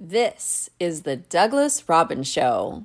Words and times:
This 0.00 0.70
is 0.80 1.02
the 1.02 1.16
Douglas 1.16 1.88
Robbins 1.88 2.26
Show. 2.26 2.84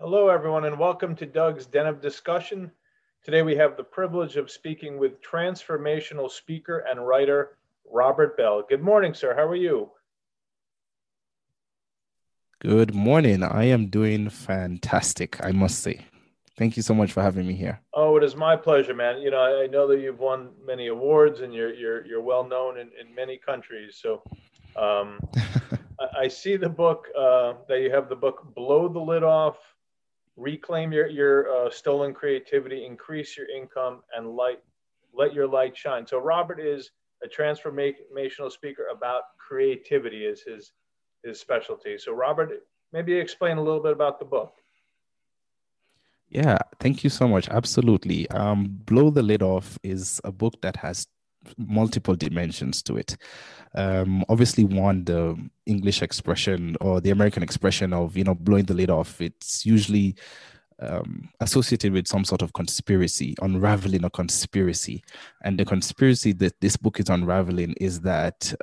Hello, 0.00 0.28
everyone, 0.28 0.64
and 0.64 0.78
welcome 0.78 1.14
to 1.16 1.26
Doug's 1.26 1.66
Den 1.66 1.86
of 1.86 2.00
Discussion. 2.00 2.70
Today, 3.22 3.42
we 3.42 3.56
have 3.56 3.76
the 3.76 3.84
privilege 3.84 4.36
of 4.36 4.50
speaking 4.50 4.98
with 4.98 5.20
transformational 5.20 6.30
speaker 6.30 6.84
and 6.88 7.06
writer 7.06 7.58
Robert 7.92 8.36
Bell. 8.36 8.62
Good 8.66 8.82
morning, 8.82 9.12
sir. 9.12 9.34
How 9.34 9.44
are 9.44 9.54
you? 9.54 9.90
Good 12.60 12.92
morning. 12.92 13.44
I 13.44 13.66
am 13.66 13.86
doing 13.86 14.30
fantastic, 14.30 15.38
I 15.44 15.52
must 15.52 15.78
say. 15.78 16.04
Thank 16.56 16.76
you 16.76 16.82
so 16.82 16.92
much 16.92 17.12
for 17.12 17.22
having 17.22 17.46
me 17.46 17.54
here. 17.54 17.80
Oh, 17.94 18.16
it 18.16 18.24
is 18.24 18.34
my 18.34 18.56
pleasure, 18.56 18.94
man. 18.94 19.22
You 19.22 19.30
know, 19.30 19.62
I, 19.62 19.68
know 19.68 19.86
that 19.86 20.00
you've 20.00 20.18
won 20.18 20.50
many 20.66 20.88
awards 20.88 21.38
and 21.38 21.54
you're 21.54 21.72
you're 21.72 22.04
you're 22.04 22.20
well 22.20 22.42
known 22.42 22.78
in, 22.78 22.90
in 23.00 23.14
many 23.14 23.38
countries. 23.38 24.00
So 24.02 24.24
um, 24.74 25.20
I, 26.00 26.22
I, 26.22 26.28
see 26.28 26.56
the 26.56 26.68
book 26.68 27.06
uh, 27.16 27.54
that 27.68 27.80
you 27.80 27.92
have 27.92 28.08
the 28.08 28.16
book 28.16 28.52
Blow 28.56 28.88
the 28.88 28.98
Lid 28.98 29.22
Off, 29.22 29.58
Reclaim 30.36 30.90
Your 30.90 31.06
Your 31.06 31.66
uh, 31.66 31.70
Stolen 31.70 32.12
Creativity, 32.12 32.84
Increase 32.84 33.36
Your 33.36 33.48
Income, 33.48 34.02
and 34.16 34.30
Light 34.30 34.58
Let 35.14 35.32
Your 35.32 35.46
Light 35.46 35.76
Shine. 35.76 36.08
So 36.08 36.18
Robert 36.18 36.58
is 36.58 36.90
a 37.22 37.28
transformational 37.28 38.50
speaker 38.50 38.88
about 38.92 39.22
creativity 39.38 40.24
is 40.24 40.42
his 40.42 40.72
his 41.24 41.40
specialty. 41.40 41.98
So, 41.98 42.12
Robert, 42.12 42.50
maybe 42.92 43.14
explain 43.14 43.58
a 43.58 43.62
little 43.62 43.82
bit 43.82 43.92
about 43.92 44.18
the 44.18 44.24
book. 44.24 44.54
Yeah, 46.30 46.58
thank 46.78 47.04
you 47.04 47.10
so 47.10 47.26
much. 47.26 47.48
Absolutely. 47.48 48.28
Um, 48.30 48.78
Blow 48.84 49.10
the 49.10 49.22
Lid 49.22 49.42
Off 49.42 49.78
is 49.82 50.20
a 50.24 50.32
book 50.32 50.60
that 50.60 50.76
has 50.76 51.06
multiple 51.56 52.14
dimensions 52.14 52.82
to 52.82 52.96
it. 52.96 53.16
Um, 53.74 54.24
obviously, 54.28 54.64
one, 54.64 55.04
the 55.04 55.36
English 55.66 56.02
expression 56.02 56.76
or 56.80 57.00
the 57.00 57.10
American 57.10 57.42
expression 57.42 57.92
of, 57.92 58.16
you 58.16 58.24
know, 58.24 58.34
blowing 58.34 58.64
the 58.64 58.74
lid 58.74 58.90
off, 58.90 59.20
it's 59.20 59.64
usually 59.64 60.16
um, 60.80 61.28
associated 61.40 61.92
with 61.92 62.06
some 62.06 62.24
sort 62.24 62.42
of 62.42 62.52
conspiracy, 62.52 63.34
unraveling 63.42 64.04
a 64.04 64.10
conspiracy. 64.10 65.02
And 65.42 65.58
the 65.58 65.64
conspiracy 65.64 66.32
that 66.34 66.60
this 66.60 66.76
book 66.76 67.00
is 67.00 67.08
unraveling 67.08 67.74
is 67.80 68.00
that 68.00 68.54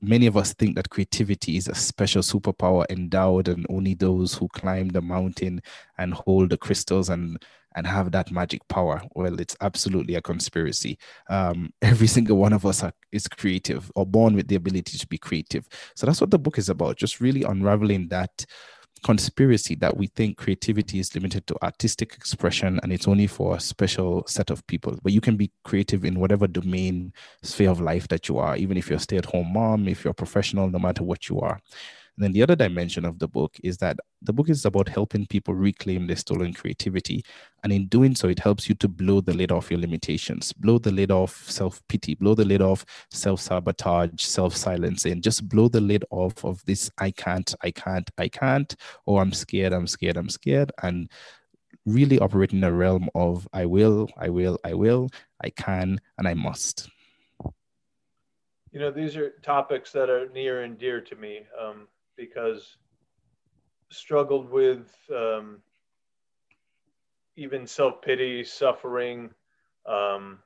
many 0.00 0.26
of 0.26 0.36
us 0.36 0.54
think 0.54 0.76
that 0.76 0.90
creativity 0.90 1.56
is 1.56 1.68
a 1.68 1.74
special 1.74 2.22
superpower 2.22 2.84
endowed 2.90 3.48
and 3.48 3.66
only 3.68 3.94
those 3.94 4.34
who 4.34 4.48
climb 4.48 4.88
the 4.88 5.02
mountain 5.02 5.60
and 5.98 6.14
hold 6.14 6.50
the 6.50 6.56
crystals 6.56 7.08
and 7.08 7.42
and 7.76 7.86
have 7.86 8.10
that 8.10 8.32
magic 8.32 8.66
power. 8.66 9.00
Well 9.14 9.38
it's 9.38 9.56
absolutely 9.60 10.16
a 10.16 10.20
conspiracy. 10.20 10.98
Um, 11.28 11.72
every 11.82 12.08
single 12.08 12.36
one 12.36 12.52
of 12.52 12.66
us 12.66 12.82
are, 12.82 12.92
is 13.12 13.28
creative 13.28 13.92
or 13.94 14.04
born 14.04 14.34
with 14.34 14.48
the 14.48 14.56
ability 14.56 14.98
to 14.98 15.06
be 15.06 15.18
creative. 15.18 15.68
So 15.94 16.06
that's 16.06 16.20
what 16.20 16.30
the 16.30 16.38
book 16.38 16.58
is 16.58 16.68
about 16.68 16.96
just 16.96 17.20
really 17.20 17.44
unraveling 17.44 18.08
that 18.08 18.44
conspiracy 19.02 19.74
that 19.76 19.96
we 19.96 20.06
think 20.08 20.36
creativity 20.36 20.98
is 20.98 21.14
limited 21.14 21.46
to 21.46 21.56
artistic 21.62 22.14
expression 22.14 22.80
and 22.82 22.92
it's 22.92 23.08
only 23.08 23.26
for 23.26 23.56
a 23.56 23.60
special 23.60 24.24
set 24.26 24.50
of 24.50 24.66
people. 24.66 24.98
But 25.02 25.12
you 25.12 25.20
can 25.20 25.36
be 25.36 25.50
creative 25.64 26.04
in 26.04 26.18
whatever 26.20 26.46
domain, 26.46 27.12
sphere 27.42 27.70
of 27.70 27.80
life 27.80 28.08
that 28.08 28.28
you 28.28 28.38
are, 28.38 28.56
even 28.56 28.76
if 28.76 28.88
you're 28.88 28.96
a 28.96 29.00
stay 29.00 29.16
at 29.16 29.26
home 29.26 29.52
mom, 29.52 29.88
if 29.88 30.04
you're 30.04 30.12
a 30.12 30.14
professional, 30.14 30.68
no 30.68 30.78
matter 30.78 31.02
what 31.02 31.28
you 31.28 31.40
are. 31.40 31.60
And 32.20 32.26
then 32.26 32.32
the 32.32 32.42
other 32.42 32.54
dimension 32.54 33.06
of 33.06 33.18
the 33.18 33.26
book 33.26 33.56
is 33.64 33.78
that 33.78 33.98
the 34.20 34.34
book 34.34 34.50
is 34.50 34.66
about 34.66 34.90
helping 34.90 35.24
people 35.24 35.54
reclaim 35.54 36.06
their 36.06 36.16
stolen 36.16 36.52
creativity. 36.52 37.24
And 37.64 37.72
in 37.72 37.86
doing 37.86 38.14
so, 38.14 38.28
it 38.28 38.38
helps 38.38 38.68
you 38.68 38.74
to 38.74 38.88
blow 38.88 39.22
the 39.22 39.32
lid 39.32 39.50
off 39.50 39.70
your 39.70 39.80
limitations, 39.80 40.52
blow 40.52 40.76
the 40.76 40.92
lid 40.92 41.10
off 41.10 41.48
self 41.48 41.80
pity, 41.88 42.14
blow 42.14 42.34
the 42.34 42.44
lid 42.44 42.60
off 42.60 42.84
self 43.10 43.40
sabotage, 43.40 44.22
self 44.22 44.54
silencing, 44.54 45.22
just 45.22 45.48
blow 45.48 45.68
the 45.68 45.80
lid 45.80 46.04
off 46.10 46.44
of 46.44 46.62
this 46.66 46.90
I 46.98 47.10
can't, 47.10 47.54
I 47.62 47.70
can't, 47.70 48.10
I 48.18 48.28
can't, 48.28 48.76
or 49.06 49.22
I'm 49.22 49.32
scared, 49.32 49.72
I'm 49.72 49.86
scared, 49.86 50.18
I'm 50.18 50.28
scared. 50.28 50.72
And 50.82 51.10
really 51.86 52.18
operate 52.18 52.52
in 52.52 52.62
a 52.64 52.70
realm 52.70 53.08
of 53.14 53.48
I 53.54 53.64
will, 53.64 54.10
I 54.18 54.28
will, 54.28 54.58
I 54.62 54.74
will, 54.74 55.08
I 55.42 55.48
can, 55.48 55.98
and 56.18 56.28
I 56.28 56.34
must. 56.34 56.90
You 58.72 58.78
know, 58.78 58.90
these 58.90 59.16
are 59.16 59.30
topics 59.42 59.90
that 59.92 60.10
are 60.10 60.28
near 60.28 60.64
and 60.64 60.78
dear 60.78 61.00
to 61.00 61.16
me. 61.16 61.46
Um, 61.58 61.88
because 62.20 62.76
struggled 63.88 64.50
with 64.50 64.94
um, 65.10 65.58
even 67.36 67.66
self 67.66 68.02
pity, 68.02 68.44
suffering, 68.44 69.30
um, 69.86 70.38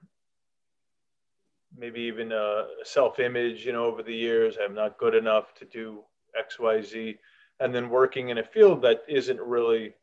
maybe 1.76 2.00
even 2.02 2.30
a 2.30 2.66
self 2.84 3.18
image, 3.18 3.66
you 3.66 3.72
know, 3.72 3.84
over 3.86 4.02
the 4.02 4.14
years. 4.14 4.56
I'm 4.62 4.74
not 4.74 4.98
good 4.98 5.16
enough 5.16 5.52
to 5.56 5.64
do 5.64 6.04
X, 6.38 6.60
Y, 6.60 6.80
Z. 6.80 7.18
And 7.58 7.74
then 7.74 7.90
working 7.90 8.28
in 8.28 8.38
a 8.38 8.44
field 8.44 8.80
that 8.82 9.02
isn't 9.08 9.40
really 9.40 9.94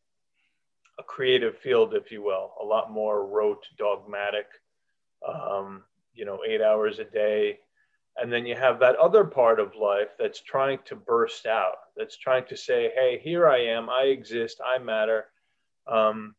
a 1.00 1.04
creative 1.04 1.58
field, 1.58 1.94
if 1.94 2.12
you 2.12 2.22
will, 2.22 2.52
a 2.62 2.66
lot 2.66 2.92
more 2.92 3.26
rote, 3.26 3.66
dogmatic, 3.78 4.48
um, 5.28 5.84
you 6.14 6.26
know, 6.26 6.40
eight 6.48 6.62
hours 6.62 7.00
a 7.00 7.06
day, 7.06 7.60
and 8.18 8.32
then 8.32 8.46
you 8.46 8.56
have 8.56 8.80
that 8.80 8.96
other 8.98 9.24
part 9.24 9.60
of 9.60 9.76
life 9.76 10.10
that's 10.20 10.42
trying 10.42 10.80
to 10.86 10.96
burst 10.96 11.46
out, 11.46 11.78
that's 11.96 12.18
trying 12.18 12.46
to 12.46 12.58
say, 12.58 12.92
hey, 12.96 13.20
here 13.24 13.48
I 13.48 13.60
am, 13.66 13.90
I 13.90 14.04
exist, 14.04 14.60
I 14.66 14.78
matter. 14.80 15.26
Um, 15.88 16.36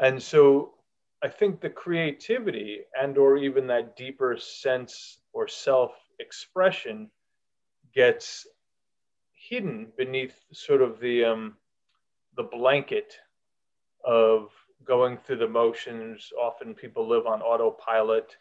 and 0.00 0.22
so 0.22 0.74
I 1.22 1.28
think 1.28 1.60
the 1.60 1.70
creativity 1.70 2.80
and 3.00 3.18
or 3.18 3.36
even 3.36 3.66
that 3.68 3.96
deeper 3.96 4.36
sense 4.36 5.18
or 5.32 5.48
self-expression 5.48 7.10
gets 7.94 8.46
hidden 9.32 9.88
beneath 9.96 10.34
sort 10.52 10.82
of 10.82 11.00
the 11.00 11.24
um, 11.24 11.56
the 12.36 12.42
blanket 12.44 13.16
of 14.04 14.50
going 14.84 15.16
through 15.16 15.38
the 15.38 15.48
motions. 15.48 16.30
Often 16.40 16.74
people 16.74 17.08
live 17.08 17.26
on 17.26 17.42
autopilot 17.42 18.36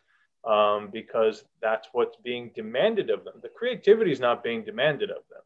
um, 0.47 0.89
because 0.91 1.43
that's 1.61 1.89
what's 1.91 2.15
being 2.23 2.51
demanded 2.55 3.09
of 3.09 3.25
them. 3.25 3.33
The 3.41 3.49
creativity 3.49 4.11
is 4.11 4.19
not 4.19 4.43
being 4.43 4.63
demanded 4.63 5.09
of 5.09 5.23
them. 5.29 5.41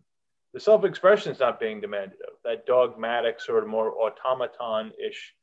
The 0.53 0.59
self 0.59 0.85
expression 0.85 1.31
is 1.31 1.39
not 1.39 1.59
being 1.59 1.81
demanded 1.81 2.19
of. 2.27 2.35
That 2.43 2.65
dogmatic, 2.65 3.39
sort 3.39 3.63
of 3.63 3.69
more 3.69 3.91
automaton 3.91 4.91
ish 5.03 5.33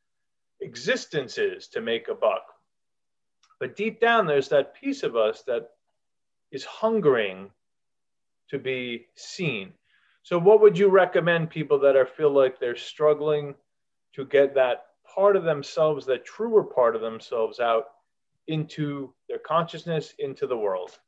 existence 0.60 1.38
is 1.38 1.68
to 1.68 1.80
make 1.80 2.08
a 2.08 2.14
buck. 2.14 2.44
But 3.58 3.76
deep 3.76 4.00
down, 4.00 4.26
there's 4.26 4.48
that 4.50 4.74
piece 4.74 5.02
of 5.02 5.16
us 5.16 5.42
that 5.46 5.70
is 6.52 6.64
hungering 6.64 7.50
to 8.50 8.58
be 8.58 9.06
seen. 9.16 9.72
So, 10.22 10.38
what 10.38 10.60
would 10.60 10.78
you 10.78 10.88
recommend 10.88 11.50
people 11.50 11.80
that 11.80 11.96
are 11.96 12.06
feel 12.06 12.30
like 12.30 12.60
they're 12.60 12.76
struggling 12.76 13.54
to 14.14 14.24
get 14.24 14.54
that 14.54 14.86
part 15.14 15.36
of 15.36 15.44
themselves, 15.44 16.06
that 16.06 16.24
truer 16.24 16.62
part 16.62 16.94
of 16.94 17.02
themselves 17.02 17.60
out 17.60 17.86
into 18.48 19.14
their 19.28 19.38
consciousness, 19.38 20.14
into 20.18 20.46
the 20.46 20.56
world. 20.56 20.98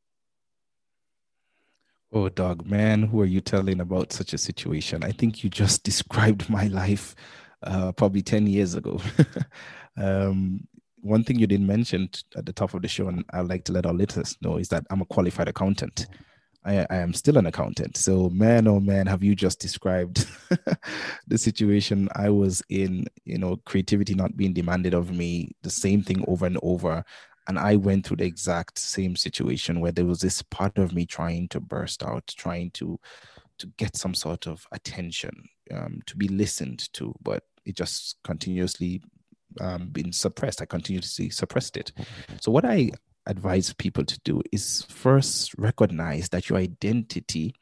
Oh, 2.13 2.29
dog, 2.29 2.67
man, 2.67 3.05
who 3.05 3.21
are 3.21 3.27
you 3.27 3.41
telling 3.41 3.81
about 3.81 4.13
such 4.13 4.33
a 4.33 4.39
situation? 4.39 5.05
I 5.05 5.13
think 5.13 5.45
you 5.45 5.51
just 5.51 5.85
described 5.85 6.49
my 6.51 6.67
life 6.67 7.15
uh, 7.63 7.93
probably 7.93 8.23
10 8.23 8.47
years 8.47 8.75
ago. 8.75 9.01
um, 9.97 10.67
one 11.03 11.25
thing 11.25 11.39
you 11.39 11.47
didn't 11.47 11.67
mention 11.67 12.11
at 12.37 12.47
the 12.47 12.53
top 12.53 12.75
of 12.75 12.83
the 12.83 12.89
show, 12.89 13.09
and 13.09 13.25
I'd 13.33 13.49
like 13.49 13.65
to 13.65 13.73
let 13.73 13.87
our 13.87 13.95
listeners 13.95 14.37
know, 14.43 14.57
is 14.57 14.69
that 14.69 14.85
I'm 14.91 15.01
a 15.01 15.07
qualified 15.07 15.49
accountant. 15.49 16.07
I, 16.65 16.87
I, 16.91 16.97
am 16.97 17.15
still 17.15 17.39
an 17.39 17.47
accountant. 17.47 17.97
So, 17.97 18.29
man, 18.29 18.67
oh 18.67 18.81
man, 18.81 19.07
have 19.07 19.23
you 19.23 19.35
just 19.35 19.61
described 19.61 20.27
the 21.27 21.39
situation 21.39 22.09
I 22.15 22.29
was 22.29 22.63
in? 22.69 23.07
You 23.25 23.39
know, 23.39 23.57
creativity 23.65 24.15
not 24.15 24.37
being 24.37 24.53
demanded 24.53 24.93
of 24.93 25.11
me, 25.11 25.53
the 25.63 25.71
same 25.71 26.03
thing 26.03 26.23
over 26.29 26.45
and 26.45 26.59
over 26.63 27.03
and 27.51 27.59
I 27.59 27.75
went 27.75 28.07
through 28.07 28.19
the 28.19 28.25
exact 28.27 28.79
same 28.79 29.17
situation 29.17 29.81
where 29.81 29.91
there 29.91 30.05
was 30.05 30.21
this 30.21 30.41
part 30.41 30.79
of 30.79 30.95
me 30.95 31.05
trying 31.05 31.49
to 31.49 31.59
burst 31.59 32.05
out, 32.05 32.33
trying 32.37 32.71
to 32.73 33.01
to 33.59 33.67
get 33.77 33.97
some 33.97 34.15
sort 34.15 34.47
of 34.47 34.65
attention, 34.71 35.49
um, 35.75 36.01
to 36.07 36.17
be 36.17 36.29
listened 36.29 36.89
to, 36.93 37.13
but 37.21 37.43
it 37.67 37.75
just 37.77 38.19
continuously 38.23 39.03
um, 39.61 39.89
been 39.89 40.13
suppressed. 40.13 40.63
I 40.63 40.65
continuously 40.65 41.29
suppressed 41.29 41.77
it. 41.77 41.91
So 42.41 42.53
what 42.53 42.65
I 42.65 42.93
advise 43.27 43.73
people 43.73 44.05
to 44.05 44.21
do 44.21 44.43
is 44.53 44.87
first 44.89 45.53
recognize 45.59 46.29
that 46.29 46.49
your 46.49 46.59
identity, 46.59 47.57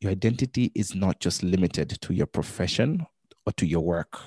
your 0.00 0.10
identity 0.10 0.72
is 0.74 0.94
not 0.94 1.20
just 1.20 1.42
limited 1.42 2.00
to 2.00 2.14
your 2.14 2.26
profession 2.26 3.06
or 3.44 3.52
to 3.58 3.66
your 3.66 3.82
work 3.82 4.18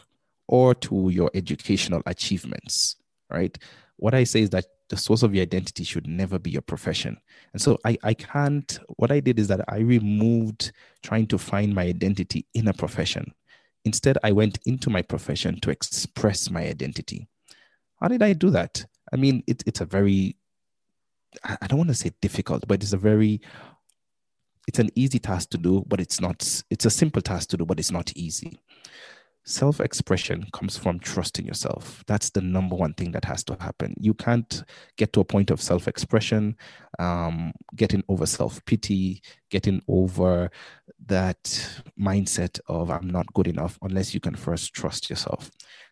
or 0.47 0.75
to 0.75 1.09
your 1.09 1.31
educational 1.33 2.03
achievements 2.05 2.97
right? 3.29 3.57
What 3.97 4.13
I 4.13 4.23
say 4.23 4.41
is 4.41 4.49
that 4.51 4.65
the 4.89 4.97
source 4.97 5.23
of 5.23 5.33
your 5.33 5.43
identity 5.43 5.83
should 5.83 6.07
never 6.07 6.37
be 6.37 6.51
your 6.51 6.61
profession. 6.61 7.17
And 7.53 7.61
so 7.61 7.77
I, 7.85 7.97
I 8.03 8.13
can't, 8.13 8.77
what 8.97 9.11
I 9.11 9.19
did 9.19 9.39
is 9.39 9.47
that 9.47 9.61
I 9.67 9.77
removed 9.77 10.71
trying 11.01 11.27
to 11.27 11.37
find 11.37 11.73
my 11.73 11.83
identity 11.83 12.45
in 12.53 12.67
a 12.67 12.73
profession. 12.73 13.33
Instead, 13.83 14.17
I 14.23 14.31
went 14.31 14.59
into 14.65 14.89
my 14.89 15.01
profession 15.01 15.59
to 15.61 15.69
express 15.69 16.49
my 16.49 16.65
identity. 16.65 17.27
How 17.99 18.07
did 18.07 18.21
I 18.21 18.33
do 18.33 18.49
that? 18.51 18.85
I 19.13 19.15
mean, 19.15 19.43
it, 19.47 19.63
it's 19.65 19.81
a 19.81 19.85
very, 19.85 20.35
I 21.43 21.67
don't 21.67 21.79
want 21.79 21.89
to 21.89 21.95
say 21.95 22.11
difficult, 22.21 22.67
but 22.67 22.83
it's 22.83 22.93
a 22.93 22.97
very, 22.97 23.41
it's 24.67 24.79
an 24.79 24.89
easy 24.95 25.19
task 25.19 25.51
to 25.51 25.57
do, 25.57 25.83
but 25.87 25.99
it's 25.99 26.19
not, 26.19 26.63
it's 26.69 26.85
a 26.85 26.89
simple 26.89 27.21
task 27.21 27.49
to 27.49 27.57
do, 27.57 27.65
but 27.65 27.79
it's 27.79 27.91
not 27.91 28.11
easy 28.15 28.59
self 29.45 29.79
expression 29.79 30.45
comes 30.53 30.77
from 30.77 30.99
trusting 30.99 31.45
yourself. 31.45 32.03
That's 32.07 32.31
the 32.31 32.41
number 32.41 32.75
one 32.75 32.93
thing 32.93 33.11
that 33.11 33.25
has 33.25 33.43
to 33.45 33.57
happen. 33.59 33.93
You 33.99 34.13
can't 34.13 34.63
get 34.97 35.13
to 35.13 35.21
a 35.21 35.25
point 35.25 35.51
of 35.51 35.61
self 35.61 35.87
expression, 35.87 36.57
um, 36.99 37.53
getting 37.75 38.03
over 38.09 38.25
self 38.25 38.63
pity, 38.65 39.21
getting 39.49 39.81
over 39.87 40.49
that 41.05 41.43
mindset 41.99 42.59
of 42.67 42.89
I'm 42.89 43.09
not 43.09 43.31
good 43.33 43.47
enough 43.47 43.77
unless 43.81 44.13
you 44.13 44.19
can 44.19 44.35
first 44.35 44.73
trust 44.73 45.09
yourself. 45.09 45.51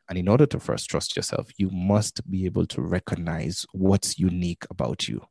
And 0.10 0.18
in 0.18 0.28
order 0.28 0.46
to 0.48 0.60
first 0.60 0.90
trust 0.90 1.16
yourself, 1.16 1.50
you 1.58 1.70
must 1.70 2.30
be 2.30 2.46
able 2.46 2.66
to 2.68 2.82
recognize 2.82 3.66
what's 3.72 4.20
unique 4.20 4.66
about 4.70 5.08
you. 5.08 5.26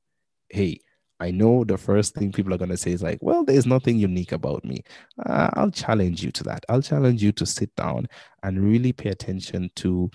Hey, 0.48 0.80
I 1.22 1.30
know 1.30 1.62
the 1.62 1.78
first 1.78 2.14
thing 2.14 2.32
people 2.32 2.52
are 2.52 2.58
going 2.58 2.70
to 2.70 2.76
say 2.76 2.90
is 2.90 3.02
like, 3.02 3.20
well, 3.22 3.44
there's 3.44 3.64
nothing 3.64 3.96
unique 3.96 4.32
about 4.32 4.64
me. 4.64 4.82
Uh, 5.24 5.50
I'll 5.54 5.70
challenge 5.70 6.24
you 6.24 6.32
to 6.32 6.42
that. 6.44 6.66
I'll 6.68 6.82
challenge 6.82 7.22
you 7.22 7.30
to 7.32 7.46
sit 7.46 7.74
down 7.76 8.08
and 8.42 8.60
really 8.60 8.92
pay 8.92 9.10
attention 9.10 9.70
to 9.76 10.10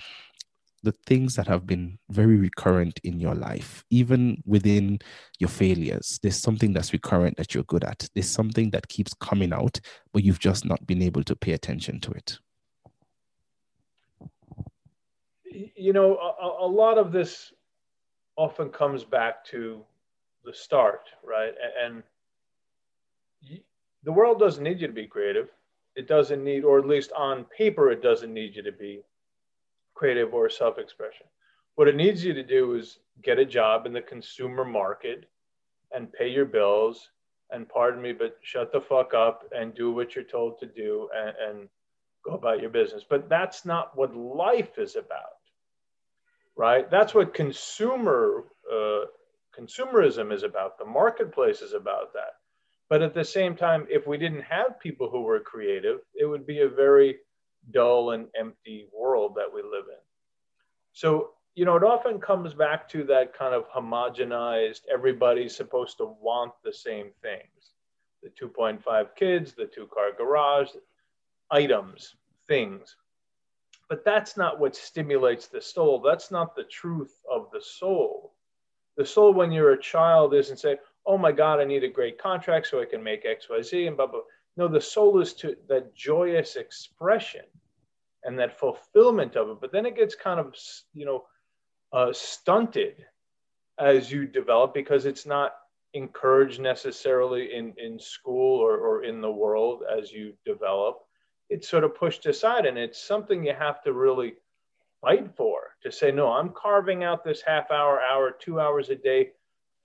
the 0.84 0.92
things 1.06 1.34
that 1.36 1.48
have 1.48 1.66
been 1.66 1.98
very 2.10 2.36
recurrent 2.36 3.00
in 3.06 3.22
your 3.22 3.36
life, 3.36 3.86
even 3.90 4.44
within 4.46 5.00
your 5.40 5.48
failures. 5.48 6.20
There's 6.22 6.36
something 6.38 6.74
that's 6.74 6.92
recurrent 6.92 7.38
that 7.38 7.54
you're 7.54 7.64
good 7.64 7.86
at. 7.86 8.10
There's 8.14 8.30
something 8.30 8.70
that 8.72 8.90
keeps 8.90 9.14
coming 9.14 9.54
out, 9.54 9.80
but 10.12 10.26
you've 10.26 10.40
just 10.40 10.66
not 10.66 10.86
been 10.86 11.02
able 11.02 11.24
to 11.24 11.36
pay 11.38 11.54
attention 11.54 12.02
to 12.02 12.12
it. 12.12 12.38
You 15.76 15.94
know, 15.94 16.18
a, 16.18 16.66
a 16.66 16.68
lot 16.68 16.98
of 16.98 17.14
this 17.14 17.54
often 18.36 18.70
comes 18.70 19.06
back 19.06 19.46
to 19.46 19.84
the 20.48 20.54
start, 20.54 21.10
right? 21.24 21.54
And 21.84 22.02
the 24.04 24.12
world 24.12 24.40
doesn't 24.40 24.64
need 24.64 24.80
you 24.80 24.88
to 24.88 24.94
be 24.94 25.06
creative. 25.06 25.50
It 25.98 26.08
doesn't 26.08 26.42
need, 26.42 26.64
or 26.64 26.80
at 26.80 26.88
least 26.88 27.12
on 27.12 27.44
paper, 27.46 27.92
it 27.92 28.02
doesn't 28.02 28.34
need 28.34 28.56
you 28.56 28.64
to 28.64 28.72
be 28.72 29.02
creative 29.94 30.34
or 30.34 30.50
self 30.50 30.78
expression. 30.78 31.26
What 31.76 31.90
it 31.90 31.96
needs 31.98 32.24
you 32.24 32.34
to 32.34 32.44
do 32.44 32.76
is 32.76 33.00
get 33.22 33.40
a 33.40 33.46
job 33.46 33.86
in 33.86 33.92
the 33.94 34.02
consumer 34.02 34.64
market 34.64 35.26
and 35.94 36.12
pay 36.14 36.30
your 36.30 36.46
bills 36.46 37.10
and 37.52 37.68
pardon 37.68 38.02
me, 38.02 38.14
but 38.14 38.38
shut 38.42 38.72
the 38.72 38.80
fuck 38.80 39.14
up 39.14 39.44
and 39.54 39.76
do 39.76 39.92
what 39.92 40.16
you're 40.16 40.24
told 40.24 40.60
to 40.60 40.66
do 40.66 41.10
and, 41.14 41.36
and 41.46 41.70
go 42.24 42.32
about 42.32 42.62
your 42.62 42.70
business. 42.70 43.04
But 43.08 43.28
that's 43.28 43.66
not 43.66 43.98
what 43.98 44.16
life 44.16 44.78
is 44.78 44.96
about, 44.96 45.42
right? 46.56 46.90
That's 46.90 47.14
what 47.14 47.34
consumer 47.34 48.46
uh, 48.72 49.06
consumerism 49.60 50.32
is 50.32 50.44
about, 50.44 50.78
the 50.78 50.86
marketplace 50.86 51.62
is 51.62 51.74
about 51.74 52.14
that. 52.14 52.36
But 52.90 53.02
at 53.02 53.14
the 53.14 53.26
same 53.26 53.56
time, 53.56 53.86
if 53.90 54.08
we 54.08 54.18
didn't 54.18 54.44
have 54.44 54.80
people 54.80 55.10
who 55.10 55.22
were 55.22 55.40
creative, 55.40 56.00
it 56.16 56.26
would 56.26 56.46
be 56.46 56.62
a 56.62 56.70
very 56.70 57.18
dull 57.72 58.12
and 58.12 58.28
empty 58.40 58.88
world 58.94 59.36
that 59.36 59.54
we 59.54 59.62
live 59.62 59.86
in. 59.90 60.00
So, 60.94 61.32
you 61.56 61.66
know, 61.66 61.76
it 61.76 61.84
often 61.84 62.20
comes 62.20 62.54
back 62.54 62.88
to 62.90 63.04
that 63.06 63.34
kind 63.34 63.54
of 63.54 63.70
homogenized, 63.70 64.82
everybody's 64.92 65.56
supposed 65.56 65.98
to 65.98 66.16
want 66.22 66.54
the 66.64 66.74
same 66.74 67.12
things 67.22 67.74
the 68.24 68.30
2.5 68.30 69.16
kids, 69.16 69.54
the 69.54 69.66
two 69.66 69.88
car 69.94 70.12
garage, 70.18 70.70
items, 71.52 72.16
things. 72.48 72.96
But 73.90 74.04
that's 74.04 74.36
not 74.36 74.60
what 74.60 74.76
stimulates 74.76 75.48
the 75.48 75.62
soul. 75.62 76.02
That's 76.02 76.32
not 76.32 76.56
the 76.56 76.64
truth 76.64 77.16
of 77.32 77.50
the 77.54 77.62
soul. 77.62 78.34
The 78.98 79.06
soul, 79.06 79.34
when 79.34 79.52
you're 79.52 79.74
a 79.74 79.82
child, 79.82 80.34
isn't 80.34 80.58
say, 80.58 80.78
"Oh 81.06 81.18
my 81.18 81.32
God, 81.32 81.60
I 81.60 81.64
need 81.64 81.84
a 81.84 81.90
great 81.90 82.18
contract 82.18 82.68
so 82.68 82.82
I 82.82 82.86
can 82.86 83.04
make 83.04 83.26
XYZ 83.26 83.88
and 83.88 83.96
blah 83.96 84.08
blah. 84.08 84.22
No, 84.58 84.68
the 84.68 84.82
soul 84.82 85.22
is 85.22 85.34
to 85.36 85.56
that 85.70 85.94
joyous 85.96 86.56
expression 86.56 87.46
and 88.24 88.38
that 88.40 88.60
fulfillment 88.60 89.36
of 89.36 89.50
it. 89.50 89.62
But 89.62 89.72
then 89.72 89.86
it 89.86 89.96
gets 89.96 90.16
kind 90.16 90.40
of, 90.40 90.56
you 90.94 91.06
know, 91.06 91.26
uh, 91.94 92.12
stunted 92.12 93.06
as 93.80 94.12
you 94.12 94.26
develop 94.26 94.74
because 94.74 95.06
it's 95.06 95.26
not 95.26 95.54
encouraged 95.94 96.60
necessarily 96.60 97.54
in, 97.54 97.74
in 97.78 98.00
school 98.00 98.60
or, 98.60 98.78
or 98.78 99.04
in 99.04 99.22
the 99.22 99.32
world 99.32 99.84
as 99.98 100.12
you 100.12 100.34
develop. 100.46 100.98
It's 101.50 101.70
sort 101.70 101.84
of 101.84 101.96
pushed 101.96 102.26
aside, 102.26 102.66
and 102.66 102.78
it's 102.78 103.02
something 103.02 103.46
you 103.46 103.54
have 103.54 103.82
to 103.84 103.94
really 103.94 104.34
fight 105.08 105.36
for 105.36 105.60
to 105.84 105.92
say, 105.92 106.12
no, 106.12 106.28
I'm 106.28 106.50
carving 106.50 107.04
out 107.04 107.24
this 107.24 107.42
half 107.42 107.72
hour, 107.72 108.02
hour, 108.02 108.32
two 108.32 108.60
hours 108.60 108.90
a 108.90 108.96
day 108.96 109.30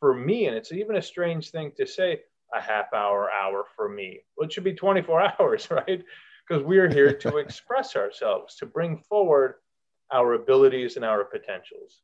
for 0.00 0.14
me. 0.14 0.46
And 0.46 0.56
it's 0.56 0.72
even 0.72 0.96
a 0.96 1.02
strange 1.02 1.50
thing 1.50 1.72
to 1.76 1.86
say 1.86 2.20
a 2.52 2.60
half 2.60 2.92
hour, 2.92 3.30
hour 3.30 3.64
for 3.76 3.88
me. 3.88 4.20
Well, 4.36 4.46
it 4.46 4.52
should 4.52 4.64
be 4.64 4.74
24 4.74 5.32
hours, 5.40 5.70
right? 5.70 6.02
Because 6.46 6.64
we're 6.64 6.90
here 6.90 7.12
to 7.14 7.36
express 7.44 7.94
ourselves, 7.94 8.56
to 8.56 8.66
bring 8.66 8.98
forward 8.98 9.54
our 10.12 10.34
abilities 10.34 10.96
and 10.96 11.04
our 11.04 11.24
potentials. 11.24 12.02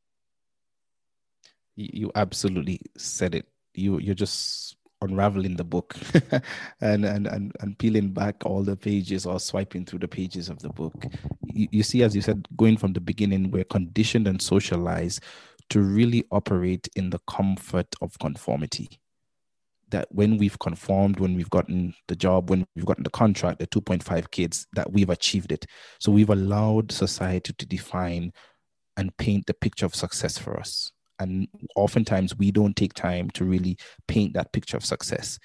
You 1.74 2.10
absolutely 2.14 2.80
said 2.96 3.34
it. 3.34 3.46
You 3.74 3.98
you're 4.00 4.16
just 4.16 4.76
unraveling 5.02 5.56
the 5.56 5.64
book 5.64 5.94
and, 6.80 7.04
and 7.04 7.26
and 7.26 7.52
and 7.60 7.78
peeling 7.78 8.10
back 8.10 8.44
all 8.44 8.62
the 8.62 8.76
pages 8.76 9.26
or 9.26 9.38
swiping 9.38 9.84
through 9.84 10.00
the 10.00 10.08
pages 10.08 10.48
of 10.48 10.58
the 10.60 10.68
book. 10.70 11.06
You, 11.44 11.68
you 11.70 11.82
see 11.82 12.02
as 12.02 12.14
you 12.14 12.22
said 12.22 12.46
going 12.56 12.76
from 12.76 12.92
the 12.92 13.00
beginning 13.00 13.50
we're 13.50 13.64
conditioned 13.64 14.26
and 14.26 14.40
socialized 14.40 15.22
to 15.70 15.80
really 15.80 16.24
operate 16.30 16.88
in 16.96 17.10
the 17.10 17.20
comfort 17.28 17.94
of 18.00 18.18
conformity. 18.18 18.88
That 19.90 20.08
when 20.10 20.36
we've 20.36 20.58
conformed 20.58 21.20
when 21.20 21.34
we've 21.34 21.50
gotten 21.50 21.94
the 22.08 22.16
job 22.16 22.50
when 22.50 22.66
we've 22.74 22.84
gotten 22.86 23.04
the 23.04 23.10
contract 23.10 23.60
the 23.60 23.66
2.5 23.66 24.30
kids 24.30 24.66
that 24.74 24.92
we've 24.92 25.10
achieved 25.10 25.52
it. 25.52 25.66
So 26.00 26.12
we've 26.12 26.30
allowed 26.30 26.92
society 26.92 27.52
to 27.52 27.66
define 27.66 28.32
and 28.96 29.16
paint 29.16 29.46
the 29.46 29.54
picture 29.54 29.86
of 29.86 29.94
success 29.94 30.38
for 30.38 30.58
us 30.58 30.92
and 31.18 31.48
oftentimes 31.76 32.36
we 32.36 32.50
don't 32.50 32.76
take 32.76 32.94
time 32.94 33.30
to 33.30 33.44
really 33.44 33.76
paint 34.06 34.34
that 34.34 34.52
picture 34.52 34.76
of 34.76 34.84
success. 34.84 35.38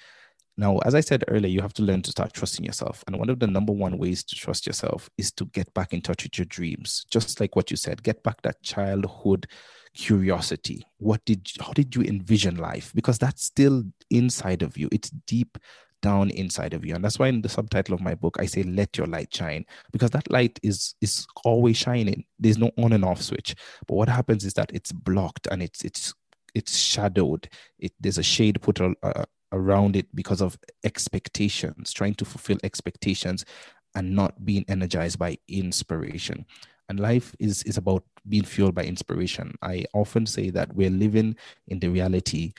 Now 0.56 0.78
as 0.78 0.94
i 0.94 1.00
said 1.00 1.24
earlier 1.26 1.50
you 1.50 1.60
have 1.62 1.72
to 1.74 1.82
learn 1.82 2.02
to 2.02 2.10
start 2.10 2.32
trusting 2.32 2.64
yourself. 2.64 3.02
And 3.06 3.18
one 3.18 3.30
of 3.30 3.40
the 3.40 3.46
number 3.46 3.72
one 3.72 3.98
ways 3.98 4.22
to 4.24 4.36
trust 4.36 4.66
yourself 4.66 5.10
is 5.18 5.32
to 5.32 5.46
get 5.46 5.72
back 5.74 5.92
in 5.92 6.00
touch 6.00 6.22
with 6.22 6.38
your 6.38 6.46
dreams. 6.46 7.04
Just 7.10 7.40
like 7.40 7.56
what 7.56 7.70
you 7.70 7.76
said 7.76 8.02
get 8.02 8.22
back 8.22 8.42
that 8.42 8.62
childhood 8.62 9.46
curiosity. 9.94 10.84
What 10.98 11.24
did 11.24 11.48
how 11.60 11.72
did 11.72 11.94
you 11.94 12.02
envision 12.02 12.56
life? 12.56 12.92
Because 12.94 13.18
that's 13.18 13.44
still 13.44 13.84
inside 14.10 14.62
of 14.62 14.76
you. 14.76 14.88
It's 14.92 15.10
deep 15.10 15.58
down 16.04 16.28
inside 16.30 16.74
of 16.74 16.84
you. 16.84 16.94
And 16.94 17.02
that's 17.02 17.18
why 17.18 17.28
in 17.28 17.40
the 17.40 17.48
subtitle 17.48 17.94
of 17.94 18.02
my 18.02 18.14
book 18.14 18.36
i 18.38 18.44
say 18.44 18.62
let 18.62 18.98
your 18.98 19.06
light 19.06 19.34
shine 19.34 19.64
because 19.90 20.10
that 20.10 20.30
light 20.30 20.60
is 20.62 20.94
is 21.00 21.26
always 21.44 21.78
shining. 21.78 22.24
There's 22.38 22.58
no 22.58 22.70
on 22.76 22.92
and 22.92 23.04
off 23.04 23.22
switch. 23.22 23.54
But 23.86 23.94
what 23.94 24.08
happens 24.10 24.44
is 24.44 24.52
that 24.54 24.70
it's 24.74 24.92
blocked 24.92 25.48
and 25.50 25.62
it's 25.62 25.82
it's 25.82 26.12
it's 26.54 26.76
shadowed. 26.76 27.48
It 27.78 27.92
there's 27.98 28.18
a 28.18 28.22
shade 28.22 28.60
put 28.60 28.80
uh, 28.80 29.24
around 29.50 29.96
it 29.96 30.14
because 30.14 30.42
of 30.42 30.58
expectations 30.84 31.92
trying 31.92 32.16
to 32.16 32.26
fulfill 32.26 32.58
expectations 32.62 33.46
and 33.94 34.14
not 34.14 34.44
being 34.44 34.64
energized 34.68 35.18
by 35.18 35.38
inspiration. 35.48 36.44
And 36.90 37.00
life 37.00 37.34
is 37.38 37.62
is 37.62 37.78
about 37.78 38.04
being 38.28 38.44
fueled 38.44 38.74
by 38.74 38.84
inspiration. 38.84 39.54
I 39.62 39.86
often 39.94 40.26
say 40.26 40.50
that 40.50 40.76
we're 40.76 40.98
living 41.04 41.36
in 41.68 41.80
the 41.80 41.88
reality 41.88 42.52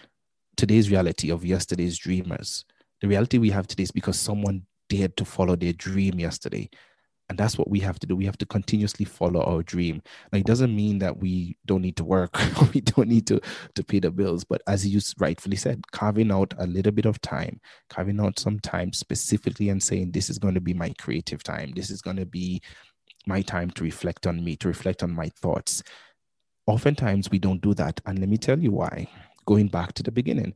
today's 0.58 0.90
reality 0.90 1.30
of 1.30 1.46
yesterday's 1.46 1.98
dreamers 1.98 2.66
the 3.02 3.08
reality 3.08 3.38
we 3.38 3.50
have 3.50 3.68
today 3.68 3.84
is 3.84 3.92
because 3.92 4.20
someone 4.20 4.64
dared 4.90 5.18
to 5.18 5.26
follow 5.26 5.56
their 5.56 5.74
dream 5.74 6.20
yesterday. 6.20 6.70
And 7.28 7.40
that's 7.40 7.58
what 7.58 7.70
we 7.70 7.80
have 7.80 7.98
to 8.00 8.08
do. 8.08 8.16
We 8.16 8.26
have 8.26 8.38
to 8.38 8.46
continuously 8.46 9.04
follow 9.04 9.42
our 9.42 9.64
dream. 9.64 10.04
Now, 10.32 10.40
it 10.40 10.46
doesn't 10.46 10.76
mean 10.76 11.00
that 11.00 11.18
we 11.18 11.58
don't 11.66 11.82
need 11.82 11.98
to 11.98 12.04
work, 12.04 12.38
we 12.74 12.82
don't 12.82 13.08
need 13.08 13.26
to, 13.28 13.42
to 13.74 13.84
pay 13.84 14.00
the 14.00 14.12
bills. 14.12 14.44
But 14.44 14.62
as 14.68 14.88
you 14.88 15.02
rightfully 15.18 15.58
said, 15.58 15.92
carving 15.92 16.32
out 16.32 16.54
a 16.60 16.68
little 16.68 16.92
bit 16.92 17.06
of 17.06 17.20
time, 17.22 17.60
carving 17.90 18.20
out 18.20 18.38
some 18.38 18.60
time 18.60 18.94
specifically 18.94 19.70
and 19.70 19.82
saying, 19.82 20.12
this 20.12 20.30
is 20.30 20.38
going 20.38 20.54
to 20.54 20.62
be 20.62 20.76
my 20.76 20.94
creative 21.00 21.42
time. 21.42 21.74
This 21.76 21.90
is 21.90 22.02
going 22.02 22.18
to 22.18 22.28
be 22.28 22.62
my 23.26 23.42
time 23.42 23.72
to 23.72 23.84
reflect 23.84 24.28
on 24.28 24.44
me, 24.44 24.56
to 24.58 24.68
reflect 24.68 25.02
on 25.02 25.12
my 25.12 25.30
thoughts. 25.30 25.82
Oftentimes, 26.68 27.32
we 27.32 27.40
don't 27.40 27.62
do 27.62 27.74
that. 27.74 28.02
And 28.06 28.20
let 28.20 28.30
me 28.30 28.38
tell 28.38 28.60
you 28.60 28.72
why. 28.72 29.08
Going 29.48 29.68
back 29.68 29.94
to 29.94 30.04
the 30.04 30.12
beginning, 30.12 30.54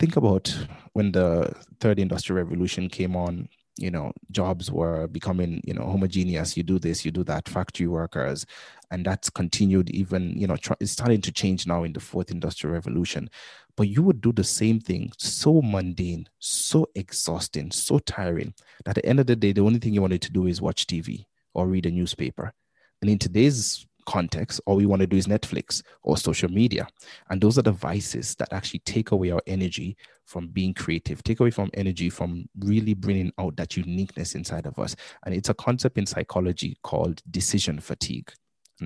think 0.00 0.16
about 0.16 0.66
when 0.94 1.12
the 1.12 1.54
third 1.78 1.98
industrial 1.98 2.42
revolution 2.42 2.88
came 2.88 3.14
on 3.14 3.48
you 3.76 3.90
know 3.90 4.12
jobs 4.30 4.70
were 4.70 5.06
becoming 5.08 5.60
you 5.64 5.74
know 5.74 5.84
homogeneous. 5.84 6.56
You 6.56 6.62
do 6.62 6.78
this 6.78 7.04
you 7.04 7.10
do 7.10 7.24
that 7.24 7.48
factory 7.48 7.86
workers. 7.86 8.44
And 8.90 9.06
that's 9.06 9.30
continued 9.30 9.90
even 9.90 10.32
you 10.38 10.46
know 10.46 10.56
tr- 10.56 10.80
it's 10.80 10.92
starting 10.92 11.20
to 11.22 11.32
change 11.32 11.66
now 11.66 11.84
in 11.84 11.92
the 11.92 12.00
fourth 12.00 12.30
industrial 12.30 12.74
revolution. 12.74 13.30
But 13.76 13.88
you 13.88 14.02
would 14.02 14.20
do 14.20 14.32
the 14.32 14.44
same 14.44 14.80
thing 14.80 15.12
so 15.16 15.62
mundane 15.62 16.28
so 16.38 16.86
exhausting 16.94 17.70
so 17.70 17.98
tiring 18.00 18.52
that 18.84 18.98
at 18.98 19.02
the 19.02 19.06
end 19.06 19.20
of 19.20 19.26
the 19.26 19.36
day 19.36 19.52
the 19.52 19.62
only 19.62 19.78
thing 19.78 19.94
you 19.94 20.02
wanted 20.02 20.22
to 20.22 20.32
do 20.32 20.46
is 20.46 20.60
watch 20.60 20.86
tv 20.86 21.24
or 21.54 21.66
read 21.66 21.86
a 21.86 21.90
newspaper. 21.90 22.52
And 23.00 23.10
in 23.10 23.18
today's 23.18 23.86
context, 24.10 24.60
all 24.66 24.74
we 24.74 24.86
want 24.86 25.00
to 25.00 25.06
do 25.06 25.16
is 25.16 25.28
Netflix 25.28 25.84
or 26.02 26.16
social 26.16 26.50
media. 26.50 26.88
And 27.30 27.40
those 27.40 27.58
are 27.58 27.62
the 27.62 27.70
vices 27.70 28.34
that 28.36 28.52
actually 28.52 28.80
take 28.80 29.12
away 29.12 29.30
our 29.30 29.40
energy 29.46 29.96
from 30.26 30.48
being 30.48 30.74
creative, 30.74 31.22
take 31.22 31.38
away 31.38 31.52
from 31.52 31.70
energy 31.74 32.10
from 32.10 32.48
really 32.58 32.92
bringing 32.92 33.32
out 33.38 33.56
that 33.56 33.76
uniqueness 33.76 34.34
inside 34.34 34.66
of 34.66 34.78
us. 34.80 34.96
And 35.24 35.32
it's 35.32 35.48
a 35.48 35.54
concept 35.54 35.96
in 35.96 36.06
psychology 36.06 36.76
called 36.82 37.22
decision 37.30 37.78
fatigue. 37.78 38.32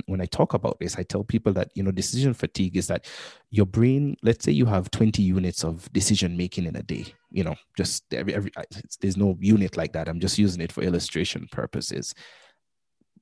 when 0.06 0.20
I 0.20 0.26
talk 0.26 0.54
about 0.54 0.78
this, 0.80 0.98
I 0.98 1.04
tell 1.04 1.24
people 1.24 1.52
that, 1.52 1.70
you 1.74 1.82
know, 1.82 1.92
decision 1.92 2.34
fatigue 2.34 2.76
is 2.76 2.88
that 2.88 3.06
your 3.50 3.64
brain, 3.64 4.16
let's 4.22 4.44
say 4.44 4.52
you 4.52 4.66
have 4.66 4.90
20 4.90 5.22
units 5.22 5.64
of 5.64 5.90
decision 5.92 6.36
making 6.36 6.66
in 6.66 6.76
a 6.76 6.82
day, 6.82 7.06
you 7.30 7.44
know, 7.44 7.54
just 7.78 8.12
every, 8.12 8.34
every 8.34 8.50
there's 9.00 9.16
no 9.16 9.38
unit 9.40 9.76
like 9.76 9.92
that. 9.92 10.08
I'm 10.08 10.20
just 10.20 10.36
using 10.36 10.60
it 10.60 10.72
for 10.72 10.82
illustration 10.82 11.46
purposes. 11.50 12.12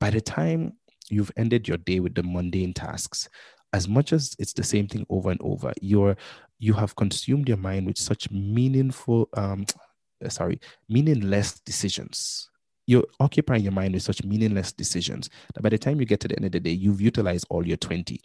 By 0.00 0.10
the 0.10 0.20
time 0.20 0.72
you've 1.10 1.32
ended 1.36 1.68
your 1.68 1.78
day 1.78 2.00
with 2.00 2.14
the 2.14 2.22
mundane 2.22 2.72
tasks. 2.72 3.28
As 3.72 3.88
much 3.88 4.12
as 4.12 4.36
it's 4.38 4.52
the 4.52 4.62
same 4.62 4.86
thing 4.86 5.06
over 5.08 5.30
and 5.30 5.40
over 5.42 5.72
you're 5.80 6.16
you 6.58 6.74
have 6.74 6.94
consumed 6.94 7.48
your 7.48 7.56
mind 7.56 7.86
with 7.86 7.98
such 7.98 8.30
meaningful 8.30 9.28
um 9.34 9.64
sorry 10.28 10.60
meaningless 10.88 11.60
decisions. 11.60 12.48
You're 12.86 13.06
occupying 13.20 13.62
your 13.62 13.72
mind 13.72 13.94
with 13.94 14.02
such 14.02 14.24
meaningless 14.24 14.72
decisions 14.72 15.30
that 15.54 15.62
by 15.62 15.68
the 15.68 15.78
time 15.78 16.00
you 16.00 16.06
get 16.06 16.20
to 16.20 16.28
the 16.28 16.36
end 16.36 16.46
of 16.46 16.52
the 16.52 16.60
day 16.60 16.70
you've 16.72 17.00
utilized 17.00 17.46
all 17.48 17.66
your 17.66 17.76
20 17.76 18.20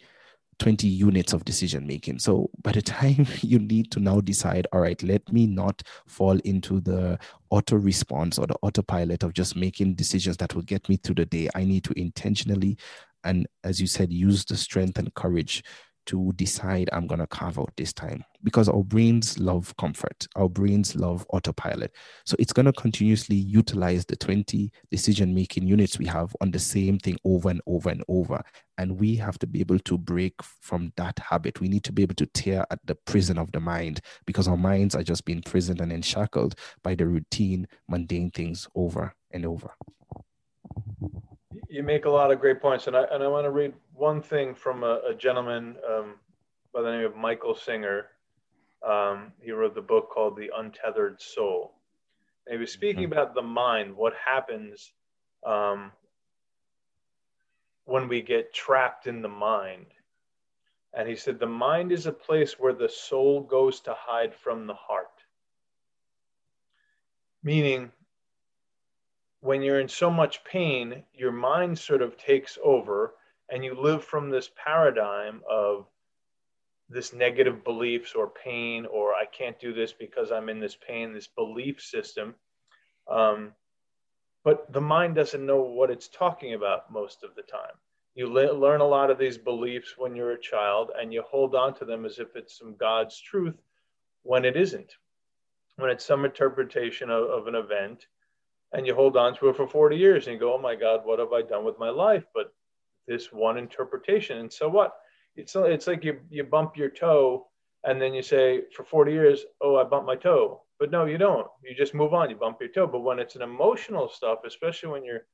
20 0.58 0.86
units 0.86 1.32
of 1.32 1.44
decision 1.44 1.86
making. 1.86 2.18
So 2.18 2.50
by 2.62 2.72
the 2.72 2.82
time 2.82 3.26
you 3.40 3.58
need 3.58 3.90
to 3.92 4.00
now 4.00 4.20
decide, 4.20 4.66
all 4.72 4.80
right, 4.80 5.00
let 5.02 5.32
me 5.32 5.46
not 5.46 5.82
fall 6.06 6.38
into 6.40 6.80
the 6.80 7.18
auto 7.50 7.76
response 7.76 8.38
or 8.38 8.46
the 8.46 8.56
autopilot 8.62 9.22
of 9.22 9.32
just 9.32 9.56
making 9.56 9.94
decisions 9.94 10.36
that 10.38 10.54
will 10.54 10.62
get 10.62 10.88
me 10.88 10.96
through 10.96 11.16
the 11.16 11.26
day. 11.26 11.48
I 11.54 11.64
need 11.64 11.84
to 11.84 11.98
intentionally 11.98 12.76
and, 13.24 13.46
as 13.64 13.80
you 13.80 13.86
said, 13.86 14.12
use 14.12 14.44
the 14.44 14.56
strength 14.56 14.98
and 14.98 15.12
courage 15.14 15.64
to 16.08 16.32
decide 16.36 16.88
I'm 16.92 17.06
going 17.06 17.20
to 17.20 17.26
carve 17.26 17.58
out 17.58 17.72
this 17.76 17.92
time 17.92 18.24
because 18.42 18.68
our 18.68 18.82
brains 18.82 19.38
love 19.38 19.76
comfort. 19.76 20.26
Our 20.36 20.48
brains 20.48 20.96
love 20.96 21.26
autopilot. 21.30 21.94
So 22.24 22.34
it's 22.38 22.52
going 22.52 22.66
to 22.66 22.72
continuously 22.72 23.36
utilize 23.36 24.06
the 24.06 24.16
20 24.16 24.72
decision 24.90 25.34
making 25.34 25.66
units 25.66 25.98
we 25.98 26.06
have 26.06 26.34
on 26.40 26.50
the 26.50 26.58
same 26.58 26.98
thing 26.98 27.18
over 27.24 27.50
and 27.50 27.60
over 27.66 27.90
and 27.90 28.02
over. 28.08 28.42
And 28.78 28.98
we 28.98 29.16
have 29.16 29.38
to 29.40 29.46
be 29.46 29.60
able 29.60 29.80
to 29.80 29.98
break 29.98 30.34
from 30.42 30.92
that 30.96 31.18
habit. 31.18 31.60
We 31.60 31.68
need 31.68 31.84
to 31.84 31.92
be 31.92 32.02
able 32.02 32.14
to 32.14 32.26
tear 32.26 32.64
at 32.70 32.80
the 32.86 32.94
prison 32.94 33.36
of 33.36 33.52
the 33.52 33.60
mind 33.60 34.00
because 34.24 34.48
our 34.48 34.56
minds 34.56 34.94
are 34.94 35.02
just 35.02 35.26
being 35.26 35.42
prisoned 35.42 35.80
and 35.80 35.92
enshackled 35.92 36.54
by 36.82 36.94
the 36.94 37.06
routine, 37.06 37.68
mundane 37.86 38.30
things 38.30 38.66
over 38.74 39.14
and 39.30 39.44
over. 39.44 39.70
You 41.78 41.84
make 41.84 42.06
a 42.06 42.10
lot 42.10 42.32
of 42.32 42.40
great 42.40 42.60
points, 42.60 42.88
and 42.88 42.96
I 42.96 43.04
and 43.04 43.22
I 43.22 43.28
want 43.28 43.44
to 43.44 43.52
read 43.52 43.72
one 43.94 44.20
thing 44.20 44.52
from 44.52 44.82
a, 44.82 45.00
a 45.10 45.14
gentleman 45.14 45.76
um, 45.88 46.16
by 46.74 46.82
the 46.82 46.90
name 46.90 47.04
of 47.04 47.14
Michael 47.14 47.54
Singer. 47.54 48.06
Um, 48.84 49.30
he 49.40 49.52
wrote 49.52 49.76
the 49.76 49.80
book 49.80 50.10
called 50.10 50.36
The 50.36 50.50
Untethered 50.56 51.22
Soul. 51.22 51.72
And 52.44 52.54
he 52.54 52.58
was 52.58 52.72
speaking 52.72 53.04
mm-hmm. 53.04 53.12
about 53.12 53.36
the 53.36 53.42
mind, 53.42 53.96
what 53.96 54.12
happens 54.26 54.92
um, 55.46 55.92
when 57.84 58.08
we 58.08 58.22
get 58.22 58.52
trapped 58.52 59.06
in 59.06 59.22
the 59.22 59.28
mind. 59.28 59.86
And 60.92 61.08
he 61.08 61.14
said, 61.14 61.38
The 61.38 61.46
mind 61.46 61.92
is 61.92 62.06
a 62.06 62.12
place 62.12 62.58
where 62.58 62.74
the 62.74 62.88
soul 62.88 63.40
goes 63.40 63.78
to 63.82 63.94
hide 63.96 64.34
from 64.34 64.66
the 64.66 64.74
heart. 64.74 65.22
Meaning, 67.44 67.92
when 69.40 69.62
you're 69.62 69.80
in 69.80 69.88
so 69.88 70.10
much 70.10 70.44
pain, 70.44 71.04
your 71.14 71.32
mind 71.32 71.78
sort 71.78 72.02
of 72.02 72.16
takes 72.16 72.58
over 72.62 73.14
and 73.50 73.64
you 73.64 73.74
live 73.74 74.04
from 74.04 74.30
this 74.30 74.50
paradigm 74.56 75.42
of 75.48 75.86
this 76.88 77.12
negative 77.12 77.62
beliefs 77.64 78.14
or 78.14 78.28
pain 78.28 78.86
or 78.86 79.14
I 79.14 79.26
can't 79.26 79.58
do 79.60 79.72
this 79.72 79.92
because 79.92 80.32
I'm 80.32 80.48
in 80.48 80.58
this 80.58 80.76
pain, 80.76 81.12
this 81.12 81.28
belief 81.28 81.80
system. 81.80 82.34
Um, 83.08 83.52
but 84.44 84.72
the 84.72 84.80
mind 84.80 85.14
doesn't 85.14 85.44
know 85.44 85.60
what 85.60 85.90
it's 85.90 86.08
talking 86.08 86.54
about 86.54 86.90
most 86.90 87.22
of 87.22 87.34
the 87.34 87.42
time. 87.42 87.76
You 88.14 88.32
le- 88.32 88.52
learn 88.52 88.80
a 88.80 88.86
lot 88.86 89.10
of 89.10 89.18
these 89.18 89.38
beliefs 89.38 89.94
when 89.96 90.16
you're 90.16 90.32
a 90.32 90.40
child 90.40 90.90
and 90.98 91.12
you 91.12 91.22
hold 91.22 91.54
on 91.54 91.74
to 91.74 91.84
them 91.84 92.04
as 92.04 92.18
if 92.18 92.34
it's 92.34 92.58
some 92.58 92.74
God's 92.76 93.20
truth 93.20 93.56
when 94.22 94.44
it 94.44 94.56
isn't, 94.56 94.94
when 95.76 95.90
it's 95.90 96.04
some 96.04 96.24
interpretation 96.24 97.10
of, 97.10 97.24
of 97.24 97.46
an 97.46 97.54
event 97.54 98.06
and 98.72 98.86
you 98.86 98.94
hold 98.94 99.16
on 99.16 99.34
to 99.36 99.48
it 99.48 99.56
for 99.56 99.66
40 99.66 99.96
years 99.96 100.26
and 100.26 100.34
you 100.34 100.40
go, 100.40 100.54
oh 100.54 100.60
my 100.60 100.74
God, 100.74 101.00
what 101.04 101.18
have 101.18 101.32
I 101.32 101.42
done 101.42 101.64
with 101.64 101.78
my 101.78 101.90
life? 101.90 102.24
But 102.34 102.52
this 103.06 103.32
one 103.32 103.56
interpretation. 103.56 104.38
And 104.38 104.52
so 104.52 104.68
what? 104.68 104.92
It's, 105.36 105.54
it's 105.56 105.86
like 105.86 106.04
you, 106.04 106.20
you 106.30 106.44
bump 106.44 106.76
your 106.76 106.90
toe 106.90 107.46
and 107.84 108.00
then 108.00 108.12
you 108.12 108.22
say 108.22 108.62
for 108.74 108.84
40 108.84 109.12
years, 109.12 109.44
oh, 109.60 109.76
I 109.76 109.84
bumped 109.84 110.06
my 110.06 110.16
toe. 110.16 110.62
But 110.78 110.90
no, 110.90 111.06
you 111.06 111.18
don't. 111.18 111.46
You 111.64 111.74
just 111.74 111.94
move 111.94 112.14
on. 112.14 112.30
You 112.30 112.36
bump 112.36 112.58
your 112.60 112.70
toe. 112.70 112.86
But 112.86 113.00
when 113.00 113.18
it's 113.18 113.36
an 113.36 113.42
emotional 113.42 114.08
stuff, 114.08 114.40
especially 114.46 114.90
when 114.90 115.04
you're 115.04 115.26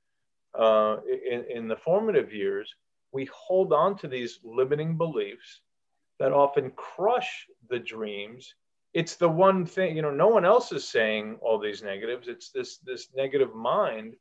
uh, 0.59 0.99
in, 1.31 1.45
in 1.51 1.69
the 1.69 1.77
formative 1.77 2.33
years, 2.33 2.73
we 3.13 3.29
hold 3.33 3.73
on 3.73 3.97
to 3.99 4.09
these 4.09 4.39
limiting 4.45 4.97
beliefs 4.97 5.61
that 6.19 6.33
often 6.33 6.71
crush 6.73 7.47
the 7.69 7.79
dreams 7.79 8.55
it's 8.95 9.17
the 9.17 9.29
one 9.29 9.67
thing 9.67 9.97
you 9.97 10.03
know 10.03 10.13
no 10.13 10.29
one 10.29 10.45
else 10.45 10.73
is 10.73 10.89
saying 10.89 11.37
all 11.43 11.59
these 11.59 11.83
negatives. 11.83 12.29
It's 12.29 12.51
this 12.51 12.79
this 12.79 13.09
negative 13.15 13.55
mind 13.55 14.15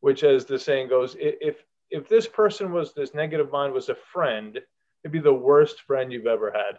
which 0.00 0.24
as 0.24 0.46
the 0.46 0.58
saying 0.58 0.88
goes 0.88 1.16
if 1.18 1.64
if 1.90 2.08
this 2.08 2.26
person 2.26 2.72
was 2.72 2.94
this 2.94 3.12
negative 3.12 3.50
mind 3.50 3.74
was 3.74 3.88
a 3.88 3.94
friend 3.94 4.58
it'd 5.02 5.12
be 5.12 5.18
the 5.18 5.34
worst 5.34 5.82
friend 5.82 6.12
you've 6.12 6.26
ever 6.26 6.52
had. 6.52 6.78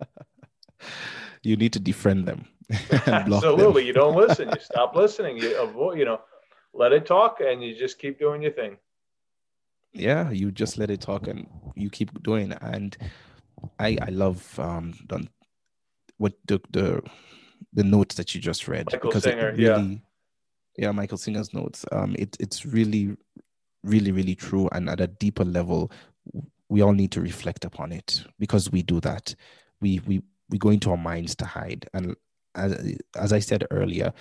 You 1.42 1.56
need 1.56 1.72
to 1.74 1.80
defriend 1.80 2.26
them 2.26 2.46
absolutely 3.06 3.82
them. 3.82 3.86
you 3.86 3.92
don't 3.92 4.16
listen. 4.16 4.48
You 4.48 4.60
stop 4.60 4.96
listening. 4.96 5.36
You 5.36 5.56
avoid 5.60 5.96
you 5.98 6.04
know 6.04 6.20
let 6.74 6.92
it 6.92 7.06
talk 7.06 7.40
and 7.40 7.62
you 7.62 7.76
just 7.76 7.98
keep 8.00 8.18
doing 8.18 8.42
your 8.42 8.52
thing. 8.52 8.78
Yeah 9.92 10.30
you 10.30 10.50
just 10.50 10.76
let 10.76 10.90
it 10.90 11.00
talk 11.00 11.28
and 11.28 11.46
you 11.76 11.88
keep 11.90 12.10
doing 12.22 12.52
and 12.52 12.96
I 13.78 13.98
I 14.00 14.10
love 14.10 14.58
um 14.58 14.94
the, 15.08 15.26
what 16.18 16.34
the 16.46 16.60
the 16.70 17.02
the 17.72 17.84
notes 17.84 18.14
that 18.16 18.34
you 18.34 18.40
just 18.40 18.68
read 18.68 18.86
Michael 18.92 19.10
because 19.10 19.24
Singer, 19.24 19.48
it 19.50 19.58
really 19.58 20.02
yeah. 20.76 20.86
yeah 20.86 20.92
Michael 20.92 21.18
Singer's 21.18 21.52
notes 21.52 21.84
um 21.92 22.14
it 22.18 22.36
it's 22.40 22.66
really 22.66 23.16
really 23.84 24.12
really 24.12 24.34
true. 24.34 24.68
And 24.72 24.88
at 24.88 25.00
a 25.00 25.06
deeper 25.06 25.44
level 25.44 25.90
we 26.68 26.80
all 26.82 26.92
need 26.92 27.12
to 27.12 27.20
reflect 27.20 27.64
upon 27.64 27.92
it 27.92 28.24
because 28.38 28.70
we 28.70 28.82
do 28.82 29.00
that. 29.00 29.34
We 29.80 30.00
we 30.06 30.22
we 30.50 30.58
go 30.58 30.70
into 30.70 30.90
our 30.90 30.96
minds 30.96 31.34
to 31.36 31.44
hide. 31.44 31.88
And 31.94 32.16
as 32.54 32.98
as 33.16 33.32
I 33.32 33.38
said 33.40 33.66
earlier 33.70 34.12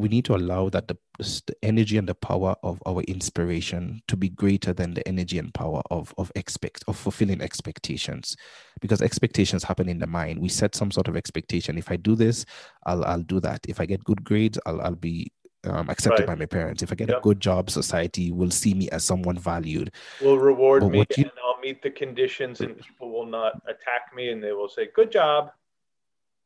we 0.00 0.08
need 0.08 0.24
to 0.24 0.34
allow 0.34 0.70
that 0.70 0.88
the, 0.88 0.96
the 1.18 1.54
energy 1.62 1.98
and 1.98 2.08
the 2.08 2.14
power 2.14 2.56
of 2.62 2.82
our 2.86 3.02
inspiration 3.02 4.00
to 4.08 4.16
be 4.16 4.30
greater 4.30 4.72
than 4.72 4.94
the 4.94 5.06
energy 5.06 5.38
and 5.38 5.52
power 5.52 5.82
of 5.90 6.14
of 6.16 6.32
expect 6.34 6.82
of 6.88 6.96
fulfilling 6.96 7.42
expectations 7.42 8.34
because 8.80 9.02
expectations 9.02 9.62
happen 9.62 9.88
in 9.88 9.98
the 9.98 10.06
mind 10.06 10.40
we 10.40 10.48
set 10.48 10.74
some 10.74 10.90
sort 10.90 11.06
of 11.06 11.16
expectation 11.16 11.76
if 11.76 11.90
i 11.90 11.96
do 11.96 12.16
this 12.16 12.46
i'll 12.86 13.04
i'll 13.04 13.22
do 13.22 13.40
that 13.40 13.60
if 13.68 13.78
i 13.78 13.84
get 13.84 14.02
good 14.04 14.24
grades 14.24 14.58
i'll 14.64 14.80
i'll 14.80 14.94
be 14.94 15.30
um, 15.64 15.90
accepted 15.90 16.20
right. 16.20 16.28
by 16.28 16.34
my 16.36 16.46
parents. 16.46 16.82
If 16.82 16.90
I 16.90 16.94
get 16.94 17.10
yep. 17.10 17.18
a 17.18 17.20
good 17.20 17.38
job, 17.38 17.68
society 17.68 18.32
will 18.32 18.50
see 18.50 18.72
me 18.72 18.88
as 18.88 19.04
someone 19.04 19.36
valued. 19.36 19.92
Will 20.22 20.38
reward 20.38 20.80
but 20.80 20.90
me, 20.90 21.04
you, 21.18 21.24
and 21.24 21.32
I'll 21.44 21.60
meet 21.60 21.82
the 21.82 21.90
conditions, 21.90 22.62
and 22.62 22.78
people 22.78 23.10
will 23.12 23.26
not 23.26 23.60
attack 23.68 24.14
me, 24.16 24.30
and 24.30 24.42
they 24.42 24.52
will 24.52 24.70
say, 24.70 24.88
"Good 24.94 25.12
job." 25.12 25.52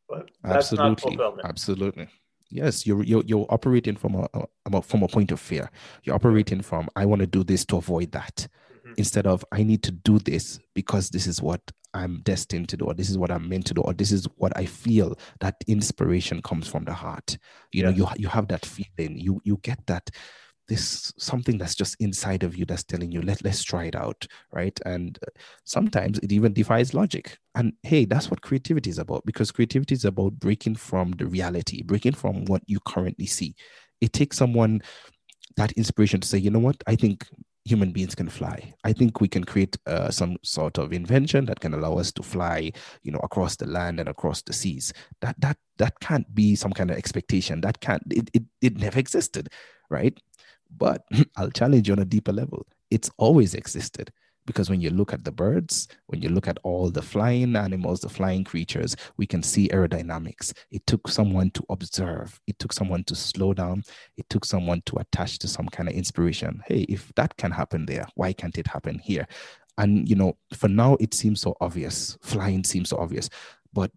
But 0.09 0.33
that's 0.43 0.73
absolutely, 0.73 1.17
absolutely 1.45 2.09
yes 2.51 2.87
you're 2.87 3.03
you're, 3.03 3.23
you're 3.27 3.47
operating 3.51 3.97
from 3.97 4.15
a, 4.15 4.29
a, 4.73 4.83
from 4.83 5.03
a 5.03 5.09
point 5.09 5.33
of 5.33 5.41
fear 5.41 5.71
you're 6.03 6.15
operating 6.15 6.61
from 6.61 6.89
i 6.97 7.05
want 7.05 7.21
to 7.21 7.27
do 7.27 7.43
this 7.45 7.65
to 7.65 7.77
avoid 7.77 8.13
that 8.13 8.47
mm-hmm. 8.79 8.93
instead 8.97 9.27
of 9.27 9.45
i 9.53 9.63
need 9.63 9.83
to 9.83 9.91
do 9.91 10.19
this 10.19 10.59
because 10.75 11.11
this 11.11 11.27
is 11.27 11.43
what 11.43 11.61
i'm 11.95 12.21
destined 12.23 12.69
to 12.69 12.77
do 12.77 12.85
or 12.87 12.95
this 12.95 13.11
is 13.11 13.19
what 13.19 13.31
i'm 13.31 13.49
meant 13.49 13.67
to 13.67 13.75
do 13.75 13.81
or 13.81 13.93
this 13.93 14.13
is 14.13 14.27
what 14.37 14.57
i 14.57 14.65
feel 14.65 15.17
that 15.41 15.57
inspiration 15.67 16.43
comes 16.43 16.67
from 16.67 16.85
the 16.85 16.93
heart 16.93 17.39
you 17.73 17.83
yes. 17.83 17.91
know 17.91 17.97
you 17.97 18.09
you 18.17 18.29
have 18.29 18.49
that 18.49 18.65
feeling 18.65 19.19
you 19.19 19.41
you 19.45 19.59
get 19.63 19.85
that 19.87 20.11
this 20.69 21.13
something 21.19 21.59
that's 21.59 21.75
just 21.75 21.97
inside 22.01 22.43
of 22.43 22.57
you 22.57 22.65
that's 22.65 22.85
telling 22.85 23.13
you 23.13 23.21
let, 23.23 23.43
let's 23.45 23.63
try 23.63 23.85
it 23.85 23.97
out 23.97 24.27
right 24.53 24.79
and 24.87 25.19
uh, 25.27 25.31
sometimes 25.65 26.19
it 26.21 26.33
even 26.33 26.53
defies 26.53 26.95
logic 26.95 27.39
and 27.55 27.73
hey 27.83 28.05
that's 28.05 28.31
what 28.31 28.41
creativity 28.41 28.91
is 28.91 28.99
about 28.99 29.25
because 29.27 29.53
creativity 29.53 29.95
is 29.95 30.05
about 30.05 30.33
breaking 30.39 30.75
from 30.75 31.13
the 31.13 31.27
reality 31.27 31.83
breaking 31.83 32.13
from 32.15 32.45
what 32.47 32.63
you 32.67 32.79
currently 32.87 33.27
see 33.27 33.55
it 34.01 34.13
takes 34.13 34.37
someone 34.37 34.81
that 35.57 35.73
inspiration 35.73 36.21
to 36.21 36.29
say 36.29 36.39
you 36.39 36.51
know 36.51 36.59
what 36.59 36.83
i 36.87 36.95
think 36.95 37.27
human 37.65 37.93
beings 37.93 38.15
can 38.15 38.29
fly. 38.29 38.75
I 38.85 38.93
think 38.93 39.21
we 39.21 39.29
can 39.29 39.45
create 39.45 39.77
uh, 39.87 40.11
some 40.11 40.37
sort 40.43 40.79
of 40.79 40.93
invention 40.93 41.47
that 41.47 41.61
can 41.61 41.73
allow 41.73 41.95
us 41.95 42.13
to 42.13 42.23
fly, 42.23 42.73
you 43.03 43.11
know, 43.11 43.21
across 43.23 43.57
the 43.57 43.67
land 43.67 44.01
and 44.01 44.09
across 44.09 44.43
the 44.43 44.53
seas. 44.53 44.93
That 45.23 45.41
that 45.41 45.57
that 45.79 45.99
can't 46.01 46.33
be 46.35 46.57
some 46.57 46.73
kind 46.73 46.91
of 46.91 46.99
expectation. 46.99 47.63
That 47.63 47.81
can't. 47.81 48.03
It 48.11 48.31
it, 48.35 48.43
it 48.61 48.77
never 48.77 48.99
existed, 48.99 49.49
right? 49.91 50.19
But 50.77 51.05
I'll 51.37 51.51
challenge 51.51 51.89
you 51.89 51.95
on 51.95 52.01
a 52.01 52.05
deeper 52.05 52.33
level. 52.33 52.67
It's 52.91 53.11
always 53.19 53.55
existed 53.55 54.13
because 54.47 54.69
when 54.69 54.81
you 54.81 54.91
look 54.91 55.13
at 55.13 55.25
the 55.25 55.33
birds, 55.33 55.89
when 56.07 56.21
you 56.21 56.29
look 56.29 56.49
at 56.49 56.59
all 56.63 56.91
the 56.91 57.03
flying 57.03 57.57
animals, 57.57 58.01
the 58.01 58.09
flying 58.09 58.45
creatures, 58.45 58.95
we 59.17 59.27
can 59.27 59.43
see 59.43 59.69
aerodynamics. 59.69 60.53
It 60.71 60.87
took 60.87 61.09
someone 61.09 61.51
to 61.53 61.65
observe, 61.71 62.39
it 62.47 62.59
took 62.59 62.73
someone 62.73 63.05
to 63.05 63.15
slow 63.15 63.55
down, 63.55 63.85
it 64.17 64.29
took 64.29 64.45
someone 64.45 64.83
to 64.87 64.97
attach 64.99 65.39
to 65.41 65.49
some 65.49 65.67
kind 65.67 65.89
of 65.89 65.95
inspiration. 65.95 66.63
Hey, 66.67 66.83
if 66.89 67.13
that 67.17 67.37
can 67.37 67.51
happen 67.51 67.87
there, 67.87 68.07
why 68.15 68.33
can't 68.33 68.59
it 68.59 68.67
happen 68.67 68.99
here? 68.99 69.27
And, 69.79 70.09
you 70.09 70.15
know, 70.15 70.37
for 70.53 70.69
now, 70.69 70.97
it 71.01 71.15
seems 71.15 71.41
so 71.41 71.57
obvious. 71.61 72.17
Flying 72.23 72.63
seems 72.65 72.91
so 72.91 72.99
obvious. 72.99 73.29
But 73.73 73.91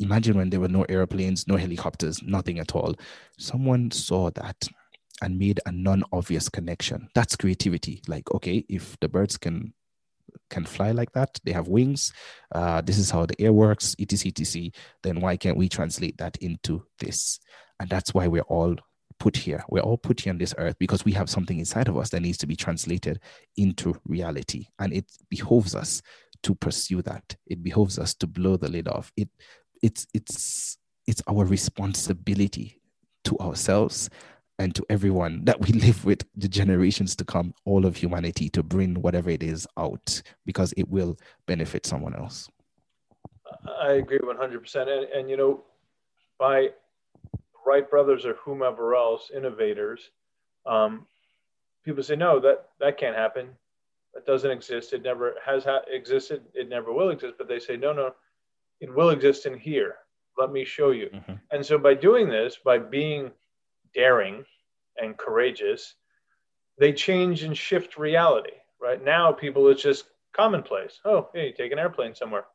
imagine 0.00 0.36
when 0.36 0.50
there 0.50 0.58
were 0.58 0.68
no 0.68 0.82
airplanes, 0.88 1.46
no 1.46 1.56
helicopters, 1.56 2.22
nothing 2.22 2.58
at 2.58 2.74
all. 2.74 2.96
Someone 3.38 3.90
saw 3.92 4.30
that 4.30 4.68
and 5.22 5.38
made 5.38 5.60
a 5.64 5.72
non-obvious 5.72 6.48
connection. 6.48 7.08
That's 7.14 7.36
creativity. 7.36 8.02
Like, 8.08 8.30
okay, 8.32 8.64
if 8.68 8.98
the 9.00 9.08
birds 9.08 9.38
can 9.38 9.72
can 10.50 10.64
fly 10.64 10.92
like 10.92 11.12
that. 11.12 11.40
They 11.44 11.52
have 11.52 11.68
wings. 11.68 12.12
Uh, 12.54 12.80
this 12.80 12.98
is 12.98 13.10
how 13.10 13.26
the 13.26 13.40
air 13.40 13.52
works, 13.52 13.96
etc, 13.98 14.30
etc. 14.38 14.70
Then 15.02 15.20
why 15.20 15.36
can't 15.36 15.56
we 15.56 15.68
translate 15.68 16.18
that 16.18 16.36
into 16.38 16.84
this? 16.98 17.40
And 17.80 17.88
that's 17.88 18.14
why 18.14 18.28
we're 18.28 18.42
all 18.42 18.76
put 19.18 19.36
here. 19.36 19.64
We're 19.68 19.80
all 19.82 19.98
put 19.98 20.20
here 20.20 20.32
on 20.32 20.38
this 20.38 20.54
earth 20.58 20.76
because 20.78 21.04
we 21.04 21.12
have 21.12 21.30
something 21.30 21.58
inside 21.58 21.88
of 21.88 21.96
us 21.96 22.10
that 22.10 22.20
needs 22.20 22.38
to 22.38 22.46
be 22.46 22.56
translated 22.56 23.20
into 23.56 23.94
reality. 24.06 24.66
And 24.78 24.92
it 24.92 25.10
behoves 25.30 25.74
us 25.74 26.02
to 26.42 26.54
pursue 26.54 27.02
that. 27.02 27.36
It 27.46 27.62
behoves 27.62 27.98
us 27.98 28.14
to 28.14 28.26
blow 28.26 28.56
the 28.56 28.68
lid 28.68 28.88
off. 28.88 29.12
It 29.16 29.28
it's 29.82 30.06
it's 30.14 30.78
it's 31.06 31.22
our 31.26 31.44
responsibility 31.44 32.80
to 33.24 33.38
ourselves 33.38 34.10
and 34.62 34.74
to 34.76 34.86
everyone 34.88 35.44
that 35.44 35.60
we 35.60 35.72
live 35.86 36.04
with 36.04 36.24
the 36.36 36.48
generations 36.48 37.16
to 37.16 37.24
come, 37.24 37.52
all 37.64 37.84
of 37.84 37.96
humanity, 37.96 38.48
to 38.50 38.62
bring 38.62 38.94
whatever 38.94 39.30
it 39.30 39.42
is 39.42 39.66
out 39.76 40.22
because 40.46 40.72
it 40.76 40.88
will 40.88 41.18
benefit 41.46 41.84
someone 41.84 42.14
else. 42.14 42.48
I 43.80 43.92
agree 43.92 44.18
100%. 44.18 44.76
And, 44.76 45.04
and 45.12 45.30
you 45.30 45.36
know, 45.36 45.64
by 46.38 46.70
Wright 47.66 47.88
brothers 47.88 48.24
or 48.24 48.34
whomever 48.34 48.94
else, 48.94 49.30
innovators, 49.34 50.10
um, 50.64 51.06
people 51.84 52.02
say, 52.02 52.16
no, 52.16 52.40
that, 52.40 52.68
that 52.80 52.98
can't 52.98 53.16
happen. 53.16 53.48
That 54.14 54.26
doesn't 54.26 54.50
exist. 54.50 54.92
It 54.92 55.02
never 55.02 55.34
has 55.44 55.64
ha- 55.64 55.82
existed. 55.88 56.42
It 56.54 56.68
never 56.68 56.92
will 56.92 57.10
exist. 57.10 57.34
But 57.38 57.48
they 57.48 57.58
say, 57.58 57.76
no, 57.76 57.92
no, 57.92 58.14
it 58.80 58.94
will 58.94 59.10
exist 59.10 59.46
in 59.46 59.58
here. 59.58 59.96
Let 60.38 60.50
me 60.50 60.64
show 60.64 60.90
you. 60.90 61.10
Mm-hmm. 61.12 61.34
And 61.50 61.64
so 61.64 61.78
by 61.78 61.94
doing 61.94 62.28
this, 62.28 62.58
by 62.64 62.78
being 62.78 63.30
daring 63.94 64.44
and 64.96 65.16
courageous, 65.16 65.94
they 66.78 66.92
change 66.92 67.42
and 67.42 67.56
shift 67.56 67.96
reality. 67.96 68.52
Right 68.80 69.02
now, 69.02 69.32
people 69.32 69.68
it's 69.68 69.82
just 69.82 70.04
commonplace. 70.32 71.00
Oh, 71.04 71.28
hey, 71.32 71.52
take 71.52 71.72
an 71.72 71.78
airplane 71.78 72.14
somewhere. 72.14 72.46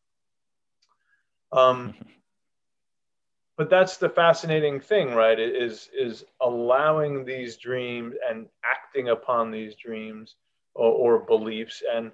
Um, 1.51 1.94
but 3.58 3.70
that's 3.70 3.98
the 3.98 4.10
fascinating 4.10 4.79
thing, 4.79 5.13
right? 5.13 5.39
Is 5.39 5.89
is 5.98 6.25
allowing 6.41 7.24
these 7.25 7.58
dreams 7.58 8.15
and 8.29 8.48
acting 8.63 9.10
upon 9.10 9.51
these 9.51 9.75
dreams 9.75 10.36
or, 10.75 10.91
or 10.91 11.20
beliefs, 11.20 11.82
and 11.89 12.12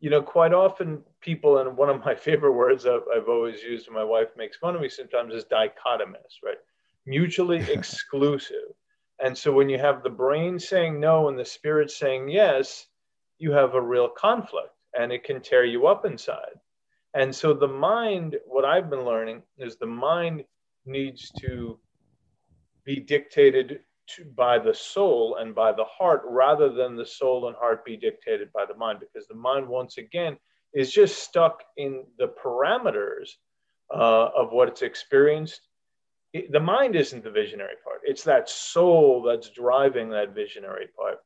you 0.00 0.10
know, 0.10 0.20
quite 0.20 0.52
often 0.52 1.02
people, 1.22 1.58
and 1.58 1.76
one 1.76 1.88
of 1.88 2.00
my 2.04 2.14
favorite 2.14 2.52
words 2.52 2.84
I've, 2.84 3.04
I've 3.14 3.28
always 3.28 3.62
used, 3.62 3.86
and 3.86 3.96
my 3.96 4.04
wife 4.04 4.28
makes 4.36 4.58
fun 4.58 4.74
of 4.74 4.82
me 4.82 4.88
sometimes, 4.90 5.32
is 5.32 5.46
dichotomous, 5.46 6.42
right? 6.44 6.58
Mutually 7.06 7.58
exclusive. 7.72 8.74
And 9.22 9.36
so 9.36 9.52
when 9.52 9.68
you 9.68 9.78
have 9.78 10.02
the 10.02 10.10
brain 10.10 10.58
saying 10.58 11.00
no 11.00 11.28
and 11.28 11.38
the 11.38 11.44
spirit 11.44 11.90
saying 11.90 12.28
yes, 12.28 12.86
you 13.38 13.52
have 13.52 13.74
a 13.74 13.80
real 13.80 14.08
conflict 14.08 14.70
and 14.98 15.12
it 15.12 15.24
can 15.24 15.40
tear 15.40 15.64
you 15.64 15.86
up 15.86 16.04
inside. 16.04 16.54
And 17.14 17.34
so 17.34 17.54
the 17.54 17.68
mind, 17.68 18.36
what 18.46 18.64
I've 18.64 18.90
been 18.90 19.04
learning 19.04 19.42
is 19.56 19.76
the 19.76 19.86
mind 19.86 20.44
needs 20.84 21.30
to 21.40 21.78
be 22.84 23.00
dictated 23.00 23.80
to, 24.06 24.24
by 24.36 24.58
the 24.58 24.74
soul 24.74 25.36
and 25.40 25.54
by 25.54 25.72
the 25.72 25.84
heart 25.84 26.22
rather 26.26 26.70
than 26.70 26.96
the 26.96 27.06
soul 27.06 27.46
and 27.48 27.56
heart 27.56 27.84
be 27.84 27.96
dictated 27.96 28.52
by 28.52 28.66
the 28.66 28.74
mind 28.74 28.98
because 29.00 29.26
the 29.28 29.34
mind 29.34 29.66
once 29.66 29.96
again 29.96 30.36
is 30.74 30.92
just 30.92 31.22
stuck 31.22 31.62
in 31.76 32.04
the 32.18 32.32
parameters 32.44 33.30
uh, 33.94 34.28
of 34.36 34.50
what 34.52 34.68
it's 34.68 34.82
experienced 34.82 35.68
the 36.50 36.60
mind 36.60 36.96
isn't 36.96 37.22
the 37.22 37.30
visionary 37.30 37.76
part. 37.84 38.00
It's 38.02 38.24
that 38.24 38.48
soul 38.48 39.22
that's 39.22 39.50
driving 39.50 40.10
that 40.10 40.34
visionary 40.34 40.88
part. 40.98 41.18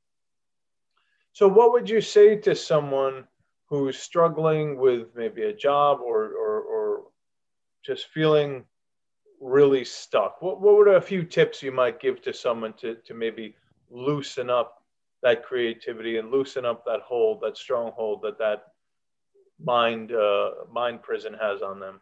So 1.33 1.49
what 1.49 1.73
would 1.73 1.89
you 1.89 2.01
say 2.01 2.37
to 2.37 2.55
someone 2.55 3.27
who's 3.67 3.99
struggling 3.99 4.77
with 4.77 5.15
maybe 5.15 5.45
a 5.45 5.53
job 5.53 6.01
or 6.01 6.25
or, 6.33 6.61
or 6.61 7.03
just 7.85 8.09
feeling 8.09 8.65
really 9.41 9.85
stuck? 9.85 10.43
What, 10.43 10.61
what 10.61 10.77
would 10.77 10.89
a 10.89 11.01
few 11.01 11.23
tips 11.23 11.63
you 11.63 11.73
might 11.73 12.01
give 12.01 12.21
to 12.23 12.35
someone 12.35 12.75
to, 12.75 12.97
to 12.97 13.15
maybe 13.15 13.55
loosen 13.91 14.51
up 14.51 14.83
that 15.23 15.43
creativity 15.43 16.19
and 16.19 16.31
loosen 16.31 16.65
up 16.65 16.85
that 16.85 17.01
hold 17.01 17.41
that 17.41 17.57
stronghold 17.57 18.21
that 18.23 18.39
that 18.39 18.65
mind 19.63 20.13
uh, 20.13 20.51
mind 20.71 21.03
prison 21.03 21.35
has 21.41 21.63
on 21.63 21.81
them 21.81 22.01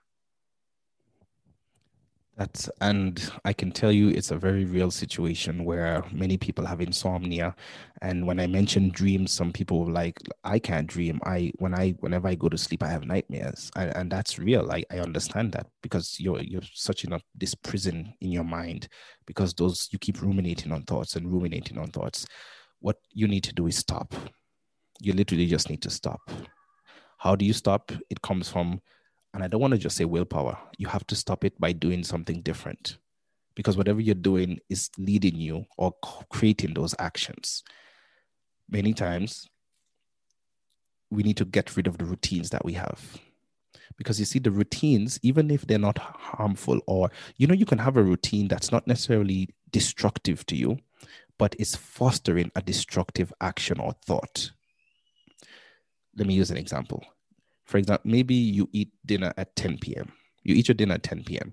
that's 2.36 2.68
and 2.82 3.30
I 3.46 3.54
can 3.54 3.72
tell 3.72 3.90
you 3.90 4.10
it's 4.10 4.30
a 4.30 4.36
very 4.36 4.66
real 4.66 4.90
situation 4.90 5.64
where 5.64 6.04
many 6.12 6.36
people 6.36 6.66
have 6.66 6.82
insomnia. 6.82 7.56
And 8.02 8.26
when 8.26 8.38
I 8.38 8.46
mention 8.46 8.90
dreams, 8.90 9.32
some 9.32 9.52
people 9.52 9.90
like 9.90 10.18
I 10.44 10.58
can't 10.58 10.86
dream. 10.86 11.18
I 11.24 11.52
when 11.58 11.74
I 11.74 11.92
whenever 12.00 12.28
I 12.28 12.34
go 12.34 12.50
to 12.50 12.58
sleep, 12.58 12.82
I 12.82 12.88
have 12.88 13.06
nightmares, 13.06 13.70
and, 13.74 13.96
and 13.96 14.12
that's 14.12 14.38
real. 14.38 14.70
I, 14.70 14.84
I 14.90 14.98
understand 14.98 15.52
that 15.52 15.66
because 15.82 16.20
you're 16.20 16.42
you're 16.42 16.60
such 16.74 17.04
in 17.04 17.14
a 17.14 17.20
this 17.34 17.54
prison 17.54 18.12
in 18.20 18.30
your 18.32 18.44
mind 18.44 18.88
because 19.26 19.54
those 19.54 19.88
you 19.90 19.98
keep 19.98 20.20
ruminating 20.20 20.72
on 20.72 20.82
thoughts 20.82 21.16
and 21.16 21.32
ruminating 21.32 21.78
on 21.78 21.90
thoughts. 21.90 22.26
What 22.80 22.98
you 23.12 23.28
need 23.28 23.44
to 23.44 23.54
do 23.54 23.66
is 23.66 23.76
stop. 23.76 24.14
You 25.00 25.14
literally 25.14 25.46
just 25.46 25.70
need 25.70 25.80
to 25.82 25.90
stop. 25.90 26.20
How 27.18 27.34
do 27.34 27.46
you 27.46 27.54
stop? 27.54 27.92
It 28.10 28.20
comes 28.20 28.50
from 28.50 28.82
and 29.36 29.44
I 29.44 29.48
don't 29.48 29.60
want 29.60 29.72
to 29.72 29.78
just 29.78 29.98
say 29.98 30.06
willpower. 30.06 30.56
You 30.78 30.88
have 30.88 31.06
to 31.08 31.14
stop 31.14 31.44
it 31.44 31.60
by 31.60 31.72
doing 31.72 32.04
something 32.04 32.40
different 32.40 32.96
because 33.54 33.76
whatever 33.76 34.00
you're 34.00 34.14
doing 34.14 34.60
is 34.70 34.88
leading 34.96 35.36
you 35.36 35.66
or 35.76 35.92
creating 36.30 36.72
those 36.72 36.94
actions. 36.98 37.62
Many 38.70 38.94
times, 38.94 39.46
we 41.10 41.22
need 41.22 41.36
to 41.36 41.44
get 41.44 41.76
rid 41.76 41.86
of 41.86 41.98
the 41.98 42.06
routines 42.06 42.48
that 42.48 42.64
we 42.64 42.72
have. 42.72 43.18
Because 43.98 44.18
you 44.18 44.24
see, 44.24 44.38
the 44.38 44.50
routines, 44.50 45.20
even 45.22 45.50
if 45.50 45.66
they're 45.66 45.78
not 45.78 45.98
harmful, 45.98 46.80
or 46.86 47.10
you 47.36 47.46
know, 47.46 47.52
you 47.52 47.66
can 47.66 47.78
have 47.78 47.98
a 47.98 48.02
routine 48.02 48.48
that's 48.48 48.72
not 48.72 48.86
necessarily 48.86 49.50
destructive 49.70 50.46
to 50.46 50.56
you, 50.56 50.78
but 51.36 51.54
is 51.58 51.76
fostering 51.76 52.50
a 52.56 52.62
destructive 52.62 53.34
action 53.42 53.80
or 53.80 53.92
thought. 54.06 54.52
Let 56.16 56.26
me 56.26 56.32
use 56.32 56.50
an 56.50 56.56
example 56.56 57.04
for 57.66 57.78
example, 57.78 58.10
maybe 58.10 58.34
you 58.34 58.68
eat 58.72 58.90
dinner 59.04 59.32
at 59.36 59.54
10 59.56 59.78
p.m. 59.78 60.12
You 60.42 60.54
eat 60.54 60.68
your 60.68 60.74
dinner 60.74 60.94
at 60.94 61.02
10 61.02 61.24
p.m. 61.24 61.52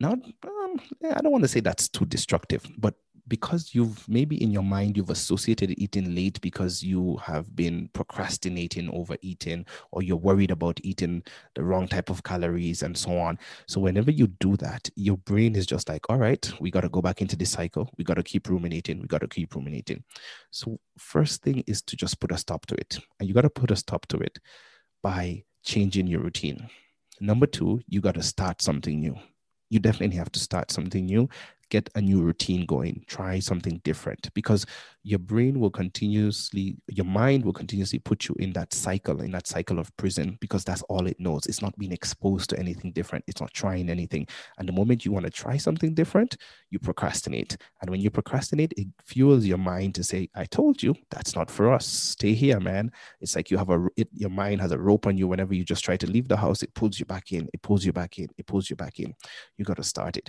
Now, 0.00 0.12
um, 0.12 0.80
I 1.04 1.20
don't 1.20 1.32
want 1.32 1.44
to 1.44 1.48
say 1.48 1.60
that's 1.60 1.88
too 1.88 2.04
destructive, 2.04 2.62
but 2.76 2.94
because 3.28 3.74
you've 3.74 4.08
maybe 4.08 4.42
in 4.42 4.50
your 4.50 4.62
mind 4.62 4.96
you've 4.96 5.10
associated 5.10 5.74
eating 5.78 6.14
late 6.14 6.40
because 6.40 6.82
you 6.82 7.16
have 7.18 7.54
been 7.54 7.88
procrastinating 7.92 8.90
over 8.90 9.16
eating 9.22 9.66
or 9.92 10.02
you're 10.02 10.16
worried 10.16 10.50
about 10.50 10.80
eating 10.82 11.22
the 11.54 11.62
wrong 11.62 11.86
type 11.86 12.10
of 12.10 12.22
calories 12.22 12.82
and 12.82 12.96
so 12.96 13.18
on. 13.18 13.38
So 13.66 13.80
whenever 13.80 14.10
you 14.10 14.26
do 14.26 14.56
that 14.56 14.88
your 14.96 15.18
brain 15.18 15.54
is 15.56 15.66
just 15.66 15.88
like 15.88 16.08
all 16.08 16.18
right 16.18 16.50
we 16.60 16.70
got 16.70 16.80
to 16.80 16.88
go 16.88 17.02
back 17.02 17.20
into 17.20 17.36
this 17.36 17.50
cycle. 17.50 17.90
We 17.98 18.04
got 18.04 18.14
to 18.14 18.22
keep 18.22 18.48
ruminating. 18.48 19.00
We 19.00 19.06
got 19.06 19.20
to 19.20 19.28
keep 19.28 19.54
ruminating. 19.54 20.04
So 20.50 20.78
first 20.96 21.42
thing 21.42 21.62
is 21.66 21.82
to 21.82 21.96
just 21.96 22.20
put 22.20 22.32
a 22.32 22.38
stop 22.38 22.66
to 22.66 22.74
it. 22.76 22.98
And 23.20 23.28
you 23.28 23.34
got 23.34 23.42
to 23.42 23.50
put 23.50 23.70
a 23.70 23.76
stop 23.76 24.06
to 24.06 24.18
it 24.18 24.38
by 25.02 25.44
changing 25.64 26.06
your 26.06 26.20
routine. 26.20 26.68
Number 27.20 27.46
two, 27.46 27.80
you 27.88 28.00
got 28.00 28.14
to 28.14 28.22
start 28.22 28.62
something 28.62 29.00
new. 29.00 29.16
You 29.70 29.80
definitely 29.80 30.16
have 30.16 30.32
to 30.32 30.40
start 30.40 30.70
something 30.70 31.04
new. 31.04 31.28
Get 31.70 31.88
a 31.94 32.00
new 32.00 32.22
routine 32.22 32.64
going 32.66 33.04
try 33.06 33.38
something 33.38 33.80
different 33.84 34.32
because 34.34 34.64
your 35.08 35.18
brain 35.18 35.58
will 35.58 35.70
continuously 35.70 36.76
your 36.88 37.06
mind 37.06 37.42
will 37.42 37.52
continuously 37.52 37.98
put 37.98 38.28
you 38.28 38.34
in 38.38 38.52
that 38.52 38.74
cycle 38.74 39.22
in 39.22 39.30
that 39.30 39.46
cycle 39.46 39.78
of 39.78 39.94
prison 39.96 40.36
because 40.40 40.64
that's 40.64 40.82
all 40.82 41.06
it 41.06 41.18
knows. 41.18 41.46
It's 41.46 41.62
not 41.62 41.78
being 41.78 41.92
exposed 41.92 42.50
to 42.50 42.58
anything 42.58 42.92
different. 42.92 43.24
It's 43.26 43.40
not 43.40 43.54
trying 43.54 43.88
anything. 43.88 44.26
And 44.58 44.68
the 44.68 44.72
moment 44.72 45.04
you 45.04 45.12
want 45.12 45.24
to 45.24 45.30
try 45.30 45.56
something 45.56 45.94
different 45.94 46.36
you 46.70 46.78
procrastinate. 46.78 47.56
And 47.80 47.90
when 47.90 48.00
you 48.00 48.10
procrastinate 48.10 48.74
it 48.76 48.88
fuels 49.02 49.46
your 49.46 49.58
mind 49.58 49.94
to 49.94 50.04
say 50.04 50.28
i 50.34 50.44
told 50.44 50.82
you 50.82 50.94
that's 51.10 51.34
not 51.34 51.50
for 51.50 51.72
us. 51.72 51.86
Stay 51.86 52.34
here 52.34 52.60
man. 52.60 52.90
It's 53.20 53.34
like 53.36 53.50
you 53.50 53.56
have 53.56 53.70
a 53.70 53.86
it, 53.96 54.08
your 54.12 54.30
mind 54.30 54.60
has 54.60 54.72
a 54.72 54.78
rope 54.78 55.06
on 55.06 55.16
you 55.16 55.26
whenever 55.26 55.54
you 55.54 55.64
just 55.64 55.84
try 55.84 55.96
to 55.96 56.06
leave 56.06 56.28
the 56.28 56.36
house. 56.36 56.62
It 56.62 56.74
pulls 56.74 56.98
you 56.98 57.06
back 57.06 57.32
in. 57.32 57.48
It 57.54 57.62
pulls 57.62 57.84
you 57.84 57.92
back 57.92 58.18
in. 58.18 58.28
It 58.36 58.46
pulls 58.46 58.68
you 58.68 58.76
back 58.76 58.98
in. 58.98 59.14
You 59.56 59.64
got 59.64 59.76
to 59.76 59.84
start 59.84 60.16
it 60.16 60.28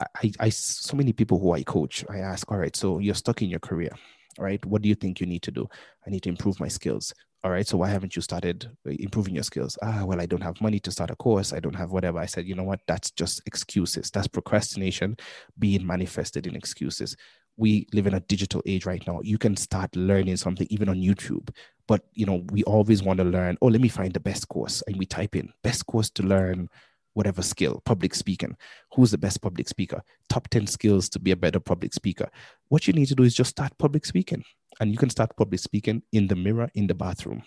I, 0.00 0.32
I 0.40 0.48
so 0.50 0.96
many 0.96 1.12
people 1.12 1.38
who 1.38 1.52
I 1.52 1.62
coach, 1.62 2.04
I 2.10 2.18
ask, 2.18 2.50
all 2.50 2.58
right, 2.58 2.76
so 2.76 2.98
you're 2.98 3.14
stuck 3.14 3.42
in 3.42 3.48
your 3.48 3.60
career, 3.60 3.90
right? 4.38 4.64
What 4.66 4.82
do 4.82 4.88
you 4.88 4.94
think 4.94 5.20
you 5.20 5.26
need 5.26 5.42
to 5.42 5.50
do? 5.50 5.66
I 6.06 6.10
need 6.10 6.22
to 6.24 6.28
improve 6.28 6.60
my 6.60 6.68
skills. 6.68 7.12
All 7.44 7.50
right, 7.50 7.66
so 7.66 7.76
why 7.76 7.88
haven't 7.88 8.16
you 8.16 8.22
started 8.22 8.68
uh, 8.86 8.90
improving 8.98 9.34
your 9.34 9.44
skills? 9.44 9.78
Ah, 9.80 10.04
well, 10.04 10.20
I 10.20 10.26
don't 10.26 10.42
have 10.42 10.60
money 10.60 10.80
to 10.80 10.90
start 10.90 11.10
a 11.10 11.16
course. 11.16 11.52
I 11.52 11.60
don't 11.60 11.76
have 11.76 11.92
whatever. 11.92 12.18
I 12.18 12.26
said, 12.26 12.44
you 12.46 12.56
know 12.56 12.64
what? 12.64 12.80
That's 12.88 13.10
just 13.12 13.40
excuses. 13.46 14.10
That's 14.10 14.26
procrastination 14.26 15.16
being 15.58 15.86
manifested 15.86 16.46
in 16.46 16.56
excuses. 16.56 17.16
We 17.56 17.86
live 17.92 18.06
in 18.06 18.14
a 18.14 18.20
digital 18.20 18.62
age 18.66 18.84
right 18.84 19.06
now. 19.06 19.20
You 19.22 19.38
can 19.38 19.56
start 19.56 19.94
learning 19.94 20.36
something 20.38 20.66
even 20.70 20.88
on 20.88 20.96
YouTube, 20.96 21.48
but 21.86 22.02
you 22.12 22.26
know, 22.26 22.42
we 22.50 22.64
always 22.64 23.02
want 23.02 23.18
to 23.18 23.24
learn. 23.24 23.56
Oh, 23.62 23.68
let 23.68 23.80
me 23.80 23.88
find 23.88 24.12
the 24.12 24.20
best 24.20 24.48
course, 24.48 24.82
and 24.86 24.96
we 24.96 25.06
type 25.06 25.36
in 25.36 25.52
best 25.62 25.86
course 25.86 26.10
to 26.10 26.22
learn 26.22 26.68
whatever 27.16 27.40
skill, 27.40 27.80
public 27.86 28.14
speaking. 28.14 28.54
Who's 28.94 29.10
the 29.10 29.16
best 29.16 29.40
public 29.40 29.68
speaker? 29.68 30.02
Top 30.28 30.48
10 30.48 30.66
skills 30.66 31.08
to 31.08 31.18
be 31.18 31.30
a 31.30 31.36
better 31.36 31.58
public 31.58 31.94
speaker. 31.94 32.28
What 32.68 32.86
you 32.86 32.92
need 32.92 33.06
to 33.06 33.14
do 33.14 33.22
is 33.22 33.34
just 33.34 33.50
start 33.50 33.72
public 33.78 34.04
speaking. 34.04 34.44
And 34.80 34.92
you 34.92 34.98
can 34.98 35.08
start 35.08 35.34
public 35.34 35.60
speaking 35.60 36.02
in 36.12 36.26
the 36.26 36.36
mirror 36.36 36.70
in 36.74 36.86
the 36.86 36.94
bathroom. 36.94 37.42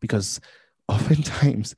Because 0.00 0.40
oftentimes 0.88 1.76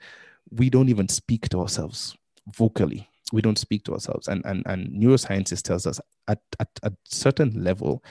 we 0.51 0.71
don't 0.71 0.89
even 0.89 1.09
speak 1.09 1.49
to 1.49 1.61
ourselves 1.61 2.17
vocally. 2.55 3.09
We 3.33 3.43
don't 3.43 3.59
speak 3.59 3.83
to 3.85 3.95
ourselves. 3.95 4.29
And, 4.29 4.45
and, 4.45 4.63
and 4.67 4.89
neurosciences 4.91 5.63
tells 5.63 5.85
us 5.85 5.99
at, 6.29 6.39
at 6.61 6.69
a 6.85 6.93
certain 7.05 7.65
level, 7.65 8.05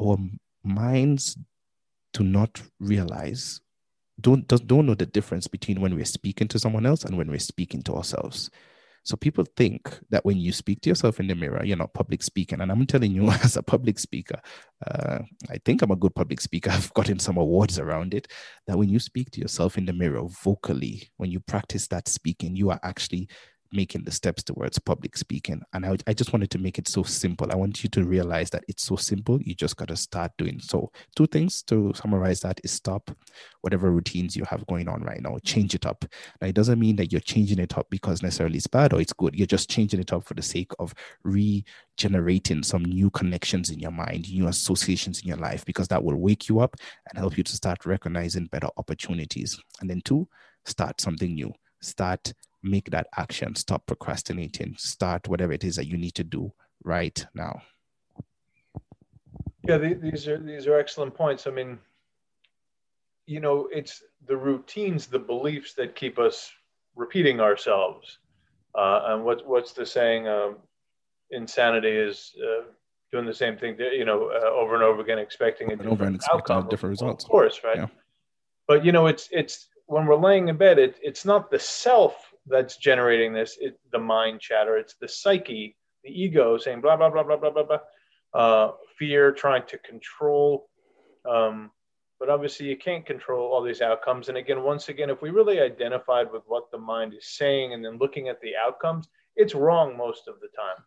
our 0.00 0.16
minds 0.64 1.36
do 2.14 2.24
not 2.24 2.62
realize 2.78 3.60
don't 4.20 4.46
don't 4.48 4.86
know 4.86 4.94
the 4.94 5.06
difference 5.06 5.46
between 5.46 5.80
when 5.80 5.94
we're 5.94 6.04
speaking 6.04 6.48
to 6.48 6.58
someone 6.58 6.86
else 6.86 7.04
and 7.04 7.16
when 7.16 7.30
we're 7.30 7.38
speaking 7.38 7.82
to 7.82 7.94
ourselves. 7.94 8.50
So 9.02 9.16
people 9.16 9.44
think 9.56 9.98
that 10.10 10.24
when 10.24 10.38
you 10.38 10.52
speak 10.52 10.82
to 10.82 10.88
yourself 10.88 11.20
in 11.20 11.26
the 11.26 11.34
mirror, 11.34 11.64
you're 11.64 11.76
not 11.76 11.94
public 11.94 12.22
speaking. 12.22 12.60
And 12.60 12.70
I'm 12.70 12.86
telling 12.86 13.12
you, 13.12 13.30
as 13.44 13.56
a 13.56 13.62
public 13.62 13.98
speaker, 13.98 14.40
uh, 14.86 15.20
I 15.48 15.58
think 15.64 15.82
I'm 15.82 15.90
a 15.90 15.96
good 15.96 16.14
public 16.14 16.40
speaker. 16.40 16.70
I've 16.72 16.92
gotten 16.94 17.18
some 17.18 17.36
awards 17.36 17.78
around 17.78 18.14
it. 18.14 18.28
That 18.66 18.78
when 18.78 18.88
you 18.88 18.98
speak 18.98 19.30
to 19.32 19.40
yourself 19.40 19.78
in 19.78 19.86
the 19.86 19.92
mirror 19.92 20.22
vocally, 20.42 21.10
when 21.16 21.30
you 21.30 21.40
practice 21.40 21.86
that 21.88 22.08
speaking, 22.08 22.56
you 22.56 22.70
are 22.70 22.80
actually 22.82 23.28
making 23.72 24.04
the 24.04 24.10
steps 24.10 24.42
towards 24.42 24.78
public 24.78 25.16
speaking. 25.16 25.62
And 25.72 25.86
I, 25.86 25.96
I 26.06 26.12
just 26.12 26.32
wanted 26.32 26.50
to 26.52 26.58
make 26.58 26.78
it 26.78 26.88
so 26.88 27.02
simple. 27.02 27.50
I 27.50 27.56
want 27.56 27.82
you 27.82 27.90
to 27.90 28.04
realize 28.04 28.50
that 28.50 28.64
it's 28.68 28.84
so 28.84 28.96
simple. 28.96 29.40
You 29.42 29.54
just 29.54 29.76
got 29.76 29.88
to 29.88 29.96
start 29.96 30.32
doing. 30.38 30.60
So, 30.60 30.90
two 31.16 31.26
things 31.26 31.62
to 31.64 31.92
summarize 31.94 32.40
that 32.40 32.60
is 32.64 32.72
stop 32.72 33.10
whatever 33.60 33.90
routines 33.90 34.36
you 34.36 34.44
have 34.44 34.66
going 34.66 34.88
on 34.88 35.02
right 35.02 35.20
now, 35.20 35.36
change 35.44 35.74
it 35.74 35.86
up. 35.86 36.04
Now, 36.40 36.48
it 36.48 36.54
doesn't 36.54 36.78
mean 36.78 36.96
that 36.96 37.12
you're 37.12 37.20
changing 37.20 37.58
it 37.58 37.76
up 37.76 37.88
because 37.90 38.22
necessarily 38.22 38.56
it's 38.56 38.66
bad 38.66 38.92
or 38.92 39.00
it's 39.00 39.12
good. 39.12 39.34
You're 39.34 39.46
just 39.46 39.70
changing 39.70 40.00
it 40.00 40.12
up 40.12 40.24
for 40.24 40.34
the 40.34 40.42
sake 40.42 40.72
of 40.78 40.94
regenerating 41.22 42.62
some 42.62 42.84
new 42.84 43.10
connections 43.10 43.70
in 43.70 43.78
your 43.78 43.92
mind, 43.92 44.30
new 44.30 44.48
associations 44.48 45.20
in 45.20 45.28
your 45.28 45.36
life, 45.36 45.64
because 45.64 45.88
that 45.88 46.02
will 46.02 46.16
wake 46.16 46.48
you 46.48 46.60
up 46.60 46.76
and 47.08 47.18
help 47.18 47.36
you 47.36 47.44
to 47.44 47.56
start 47.56 47.86
recognizing 47.86 48.46
better 48.46 48.68
opportunities. 48.76 49.58
And 49.80 49.88
then, 49.88 50.00
two, 50.04 50.28
start 50.64 51.00
something 51.00 51.34
new. 51.34 51.52
Start 51.82 52.32
make 52.62 52.90
that 52.90 53.08
action, 53.16 53.54
stop 53.54 53.86
procrastinating, 53.86 54.74
start 54.78 55.28
whatever 55.28 55.52
it 55.52 55.64
is 55.64 55.76
that 55.76 55.86
you 55.86 55.96
need 55.96 56.14
to 56.14 56.24
do 56.24 56.52
right 56.84 57.26
now. 57.34 57.62
Yeah, 59.66 59.78
these 59.78 60.26
are 60.26 60.38
these 60.38 60.66
are 60.66 60.78
excellent 60.78 61.14
points. 61.14 61.46
I 61.46 61.50
mean, 61.50 61.78
you 63.26 63.40
know, 63.40 63.68
it's 63.72 64.02
the 64.26 64.36
routines, 64.36 65.06
the 65.06 65.18
beliefs 65.18 65.74
that 65.74 65.94
keep 65.94 66.18
us 66.18 66.50
repeating 66.96 67.40
ourselves. 67.40 68.18
Uh, 68.74 69.02
and 69.06 69.24
what 69.24 69.46
what's 69.46 69.72
the 69.72 69.84
saying? 69.84 70.28
Um, 70.28 70.56
insanity 71.30 71.90
is 71.90 72.32
uh, 72.42 72.64
doing 73.12 73.26
the 73.26 73.34
same 73.34 73.56
thing, 73.56 73.76
you 73.78 74.04
know, 74.04 74.30
uh, 74.30 74.50
over 74.50 74.74
and 74.74 74.82
over 74.82 75.00
again, 75.02 75.18
expecting 75.18 75.68
a 75.72 75.76
different 75.76 75.92
over 75.92 76.04
and 76.04 76.16
expecting 76.16 76.68
different 76.68 76.90
results. 76.90 77.24
Of 77.24 77.30
course, 77.30 77.60
right? 77.62 77.76
Yeah. 77.76 77.86
But 78.66 78.84
you 78.84 78.92
know, 78.92 79.06
it's 79.06 79.28
it's 79.30 79.68
when 79.86 80.06
we're 80.06 80.16
laying 80.16 80.48
in 80.48 80.56
bed, 80.56 80.78
it, 80.78 80.98
it's 81.02 81.24
not 81.24 81.50
the 81.50 81.58
self 81.58 82.29
that's 82.46 82.76
generating 82.76 83.32
this, 83.32 83.58
it, 83.60 83.78
the 83.92 83.98
mind 83.98 84.40
chatter. 84.40 84.76
It's 84.76 84.94
the 84.94 85.08
psyche, 85.08 85.76
the 86.04 86.10
ego 86.10 86.58
saying 86.58 86.80
blah, 86.80 86.96
blah, 86.96 87.10
blah, 87.10 87.22
blah, 87.22 87.36
blah, 87.36 87.50
blah, 87.50 87.64
blah. 87.64 87.78
Uh, 88.32 88.72
fear, 88.98 89.32
trying 89.32 89.66
to 89.66 89.78
control. 89.78 90.68
Um, 91.28 91.70
but 92.18 92.28
obviously, 92.28 92.66
you 92.66 92.76
can't 92.76 93.06
control 93.06 93.50
all 93.50 93.62
these 93.62 93.80
outcomes. 93.80 94.28
And 94.28 94.36
again, 94.36 94.62
once 94.62 94.88
again, 94.88 95.10
if 95.10 95.22
we 95.22 95.30
really 95.30 95.60
identified 95.60 96.30
with 96.30 96.42
what 96.46 96.70
the 96.70 96.78
mind 96.78 97.14
is 97.14 97.26
saying 97.26 97.72
and 97.72 97.84
then 97.84 97.98
looking 97.98 98.28
at 98.28 98.40
the 98.40 98.52
outcomes, 98.56 99.08
it's 99.36 99.54
wrong 99.54 99.96
most 99.96 100.28
of 100.28 100.34
the 100.40 100.48
time. 100.48 100.84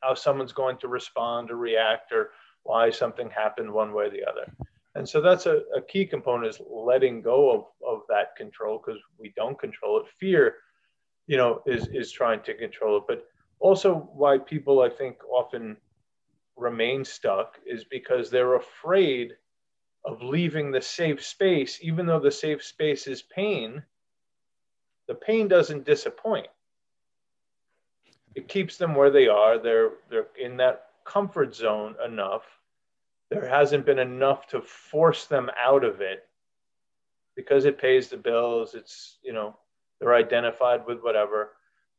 How 0.00 0.14
someone's 0.14 0.52
going 0.52 0.78
to 0.78 0.88
respond 0.88 1.50
or 1.50 1.56
react 1.56 2.10
or 2.12 2.30
why 2.64 2.90
something 2.90 3.30
happened 3.30 3.72
one 3.72 3.92
way 3.92 4.06
or 4.06 4.10
the 4.10 4.24
other. 4.24 4.52
And 4.94 5.08
so 5.08 5.20
that's 5.20 5.46
a, 5.46 5.62
a 5.74 5.80
key 5.80 6.04
component 6.04 6.48
is 6.48 6.60
letting 6.68 7.22
go 7.22 7.50
of, 7.50 7.64
of 7.86 8.02
that 8.08 8.36
control 8.36 8.82
because 8.84 9.00
we 9.18 9.32
don't 9.36 9.58
control 9.58 10.00
it. 10.00 10.06
Fear, 10.18 10.56
you 11.26 11.36
know, 11.36 11.62
is, 11.66 11.88
is 11.88 12.12
trying 12.12 12.42
to 12.42 12.54
control 12.54 12.98
it. 12.98 13.04
But 13.08 13.24
also 13.58 14.10
why 14.14 14.38
people, 14.38 14.82
I 14.82 14.90
think, 14.90 15.16
often 15.24 15.76
remain 16.56 17.04
stuck 17.04 17.58
is 17.66 17.84
because 17.84 18.28
they're 18.30 18.56
afraid 18.56 19.32
of 20.04 20.22
leaving 20.22 20.70
the 20.70 20.82
safe 20.82 21.24
space, 21.24 21.78
even 21.80 22.06
though 22.06 22.20
the 22.20 22.30
safe 22.30 22.62
space 22.62 23.06
is 23.06 23.22
pain, 23.22 23.82
the 25.08 25.14
pain 25.14 25.48
doesn't 25.48 25.86
disappoint. 25.86 26.48
It 28.34 28.48
keeps 28.48 28.76
them 28.76 28.94
where 28.94 29.10
they 29.10 29.28
are. 29.28 29.58
They're 29.58 29.90
they're 30.10 30.28
in 30.40 30.56
that 30.56 30.86
comfort 31.04 31.54
zone 31.54 31.94
enough 32.04 32.44
there 33.32 33.48
hasn't 33.48 33.86
been 33.86 33.98
enough 33.98 34.46
to 34.48 34.60
force 34.60 35.24
them 35.24 35.50
out 35.58 35.84
of 35.84 36.02
it 36.02 36.28
because 37.34 37.64
it 37.64 37.80
pays 37.80 38.08
the 38.08 38.16
bills. 38.16 38.74
It's, 38.74 39.16
you 39.22 39.32
know, 39.32 39.56
they're 39.98 40.14
identified 40.14 40.86
with 40.86 41.00
whatever. 41.00 41.52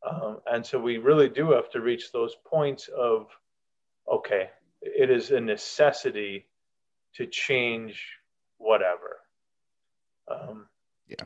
Um, 0.08 0.42
and 0.46 0.64
so 0.64 0.80
we 0.80 0.98
really 0.98 1.30
do 1.30 1.52
have 1.52 1.72
to 1.72 1.82
reach 1.82 2.12
those 2.12 2.36
points 2.46 2.88
of, 2.96 3.28
okay, 4.12 4.52
it 4.82 5.10
is 5.10 5.32
a 5.32 5.40
necessity 5.40 6.46
to 7.16 7.26
change 7.26 8.06
whatever. 8.58 9.18
Um, 10.28 10.68
yeah. 11.08 11.26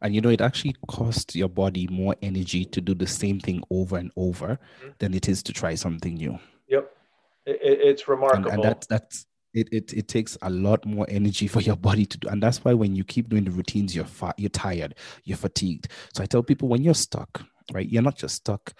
And 0.00 0.14
you 0.14 0.20
know, 0.20 0.28
it 0.28 0.42
actually 0.42 0.76
costs 0.86 1.34
your 1.34 1.48
body 1.48 1.88
more 1.90 2.14
energy 2.22 2.66
to 2.66 2.80
do 2.80 2.94
the 2.94 3.06
same 3.06 3.40
thing 3.40 3.64
over 3.70 3.96
and 3.96 4.12
over 4.16 4.60
mm-hmm. 4.80 4.90
than 4.98 5.12
it 5.12 5.28
is 5.28 5.42
to 5.44 5.52
try 5.52 5.74
something 5.74 6.14
new. 6.14 6.38
Yep 6.68 6.94
it, 7.46 7.58
it's 7.62 8.08
remarkable. 8.08 8.50
And, 8.50 8.64
and 8.64 8.64
that, 8.64 8.86
that's 8.88 9.26
it, 9.52 9.68
it, 9.72 9.92
it 9.92 10.08
takes 10.08 10.36
a 10.42 10.50
lot 10.50 10.84
more 10.84 11.06
energy 11.08 11.46
for 11.46 11.60
your 11.60 11.76
body 11.76 12.04
to 12.06 12.18
do. 12.18 12.28
And 12.28 12.42
that's 12.42 12.64
why 12.64 12.74
when 12.74 12.96
you 12.96 13.04
keep 13.04 13.28
doing 13.28 13.44
the 13.44 13.50
routines 13.50 13.94
you're 13.94 14.04
fa- 14.04 14.34
you're 14.36 14.50
tired 14.50 14.94
you're 15.24 15.36
fatigued. 15.36 15.88
So 16.12 16.22
i 16.22 16.26
tell 16.26 16.42
people 16.42 16.68
when 16.68 16.82
you're 16.82 16.94
stuck 16.94 17.42
right 17.72 17.88
you're 17.88 18.02
not 18.02 18.16
just 18.16 18.36
stuck 18.36 18.74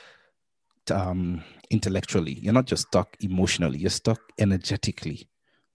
um 0.90 1.42
intellectually 1.70 2.34
you're 2.34 2.52
not 2.52 2.66
just 2.66 2.88
stuck 2.88 3.16
emotionally 3.20 3.78
you're 3.78 3.90
stuck 3.90 4.20
energetically 4.38 5.26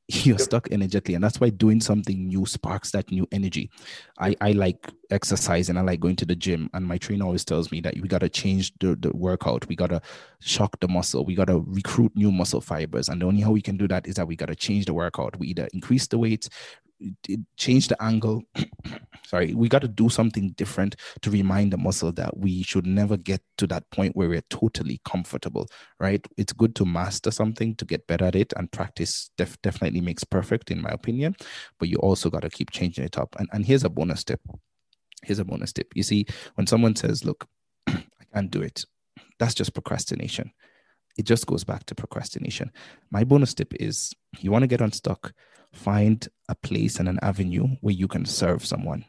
you're 0.25 0.33
yep. 0.33 0.41
stuck 0.41 0.71
energetically 0.71 1.13
and 1.13 1.23
that's 1.23 1.39
why 1.39 1.49
doing 1.49 1.79
something 1.79 2.27
new 2.27 2.43
sparks 2.45 2.91
that 2.91 3.11
new 3.11 3.27
energy. 3.31 3.69
I 4.17 4.35
i 4.41 4.51
like 4.53 4.91
exercise 5.11 5.69
and 5.69 5.77
i 5.77 5.81
like 5.81 5.99
going 5.99 6.15
to 6.15 6.25
the 6.25 6.35
gym 6.35 6.69
and 6.73 6.85
my 6.85 6.97
trainer 6.97 7.25
always 7.25 7.45
tells 7.45 7.71
me 7.71 7.79
that 7.81 7.93
we 8.01 8.07
got 8.07 8.19
to 8.19 8.29
change 8.29 8.73
the, 8.79 8.95
the 8.95 9.15
workout. 9.15 9.67
We 9.67 9.75
got 9.75 9.91
to 9.91 10.01
shock 10.39 10.79
the 10.79 10.87
muscle. 10.87 11.25
We 11.25 11.35
got 11.35 11.47
to 11.47 11.63
recruit 11.67 12.11
new 12.15 12.31
muscle 12.31 12.61
fibers 12.61 13.07
and 13.07 13.21
the 13.21 13.27
only 13.27 13.41
how 13.41 13.51
we 13.51 13.61
can 13.61 13.77
do 13.77 13.87
that 13.87 14.07
is 14.07 14.15
that 14.15 14.27
we 14.27 14.35
got 14.35 14.47
to 14.47 14.55
change 14.55 14.85
the 14.85 14.95
workout. 14.95 15.37
We 15.37 15.49
either 15.49 15.67
increase 15.73 16.07
the 16.07 16.17
weight 16.17 16.49
change 17.57 17.87
the 17.87 18.01
angle. 18.01 18.43
Sorry, 19.25 19.53
we 19.53 19.69
got 19.69 19.81
to 19.81 19.87
do 19.87 20.09
something 20.09 20.51
different 20.51 20.95
to 21.21 21.29
remind 21.29 21.71
the 21.71 21.77
muscle 21.77 22.11
that 22.13 22.37
we 22.37 22.63
should 22.63 22.85
never 22.85 23.17
get 23.17 23.41
to 23.57 23.67
that 23.67 23.89
point 23.91 24.15
where 24.15 24.29
we're 24.29 24.43
totally 24.49 24.99
comfortable, 25.05 25.69
right? 25.99 26.25
It's 26.37 26.53
good 26.53 26.75
to 26.75 26.85
master 26.85 27.31
something 27.31 27.75
to 27.75 27.85
get 27.85 28.07
better 28.07 28.25
at 28.25 28.35
it, 28.35 28.53
and 28.57 28.71
practice 28.71 29.31
def- 29.37 29.61
definitely 29.61 30.01
makes 30.01 30.23
perfect, 30.23 30.71
in 30.71 30.81
my 30.81 30.89
opinion. 30.89 31.35
But 31.79 31.89
you 31.89 31.97
also 31.97 32.29
got 32.29 32.41
to 32.41 32.49
keep 32.49 32.71
changing 32.71 33.05
it 33.05 33.17
up. 33.17 33.35
And, 33.39 33.47
and 33.53 33.65
here's 33.65 33.83
a 33.83 33.89
bonus 33.89 34.23
tip. 34.23 34.41
Here's 35.23 35.39
a 35.39 35.45
bonus 35.45 35.73
tip. 35.73 35.91
You 35.95 36.03
see, 36.03 36.25
when 36.55 36.67
someone 36.67 36.95
says, 36.95 37.23
Look, 37.23 37.47
I 37.87 38.03
can't 38.33 38.51
do 38.51 38.61
it, 38.61 38.85
that's 39.37 39.53
just 39.53 39.73
procrastination 39.73 40.51
it 41.19 41.25
just 41.25 41.45
goes 41.45 41.65
back 41.65 41.85
to 41.85 41.93
procrastination. 41.93 42.71
My 43.11 43.25
bonus 43.25 43.53
tip 43.53 43.73
is 43.77 44.13
you 44.39 44.51
want 44.51 44.63
to 44.63 44.67
get 44.67 44.79
unstuck, 44.79 45.33
find 45.73 46.27
a 46.47 46.55
place 46.55 46.99
and 46.99 47.07
an 47.07 47.19
avenue 47.21 47.67
where 47.81 47.93
you 47.93 48.07
can 48.07 48.25
serve 48.25 48.65
someone. 48.65 49.05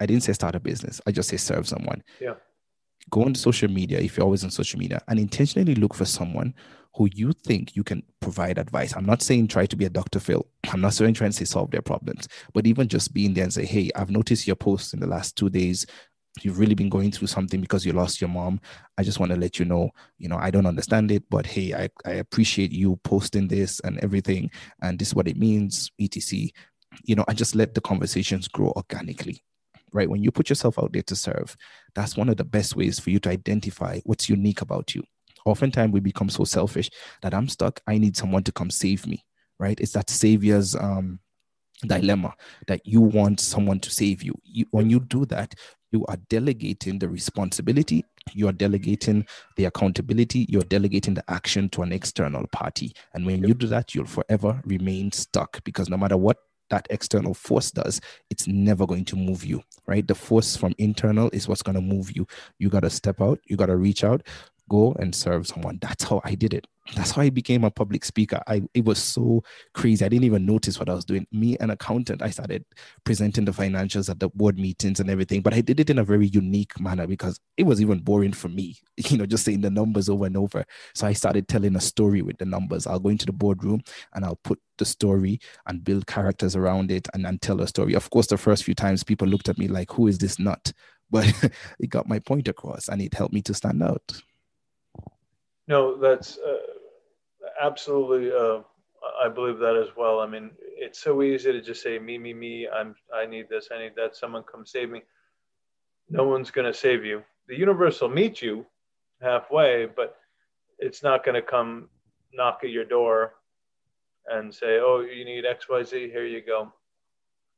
I 0.00 0.06
didn't 0.06 0.22
say 0.22 0.32
start 0.32 0.54
a 0.54 0.60
business, 0.60 1.00
I 1.06 1.12
just 1.12 1.28
say 1.28 1.36
serve 1.36 1.68
someone. 1.68 2.02
Yeah. 2.20 2.34
Go 3.10 3.24
on 3.24 3.34
social 3.34 3.68
media 3.68 3.98
if 3.98 4.16
you're 4.16 4.24
always 4.24 4.44
on 4.44 4.50
social 4.50 4.78
media 4.78 5.00
and 5.08 5.18
intentionally 5.18 5.74
look 5.74 5.94
for 5.94 6.04
someone 6.04 6.54
who 6.94 7.08
you 7.14 7.32
think 7.32 7.76
you 7.76 7.84
can 7.84 8.02
provide 8.20 8.58
advice. 8.58 8.94
I'm 8.96 9.06
not 9.06 9.22
saying 9.22 9.48
try 9.48 9.66
to 9.66 9.76
be 9.76 9.84
a 9.84 9.90
Dr. 9.90 10.18
Phil. 10.20 10.44
I'm 10.72 10.80
not 10.80 10.94
saying 10.94 11.14
trying 11.14 11.30
to 11.30 11.36
say 11.36 11.44
solve 11.44 11.70
their 11.70 11.82
problems, 11.82 12.28
but 12.52 12.66
even 12.66 12.88
just 12.88 13.14
being 13.14 13.32
there 13.34 13.44
and 13.44 13.52
say, 13.52 13.64
hey, 13.64 13.90
I've 13.94 14.10
noticed 14.10 14.46
your 14.46 14.56
posts 14.56 14.92
in 14.92 15.00
the 15.00 15.06
last 15.06 15.36
two 15.36 15.50
days 15.50 15.86
you've 16.42 16.58
really 16.58 16.74
been 16.74 16.88
going 16.88 17.10
through 17.10 17.26
something 17.26 17.60
because 17.60 17.84
you 17.84 17.92
lost 17.92 18.20
your 18.20 18.30
mom 18.30 18.60
i 18.98 19.02
just 19.02 19.18
want 19.18 19.30
to 19.32 19.38
let 19.38 19.58
you 19.58 19.64
know 19.64 19.90
you 20.18 20.28
know 20.28 20.36
i 20.36 20.50
don't 20.50 20.66
understand 20.66 21.10
it 21.10 21.22
but 21.28 21.44
hey 21.46 21.74
i, 21.74 21.88
I 22.08 22.14
appreciate 22.14 22.72
you 22.72 22.96
posting 23.02 23.48
this 23.48 23.80
and 23.80 23.98
everything 23.98 24.50
and 24.82 24.98
this 24.98 25.08
is 25.08 25.14
what 25.14 25.28
it 25.28 25.36
means 25.36 25.90
etc. 26.00 26.48
You 27.04 27.16
know 27.16 27.24
and 27.28 27.36
just 27.36 27.54
let 27.54 27.74
the 27.74 27.80
conversations 27.80 28.48
grow 28.48 28.72
organically 28.76 29.42
right? 29.92 30.08
When 30.08 30.22
you 30.22 30.30
put 30.30 30.48
yourself 30.48 30.78
out 30.78 30.92
there 30.92 31.02
to 31.02 31.16
serve 31.16 31.56
that's 31.96 32.16
one 32.16 32.28
of 32.28 32.36
the 32.36 32.44
best 32.44 32.76
ways 32.76 33.00
for 33.00 33.10
you 33.10 33.18
to 33.20 33.28
identify 33.28 33.98
what's 34.04 34.28
unique 34.28 34.60
about 34.60 34.94
you. 34.94 35.02
Oftentimes 35.44 35.92
we 35.92 35.98
become 35.98 36.30
so 36.30 36.44
selfish 36.44 36.90
that 37.22 37.34
i'm 37.34 37.48
stuck 37.48 37.80
i 37.88 37.98
need 37.98 38.16
someone 38.16 38.44
to 38.44 38.52
come 38.52 38.70
save 38.70 39.06
me 39.06 39.24
right? 39.60 39.78
It's 39.78 39.92
that 39.92 40.10
savior's 40.10 40.74
um 40.74 41.20
dilemma 41.86 42.34
that 42.66 42.86
you 42.86 43.00
want 43.00 43.40
someone 43.40 43.80
to 43.80 43.90
save 43.90 44.22
you. 44.22 44.34
you. 44.44 44.66
When 44.70 44.90
you 44.90 45.00
do 45.00 45.24
that, 45.26 45.54
you 45.92 46.04
are 46.06 46.16
delegating 46.28 46.98
the 46.98 47.08
responsibility, 47.08 48.04
you 48.32 48.48
are 48.48 48.52
delegating 48.52 49.26
the 49.56 49.64
accountability, 49.64 50.46
you're 50.48 50.62
delegating 50.62 51.14
the 51.14 51.24
action 51.28 51.68
to 51.70 51.82
an 51.82 51.92
external 51.92 52.46
party. 52.48 52.92
And 53.14 53.26
when 53.26 53.42
you 53.42 53.54
do 53.54 53.66
that, 53.68 53.94
you'll 53.94 54.06
forever 54.06 54.60
remain 54.64 55.10
stuck 55.12 55.62
because 55.64 55.88
no 55.88 55.96
matter 55.96 56.16
what 56.16 56.38
that 56.70 56.86
external 56.90 57.34
force 57.34 57.72
does, 57.72 58.00
it's 58.30 58.46
never 58.46 58.86
going 58.86 59.04
to 59.06 59.16
move 59.16 59.44
you, 59.44 59.62
right? 59.86 60.06
The 60.06 60.14
force 60.14 60.56
from 60.56 60.74
internal 60.78 61.28
is 61.32 61.48
what's 61.48 61.62
going 61.62 61.74
to 61.74 61.80
move 61.80 62.16
you. 62.16 62.26
You 62.58 62.68
got 62.68 62.80
to 62.80 62.90
step 62.90 63.20
out, 63.20 63.40
you 63.46 63.56
got 63.56 63.66
to 63.66 63.76
reach 63.76 64.04
out, 64.04 64.22
go 64.70 64.96
and 64.98 65.14
serve 65.14 65.46
someone. 65.46 65.78
That's 65.82 66.04
how 66.04 66.22
I 66.24 66.34
did 66.34 66.54
it. 66.54 66.66
That's 66.96 67.10
how 67.10 67.22
I 67.22 67.30
became 67.30 67.64
a 67.64 67.70
public 67.70 68.04
speaker. 68.04 68.40
I 68.48 68.62
it 68.74 68.84
was 68.84 68.98
so 68.98 69.42
crazy. 69.74 70.04
I 70.04 70.08
didn't 70.08 70.24
even 70.24 70.46
notice 70.46 70.78
what 70.78 70.88
I 70.88 70.94
was 70.94 71.04
doing. 71.04 71.26
Me, 71.30 71.56
an 71.60 71.70
accountant, 71.70 72.22
I 72.22 72.30
started 72.30 72.64
presenting 73.04 73.44
the 73.44 73.52
financials 73.52 74.08
at 74.08 74.18
the 74.18 74.28
board 74.30 74.58
meetings 74.58 74.98
and 74.98 75.10
everything. 75.10 75.42
But 75.42 75.54
I 75.54 75.60
did 75.60 75.78
it 75.78 75.90
in 75.90 75.98
a 75.98 76.04
very 76.04 76.28
unique 76.28 76.80
manner 76.80 77.06
because 77.06 77.38
it 77.56 77.64
was 77.64 77.80
even 77.80 78.00
boring 78.00 78.32
for 78.32 78.48
me, 78.48 78.78
you 78.96 79.18
know, 79.18 79.26
just 79.26 79.44
saying 79.44 79.60
the 79.60 79.70
numbers 79.70 80.08
over 80.08 80.26
and 80.26 80.36
over. 80.36 80.64
So 80.94 81.06
I 81.06 81.12
started 81.12 81.48
telling 81.48 81.76
a 81.76 81.80
story 81.80 82.22
with 82.22 82.38
the 82.38 82.46
numbers. 82.46 82.86
I'll 82.86 83.00
go 83.00 83.10
into 83.10 83.26
the 83.26 83.32
boardroom 83.32 83.82
and 84.14 84.24
I'll 84.24 84.40
put 84.42 84.58
the 84.78 84.84
story 84.84 85.40
and 85.66 85.84
build 85.84 86.06
characters 86.06 86.56
around 86.56 86.90
it 86.90 87.06
and, 87.14 87.26
and 87.26 87.40
tell 87.42 87.60
a 87.60 87.68
story. 87.68 87.94
Of 87.94 88.08
course, 88.10 88.28
the 88.28 88.38
first 88.38 88.64
few 88.64 88.74
times 88.74 89.04
people 89.04 89.28
looked 89.28 89.48
at 89.48 89.58
me 89.58 89.68
like, 89.68 89.92
who 89.92 90.06
is 90.06 90.18
this 90.18 90.38
nut? 90.38 90.72
But 91.12 91.26
it 91.80 91.88
got 91.88 92.08
my 92.08 92.20
point 92.20 92.46
across 92.46 92.88
and 92.88 93.02
it 93.02 93.14
helped 93.14 93.34
me 93.34 93.42
to 93.42 93.52
stand 93.52 93.82
out. 93.82 94.22
No, 95.70 95.96
that's 95.96 96.36
uh, 96.38 96.56
absolutely. 97.62 98.32
Uh, 98.32 98.62
I 99.24 99.28
believe 99.28 99.58
that 99.60 99.76
as 99.76 99.94
well. 99.96 100.18
I 100.18 100.26
mean, 100.26 100.50
it's 100.60 101.00
so 101.00 101.22
easy 101.22 101.52
to 101.52 101.62
just 101.62 101.80
say 101.80 101.96
me, 101.96 102.18
me, 102.18 102.34
me. 102.34 102.66
I'm. 102.68 102.96
I 103.14 103.24
need 103.24 103.48
this. 103.48 103.68
I 103.72 103.78
need 103.78 103.92
that. 103.94 104.16
Someone 104.16 104.42
come 104.42 104.66
save 104.66 104.90
me. 104.90 105.02
No 106.08 106.24
one's 106.24 106.50
going 106.50 106.66
to 106.66 106.76
save 106.76 107.04
you. 107.04 107.22
The 107.46 107.56
universe 107.56 108.00
will 108.00 108.08
meet 108.08 108.42
you 108.42 108.66
halfway, 109.22 109.86
but 109.86 110.16
it's 110.80 111.04
not 111.04 111.24
going 111.24 111.36
to 111.36 111.42
come 111.42 111.88
knock 112.34 112.62
at 112.64 112.70
your 112.70 112.84
door 112.84 113.34
and 114.26 114.52
say, 114.52 114.80
"Oh, 114.80 115.06
you 115.08 115.24
need 115.24 115.46
X, 115.46 115.68
Y, 115.68 115.84
Z. 115.84 116.10
Here 116.10 116.26
you 116.26 116.40
go." 116.44 116.72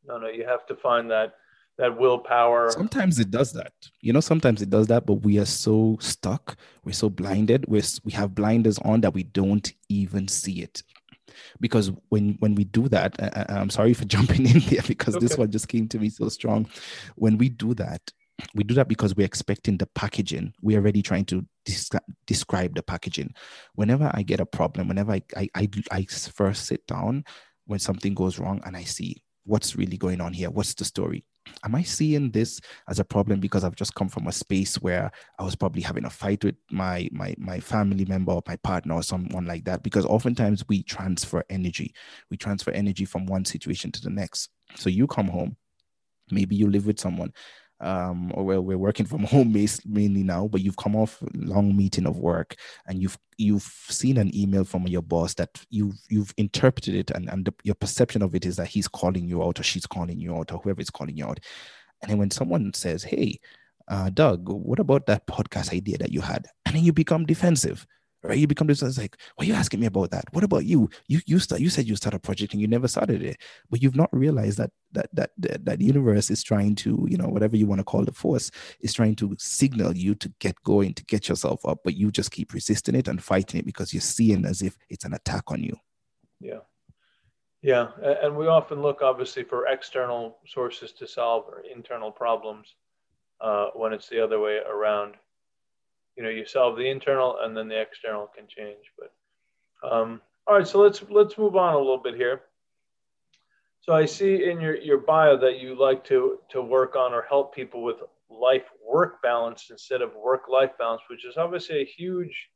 No, 0.05 0.19
no. 0.19 0.29
You 0.29 0.45
have 0.47 0.67
to 0.67 0.77
find 0.77 1.11
that 1.11 1.37
that 1.79 1.99
willpower. 1.99 2.71
Sometimes 2.71 3.19
it 3.19 3.31
does 3.31 3.53
that. 3.53 3.73
You 4.01 4.13
know, 4.13 4.21
sometimes 4.21 4.63
it 4.63 4.71
does 4.71 4.87
that, 4.89 5.07
but 5.07 5.15
we 5.15 5.39
are 5.39 5.47
so 5.47 5.97
stuck. 6.01 6.57
We're 6.85 6.93
so 6.93 7.09
blinded. 7.09 7.67
We're, 7.67 7.83
we 8.05 8.13
have 8.13 8.35
blinders 8.35 8.79
on 8.79 9.01
that 9.03 9.15
we 9.15 9.23
don't 9.23 9.73
even 9.89 10.29
see 10.29 10.63
it. 10.63 10.83
Because 11.61 11.91
when 12.11 12.37
when 12.41 12.55
we 12.55 12.65
do 12.65 12.89
that, 12.89 13.17
I, 13.19 13.47
I'm 13.49 13.71
sorry 13.71 13.95
for 13.95 14.05
jumping 14.17 14.47
in 14.47 14.61
there 14.61 14.83
because 14.87 15.17
okay. 15.17 15.27
this 15.27 15.39
one 15.39 15.51
just 15.51 15.69
came 15.69 15.89
to 15.89 15.99
me 15.99 16.11
so 16.11 16.29
strong. 16.29 16.69
When 17.17 17.39
we 17.39 17.49
do 17.49 17.75
that, 17.75 18.03
we 18.55 18.65
do 18.65 18.75
that 18.75 18.89
because 18.89 19.17
we're 19.17 19.27
expecting 19.27 19.79
the 19.79 19.87
packaging. 19.87 20.53
We're 20.61 20.79
already 20.79 21.03
trying 21.03 21.25
to 21.27 21.47
describe 22.27 22.75
the 22.75 22.83
packaging. 22.83 23.35
Whenever 23.75 24.11
I 24.13 24.23
get 24.23 24.41
a 24.41 24.47
problem, 24.47 24.89
whenever 24.89 25.13
I, 25.13 25.23
I, 25.37 25.49
I, 25.55 25.69
I 25.91 26.05
first 26.05 26.67
sit 26.67 26.87
down 26.87 27.25
when 27.67 27.79
something 27.79 28.15
goes 28.15 28.39
wrong 28.39 28.61
and 28.65 28.77
I 28.77 28.85
see 28.85 29.23
what's 29.45 29.77
really 29.77 29.97
going 29.97 30.21
on 30.21 30.33
here, 30.33 30.51
what's 30.51 30.75
the 30.75 30.85
story, 30.85 31.25
am 31.65 31.75
I 31.75 31.83
seeing 31.83 32.31
this 32.31 32.61
as 32.89 32.99
a 32.99 33.05
problem 33.05 33.41
because 33.41 33.65
I've 33.65 33.77
just 33.77 33.95
come 33.95 34.09
from 34.09 34.27
a 34.27 34.33
space 34.33 34.77
where 34.77 35.11
I 35.39 35.45
was 35.45 35.57
probably 35.57 35.83
having 35.83 36.05
a 36.05 36.11
fight 36.11 36.45
with 36.45 36.57
my 36.71 37.09
my 37.13 37.35
my 37.39 37.61
family 37.61 38.05
member 38.05 38.33
or 38.33 38.43
my 38.47 38.57
partner 38.57 38.95
or 38.95 39.03
someone 39.03 39.47
like 39.47 39.65
that? 39.65 39.83
Because 39.83 40.07
oftentimes 40.07 40.65
we 40.69 40.83
transfer 40.83 41.45
energy. 41.51 41.95
We 42.31 42.37
transfer 42.37 42.71
energy 42.71 43.05
from 43.05 43.27
one 43.27 43.45
situation 43.45 43.93
to 43.93 44.03
the 44.03 44.11
next. 44.11 44.51
So 44.77 44.89
you 44.89 45.07
come 45.07 45.29
home, 45.29 45.57
maybe 46.31 46.57
you 46.57 46.71
live 46.71 46.87
with 46.87 47.01
someone 47.01 47.33
um, 47.83 48.31
or 48.35 48.45
we're, 48.45 48.61
we're 48.61 48.79
working 48.79 49.07
from 49.07 49.25
home 49.25 49.53
mainly 49.53 50.23
now, 50.23 50.49
but 50.49 50.63
you've 50.63 50.77
come 50.77 50.97
off 50.97 51.23
long 51.35 51.77
meeting 51.77 52.07
of 52.07 52.19
work 52.19 52.57
and 52.87 53.03
you've 53.03 53.19
you've 53.39 53.71
seen 53.89 54.19
an 54.19 54.35
email 54.37 54.65
from 54.65 54.87
your 54.87 55.03
boss 55.03 55.35
that 55.35 55.51
you've 55.69 55.99
you've 56.09 56.33
interpreted 56.37 56.95
it 56.95 57.11
and, 57.11 57.29
and 57.29 57.45
the, 57.45 57.55
your 57.65 57.75
perception 57.75 58.23
of 58.23 58.35
it 58.35 58.47
is 58.47 58.57
that 58.57 58.69
he's 58.69 58.87
calling 58.87 59.29
you 59.29 59.43
out 59.43 59.59
or 59.59 59.63
she's 59.63 59.87
calling 59.87 60.21
you 60.21 60.37
out 60.37 60.53
or 60.53 60.59
whoever 60.59 60.81
is 60.81 60.91
calling 60.91 61.17
you 61.17 61.27
out. 61.27 61.41
And 62.01 62.11
then 62.11 62.19
when 62.19 62.31
someone 62.31 62.73
says, 62.75 63.03
Hey, 63.03 63.41
uh, 63.89 64.11
Doug, 64.11 64.49
what 64.49 64.79
about 64.79 65.07
that 65.07 65.27
podcast 65.27 65.73
idea 65.73 65.99
that 65.99 66.13
you 66.13 66.21
had? 66.21 66.47
And 66.65 66.77
then 66.77 66.85
you 66.85 66.93
become 66.93 67.27
defensive 67.27 67.87
right? 68.23 68.39
You 68.39 68.47
become 68.47 68.67
this. 68.67 68.83
It's 68.83 68.99
like, 68.99 69.17
why 69.37 69.45
are 69.45 69.49
you 69.49 69.55
asking 69.55 69.81
me 69.81 69.87
about 69.87 70.11
that? 70.11 70.25
What 70.33 70.45
about 70.45 70.65
you? 70.65 70.89
You 71.09 71.21
you 71.27 71.39
start. 71.39 71.61
You 71.61 71.71
said 71.71 71.87
you 71.87 71.97
start 71.97 72.15
a 72.15 72.19
project 72.19 72.53
and 72.53 72.61
you 72.61 72.69
never 72.69 72.89
started 72.89 73.23
it, 73.23 73.39
but 73.71 73.83
you've 73.83 73.97
not 73.97 74.09
realized 74.13 74.59
that 74.59 74.71
that 74.93 75.09
that 75.13 75.31
that, 75.39 75.65
that 75.65 75.81
universe 75.81 76.31
is 76.31 76.43
trying 76.43 76.75
to, 76.77 77.07
you 77.09 77.17
know, 77.17 77.29
whatever 77.29 77.57
you 77.57 77.67
want 77.67 77.81
to 77.81 77.85
call 77.85 78.05
the 78.05 78.13
force, 78.13 78.51
is 78.81 78.95
trying 78.95 79.17
to 79.17 79.35
signal 79.39 79.97
you 79.97 80.15
to 80.17 80.33
get 80.41 80.55
going, 80.65 80.95
to 80.95 81.05
get 81.05 81.29
yourself 81.29 81.65
up, 81.67 81.79
but 81.85 81.95
you 81.95 82.11
just 82.11 82.31
keep 82.31 82.53
resisting 82.53 82.95
it 82.95 83.09
and 83.09 83.23
fighting 83.23 83.61
it 83.61 83.67
because 83.67 83.93
you're 83.93 84.01
seeing 84.01 84.45
as 84.45 84.63
if 84.63 84.77
it's 84.89 85.05
an 85.05 85.15
attack 85.15 85.51
on 85.51 85.63
you. 85.63 85.77
Yeah. 86.41 86.61
Yeah, 87.65 87.91
and 88.01 88.37
we 88.37 88.49
often 88.49 88.83
look 88.83 89.03
obviously 89.03 89.45
for 89.45 89.69
external 89.69 90.39
sources 90.49 90.91
to 90.95 91.07
solve 91.07 91.45
internal 91.73 92.11
problems 92.11 92.75
uh, 93.41 93.67
when 93.75 93.93
it's 93.93 94.09
the 94.09 94.23
other 94.23 94.41
way 94.41 94.59
around 94.69 95.15
you 96.17 96.23
know 96.23 96.29
you 96.29 96.45
solve 96.45 96.77
the 96.77 96.89
internal 96.89 97.39
and 97.43 97.57
then 97.57 97.69
the 97.69 97.81
external 97.81 98.29
can 98.37 98.47
change 98.47 98.93
but 98.99 99.13
um, 99.89 100.21
all 100.47 100.57
right 100.57 100.67
so 100.67 100.81
let's 100.81 101.03
let's 101.11 101.39
move 101.39 101.57
on 101.57 101.75
a 101.75 101.79
little 101.79 101.99
bit 101.99 102.15
here. 102.15 102.43
So 103.81 103.93
i 103.93 104.05
see 104.05 104.45
in 104.49 104.61
your 104.61 104.77
your 104.77 104.99
bio 104.99 105.37
that 105.39 105.59
you 105.59 105.79
like 105.79 106.05
to 106.05 106.39
to 106.51 106.63
work 106.63 106.95
on 106.97 107.13
or 107.13 107.23
help 107.29 107.55
people 107.55 107.83
with 107.83 107.97
life 108.31 108.65
work 108.87 109.21
balance 109.23 109.69
instead 109.71 110.03
of 110.03 110.15
work 110.15 110.45
life 110.49 110.71
balance 110.79 111.03
which 111.11 111.25
is 111.25 111.37
obviously 111.37 111.81
a 111.81 111.85
huge 111.85 112.49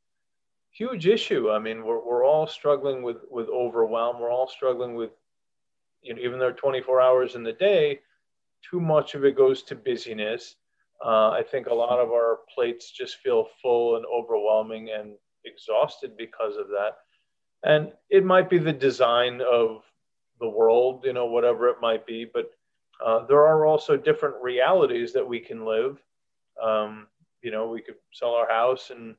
huge 0.71 1.07
issue. 1.07 1.49
I 1.51 1.59
mean 1.59 1.83
we're, 1.83 2.03
we're 2.03 2.25
all 2.25 2.47
struggling 2.47 3.03
with 3.03 3.17
with 3.29 3.49
overwhelm. 3.49 4.19
We're 4.19 4.31
all 4.31 4.47
struggling 4.47 4.95
with 4.95 5.11
you 6.01 6.13
know 6.13 6.21
even 6.21 6.39
though 6.39 6.51
24 6.51 7.01
hours 7.01 7.35
in 7.35 7.43
the 7.43 7.53
day 7.53 7.99
too 8.61 8.79
much 8.79 9.15
of 9.15 9.25
it 9.25 9.35
goes 9.35 9.63
to 9.63 9.75
busyness 9.75 10.55
uh, 11.05 11.29
I 11.29 11.43
think 11.43 11.67
a 11.67 11.73
lot 11.73 11.99
of 11.99 12.09
our 12.09 12.39
plates 12.53 12.91
just 12.91 13.17
feel 13.17 13.47
full 13.61 13.97
and 13.97 14.05
overwhelming 14.05 14.89
and 14.89 15.13
exhausted 15.45 16.17
because 16.17 16.57
of 16.57 16.67
that. 16.69 16.97
And 17.63 17.91
it 18.09 18.23
might 18.23 18.49
be 18.49 18.57
the 18.57 18.73
design 18.73 19.41
of 19.41 19.83
the 20.39 20.49
world, 20.49 21.03
you 21.05 21.13
know, 21.13 21.25
whatever 21.25 21.67
it 21.69 21.77
might 21.81 22.05
be, 22.05 22.25
but 22.31 22.51
uh, 23.05 23.25
there 23.25 23.45
are 23.45 23.65
also 23.65 23.95
different 23.95 24.35
realities 24.41 25.13
that 25.13 25.27
we 25.27 25.39
can 25.39 25.65
live. 25.65 25.99
Um, 26.61 27.07
you 27.41 27.51
know, 27.51 27.67
we 27.67 27.81
could 27.81 27.95
sell 28.11 28.33
our 28.33 28.49
house 28.49 28.89
and 28.89 29.15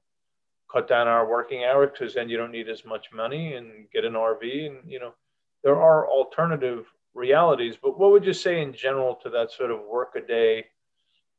cut 0.73 0.88
down 0.88 1.09
our 1.09 1.29
working 1.29 1.64
hours 1.64 1.91
because 1.93 2.14
then 2.14 2.29
you 2.29 2.37
don't 2.37 2.53
need 2.53 2.69
as 2.69 2.85
much 2.85 3.07
money 3.12 3.55
and 3.55 3.88
get 3.93 4.05
an 4.05 4.14
RV. 4.14 4.67
And, 4.67 4.91
you 4.91 4.99
know, 4.99 5.14
there 5.62 5.81
are 5.81 6.09
alternative 6.09 6.87
realities. 7.14 7.77
But 7.81 7.99
what 7.99 8.11
would 8.11 8.25
you 8.25 8.33
say 8.33 8.62
in 8.62 8.73
general 8.73 9.14
to 9.23 9.31
that 9.31 9.51
sort 9.51 9.71
of 9.71 9.81
work 9.85 10.14
a 10.17 10.21
day? 10.21 10.67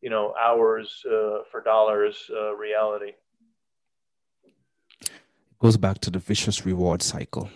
You 0.02 0.10
know 0.10 0.34
hours 0.42 1.04
uh, 1.06 1.40
for 1.52 1.62
dollars 1.64 2.30
uh, 2.34 2.56
reality. 2.56 3.14
It 5.04 5.12
goes 5.60 5.78
back 5.78 6.00
to 6.00 6.12
the 6.12 6.20
vicious 6.20 6.66
reward 6.66 7.02
cycle. 7.02 7.50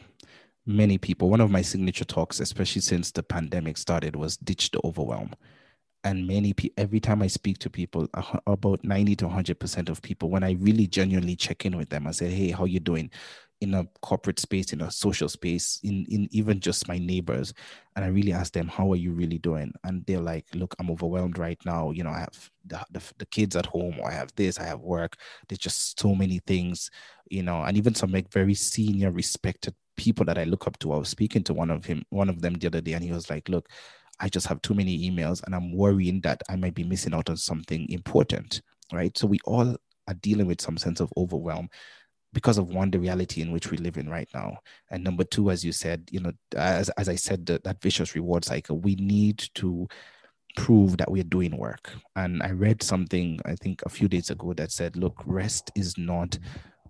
Many 0.65 0.97
people 0.97 1.29
one 1.29 1.41
of 1.41 1.51
my 1.51 1.62
signature 1.62 2.06
talks 2.06 2.39
especially 2.39 2.82
since 2.82 3.12
the 3.12 3.23
pandemic 3.23 3.77
started 3.77 4.15
was 4.15 4.38
ditch 4.38 4.71
the 4.71 4.82
overwhelm. 4.84 5.34
And 6.06 6.27
many 6.27 6.51
people 6.51 6.84
every 6.84 6.99
time 6.99 7.21
i 7.21 7.27
speak 7.27 7.60
to 7.60 7.69
people 7.69 8.10
about 8.45 8.84
90 8.84 9.15
to 9.17 9.25
100% 9.25 9.89
of 9.89 10.01
people 10.01 10.29
when 10.29 10.43
i 10.43 10.51
really 10.60 10.86
genuinely 10.86 11.38
check 11.38 11.65
in 11.65 11.77
with 11.77 11.88
them 11.88 12.08
i 12.08 12.12
say 12.12 12.29
hey 12.29 12.51
how 12.51 12.65
you 12.65 12.82
doing 12.82 13.10
in 13.63 13.73
a 13.73 13.88
corporate 14.02 14.39
space 14.39 14.73
in 14.73 14.82
a 14.82 14.91
social 14.91 15.30
space 15.30 15.80
in 15.84 16.06
in 16.10 16.28
even 16.32 16.60
just 16.60 16.88
my 16.88 16.97
neighbors. 16.97 17.54
And 17.95 18.04
i 18.06 18.08
really 18.08 18.34
ask 18.34 18.54
them 18.54 18.67
how 18.67 18.91
are 18.91 18.97
you 18.97 19.12
really 19.12 19.38
doing? 19.38 19.73
And 19.84 20.06
they're 20.06 20.19
like 20.19 20.45
look 20.54 20.76
i'm 20.80 20.91
overwhelmed 20.91 21.38
right 21.38 21.60
now. 21.65 21.91
You 21.91 22.04
know 22.04 22.12
i 22.12 22.19
have 22.19 22.52
the, 22.65 22.86
the, 22.91 23.02
the 23.17 23.26
kids 23.28 23.56
at 23.56 23.65
home 23.65 23.97
or 23.99 24.10
i 24.10 24.13
have 24.13 24.32
this 24.36 24.60
i 24.60 24.63
have 24.65 24.82
work. 24.82 25.17
There's 25.47 25.60
just 25.60 25.99
so 25.99 26.13
many 26.13 26.39
things 26.39 26.91
you 27.30 27.43
know. 27.43 27.63
And 27.63 27.78
even 27.78 27.95
some 27.95 28.12
like 28.12 28.32
very 28.32 28.54
senior 28.54 29.12
respected 29.12 29.73
people 29.95 30.26
that 30.26 30.39
i 30.39 30.43
look 30.43 30.65
up 30.67 30.78
to 30.80 30.91
i 30.91 30.97
was 30.97 31.10
speaking 31.10 31.43
to 31.43 31.54
one 31.54 31.69
of 31.69 31.86
him 31.86 32.04
one 32.10 32.28
of 32.28 32.41
them 32.41 32.56
the 32.56 32.67
other 32.67 32.82
day 32.82 32.93
and 32.93 33.04
he 33.04 33.12
was 33.12 33.30
like 33.30 33.47
look 33.47 33.69
I 34.19 34.30
just 34.30 34.47
have 34.47 34.62
too 34.62 34.73
many 34.73 35.10
emails 35.10 35.43
and 35.43 35.56
I'm 35.56 35.76
worrying 35.76 36.21
that 36.21 36.41
I 36.49 36.56
might 36.56 36.76
be 36.76 36.84
missing 36.84 37.13
out 37.13 37.30
on 37.30 37.38
something 37.38 37.89
important, 37.89 38.62
right? 38.93 39.17
So 39.17 39.28
we 39.28 39.39
all 39.45 39.76
are 40.08 40.13
dealing 40.15 40.47
with 40.47 40.62
some 40.62 40.78
sense 40.78 40.99
of 40.99 41.12
overwhelm 41.17 41.69
because 42.34 42.58
of 42.58 42.67
one 42.69 42.91
the 42.91 43.00
reality 43.00 43.41
in 43.41 43.52
which 43.52 43.72
we 43.72 43.78
live 43.78 43.98
in 43.98 44.10
right 44.10 44.30
now 44.34 44.58
and 44.91 45.04
number 45.04 45.24
two 45.24 45.52
as 45.52 45.63
you 45.63 45.72
said 45.72 46.08
you 46.12 46.19
know 46.19 46.32
as, 46.56 46.89
as 46.89 47.08
i 47.08 47.15
said 47.15 47.46
the, 47.46 47.60
that 47.63 47.82
vicious 47.82 48.15
reward 48.15 48.43
cycle 48.43 48.80
we 48.80 48.96
need 48.96 49.38
to 49.54 49.88
prove 50.56 50.98
that 50.98 51.10
we're 51.10 51.24
doing 51.24 51.58
work 51.58 51.91
and 52.15 52.43
i 52.43 52.52
read 52.52 52.84
something 52.84 53.39
i 53.46 53.56
think 53.56 53.82
a 53.86 53.89
few 53.89 54.08
days 54.08 54.30
ago 54.30 54.54
that 54.54 54.72
said 54.72 54.96
look 54.96 55.22
rest 55.26 55.72
is 55.76 55.98
not 55.98 56.38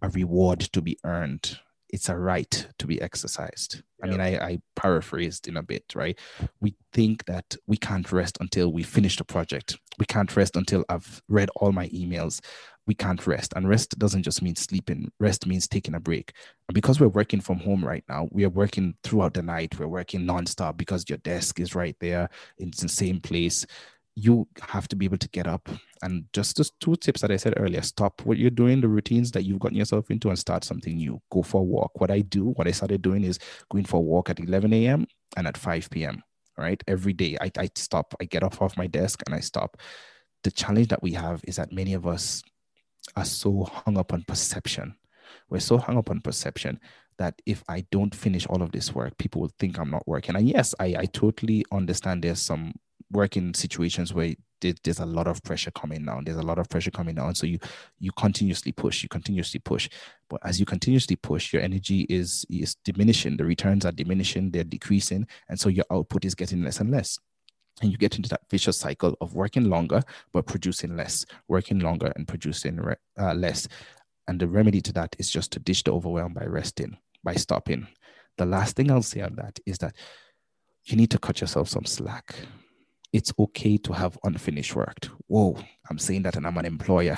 a 0.02 0.10
reward 0.10 0.60
to 0.60 0.82
be 0.82 0.98
earned 1.06 1.60
it's 1.94 2.10
a 2.10 2.18
right 2.18 2.68
to 2.80 2.88
be 2.88 3.00
exercised. 3.04 3.84
I 4.04 4.08
mean, 4.08 4.20
I, 4.20 4.38
I 4.44 4.58
paraphrased 4.76 5.48
in 5.48 5.58
a 5.58 5.62
bit, 5.62 5.84
right? 5.94 6.18
We 6.60 6.76
think 6.92 7.24
that 7.26 7.56
we 7.68 7.78
can't 7.78 8.12
rest 8.12 8.40
until 8.42 8.74
we 8.74 8.82
finish 8.82 9.16
the 9.16 9.24
project. 9.24 9.78
We 10.00 10.08
can't 10.08 10.36
rest 10.36 10.56
until 10.56 10.84
I've 10.90 11.22
read 11.30 11.52
all 11.56 11.72
my 11.72 11.88
emails. 11.90 12.42
We 12.86 12.96
can't 12.96 13.26
rest. 13.26 13.54
And 13.56 13.70
rest 13.70 13.98
doesn't 13.98 14.24
just 14.24 14.42
mean 14.42 14.56
sleeping, 14.56 15.12
rest 15.20 15.46
means 15.46 15.68
taking 15.68 15.96
a 15.96 16.00
break. 16.00 16.34
And 16.68 16.76
because 16.76 17.00
we're 17.00 17.08
working 17.08 17.42
from 17.42 17.60
home 17.60 17.84
right 17.86 18.04
now, 18.10 18.28
we 18.32 18.44
are 18.44 18.50
working 18.50 18.96
throughout 19.04 19.34
the 19.34 19.42
night. 19.42 19.80
We're 19.80 19.88
working 19.88 20.22
nonstop 20.22 20.78
because 20.78 21.06
your 21.08 21.20
desk 21.20 21.60
is 21.60 21.76
right 21.76 21.96
there, 22.00 22.30
it's 22.58 22.82
the 22.82 22.90
same 22.90 23.22
place 23.22 23.66
you 24.16 24.48
have 24.62 24.88
to 24.88 24.96
be 24.96 25.06
able 25.06 25.18
to 25.18 25.30
get 25.30 25.48
up 25.48 25.70
and 26.04 26.26
just 26.34 26.58
those 26.58 26.72
two 26.80 26.96
tips 26.98 27.22
that 27.22 27.32
I 27.32 27.38
said 27.38 27.56
earlier. 27.58 27.82
Stop 27.82 28.22
what 28.26 28.38
you're 28.38 28.52
doing, 28.52 28.82
the 28.82 28.88
routines 28.88 29.32
that 29.32 29.44
you've 29.44 29.60
gotten 29.60 29.78
yourself 29.78 30.12
into, 30.12 30.30
and 30.30 30.38
start 30.38 30.64
something 30.64 30.96
new. 30.96 31.22
Go 31.32 31.42
for 31.42 31.62
a 31.62 31.64
walk. 31.64 32.00
What 32.00 32.12
I 32.12 32.20
do, 32.20 32.46
what 32.52 32.68
I 32.68 32.72
started 32.72 33.02
doing 33.02 33.24
is 33.24 33.40
going 33.72 33.86
for 33.86 33.98
a 33.98 34.02
walk 34.02 34.30
at 34.30 34.40
11 34.40 34.72
a.m. 34.74 35.08
and 35.36 35.48
at 35.48 35.58
5 35.58 35.90
p.m. 35.90 36.22
Right 36.58 36.84
every 36.88 37.14
day. 37.14 37.38
I, 37.42 37.52
I 37.58 37.70
stop. 37.76 38.14
I 38.22 38.26
get 38.26 38.44
off 38.44 38.62
off 38.62 38.78
my 38.78 38.86
desk 38.86 39.24
and 39.26 39.34
I 39.34 39.40
stop. 39.40 39.78
The 40.44 40.52
challenge 40.52 40.90
that 40.90 41.02
we 41.02 41.14
have 41.14 41.42
is 41.48 41.56
that 41.56 41.72
many 41.72 41.94
of 41.94 42.06
us 42.06 42.44
are 43.16 43.26
so 43.26 43.64
hung 43.64 43.98
up 43.98 44.14
on 44.14 44.24
perception. 44.24 44.96
We're 45.50 45.60
so 45.60 45.78
hung 45.78 45.98
up 45.98 46.10
on 46.10 46.22
perception 46.22 46.80
that 47.18 47.42
if 47.46 47.64
I 47.68 47.86
don't 47.92 48.14
finish 48.14 48.46
all 48.48 48.62
of 48.62 48.72
this 48.72 48.94
work, 48.94 49.18
people 49.18 49.42
will 49.42 49.52
think 49.60 49.78
I'm 49.78 49.92
not 49.92 50.08
working. 50.08 50.36
And 50.36 50.48
yes, 50.48 50.74
I, 50.80 50.96
I 50.98 51.06
totally 51.06 51.66
understand 51.72 52.24
there's 52.24 52.42
some 52.42 52.74
working 53.12 53.54
situations 53.54 54.14
where 54.14 54.34
there's 54.60 55.00
a 55.00 55.06
lot 55.06 55.28
of 55.28 55.44
pressure 55.44 55.72
coming 55.72 56.06
down. 56.06 56.24
There's 56.24 56.38
a 56.38 56.44
lot 56.44 56.58
of 56.58 56.70
pressure 56.70 56.92
coming 56.92 57.16
down. 57.16 57.36
So 57.36 57.46
you 57.46 57.60
you 58.00 58.12
continuously 58.14 58.72
push 58.72 59.04
you 59.04 59.10
continuously 59.10 59.60
push. 59.60 59.90
But 60.30 60.40
as 60.44 60.60
you 60.60 60.66
continuously 60.66 61.18
push 61.18 61.52
your 61.52 61.62
energy 61.62 62.02
is 62.10 62.46
is 62.50 62.76
diminishing. 62.86 63.38
The 63.38 63.46
returns 63.46 63.86
are 63.86 63.92
diminishing. 63.92 64.52
They're 64.52 64.64
decreasing. 64.64 65.28
And 65.50 65.60
so 65.60 65.70
your 65.70 65.86
output 65.92 66.26
is 66.26 66.34
getting 66.34 66.64
less 66.64 66.80
and 66.80 66.92
less 66.92 67.20
and 67.82 67.92
you 67.92 67.98
get 67.98 68.16
into 68.16 68.30
that 68.30 68.50
vicious 68.50 68.78
cycle 68.78 69.18
of 69.22 69.34
working 69.34 69.66
longer 69.66 70.02
but 70.32 70.46
producing 70.46 70.96
less 70.96 71.26
working 71.48 71.80
longer 71.80 72.12
and 72.16 72.28
producing 72.28 72.80
uh, 73.20 73.34
less. 73.34 73.68
And 74.28 74.40
the 74.40 74.48
remedy 74.48 74.82
to 74.82 74.94
that 74.94 75.16
is 75.20 75.30
just 75.30 75.52
to 75.52 75.60
ditch 75.60 75.84
the 75.84 75.92
overwhelm 75.92 76.34
by 76.34 76.46
resting 76.46 76.98
by 77.24 77.36
stopping. 77.36 77.88
The 78.38 78.46
last 78.46 78.76
thing 78.76 78.90
i'll 78.90 79.02
say 79.02 79.22
on 79.22 79.36
that 79.36 79.60
is 79.66 79.78
that 79.80 79.96
you 80.86 80.98
need 80.98 81.12
to 81.12 81.20
cut 81.20 81.42
yourself 81.42 81.70
some 81.70 81.86
slack 81.86 82.36
it's 83.14 83.32
okay 83.38 83.78
to 83.78 83.94
have 83.94 84.18
unfinished 84.24 84.76
work. 84.76 85.08
Whoa, 85.28 85.56
I'm 85.90 86.00
saying 86.00 86.24
that 86.24 86.36
and 86.36 86.48
I'm 86.48 86.58
an 86.58 86.66
employer. 86.66 87.18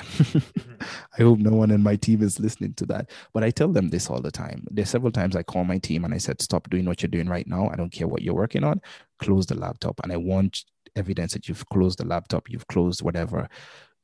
I 1.18 1.22
hope 1.22 1.38
no 1.38 1.52
one 1.52 1.70
in 1.70 1.82
my 1.82 1.96
team 1.96 2.22
is 2.22 2.38
listening 2.38 2.74
to 2.74 2.86
that. 2.86 3.10
But 3.32 3.42
I 3.42 3.50
tell 3.50 3.68
them 3.68 3.88
this 3.88 4.10
all 4.10 4.20
the 4.20 4.30
time. 4.30 4.66
There's 4.70 4.90
several 4.90 5.10
times 5.10 5.34
I 5.34 5.42
call 5.42 5.64
my 5.64 5.78
team 5.78 6.04
and 6.04 6.12
I 6.12 6.18
said, 6.18 6.42
stop 6.42 6.68
doing 6.68 6.84
what 6.84 7.02
you're 7.02 7.08
doing 7.08 7.28
right 7.28 7.46
now. 7.46 7.70
I 7.70 7.76
don't 7.76 7.90
care 7.90 8.06
what 8.06 8.20
you're 8.20 8.34
working 8.34 8.62
on. 8.62 8.82
Close 9.20 9.46
the 9.46 9.56
laptop. 9.56 9.98
And 10.02 10.12
I 10.12 10.18
want 10.18 10.64
evidence 10.96 11.32
that 11.32 11.48
you've 11.48 11.66
closed 11.70 11.98
the 11.98 12.06
laptop, 12.06 12.50
you've 12.50 12.66
closed 12.68 13.00
whatever. 13.02 13.48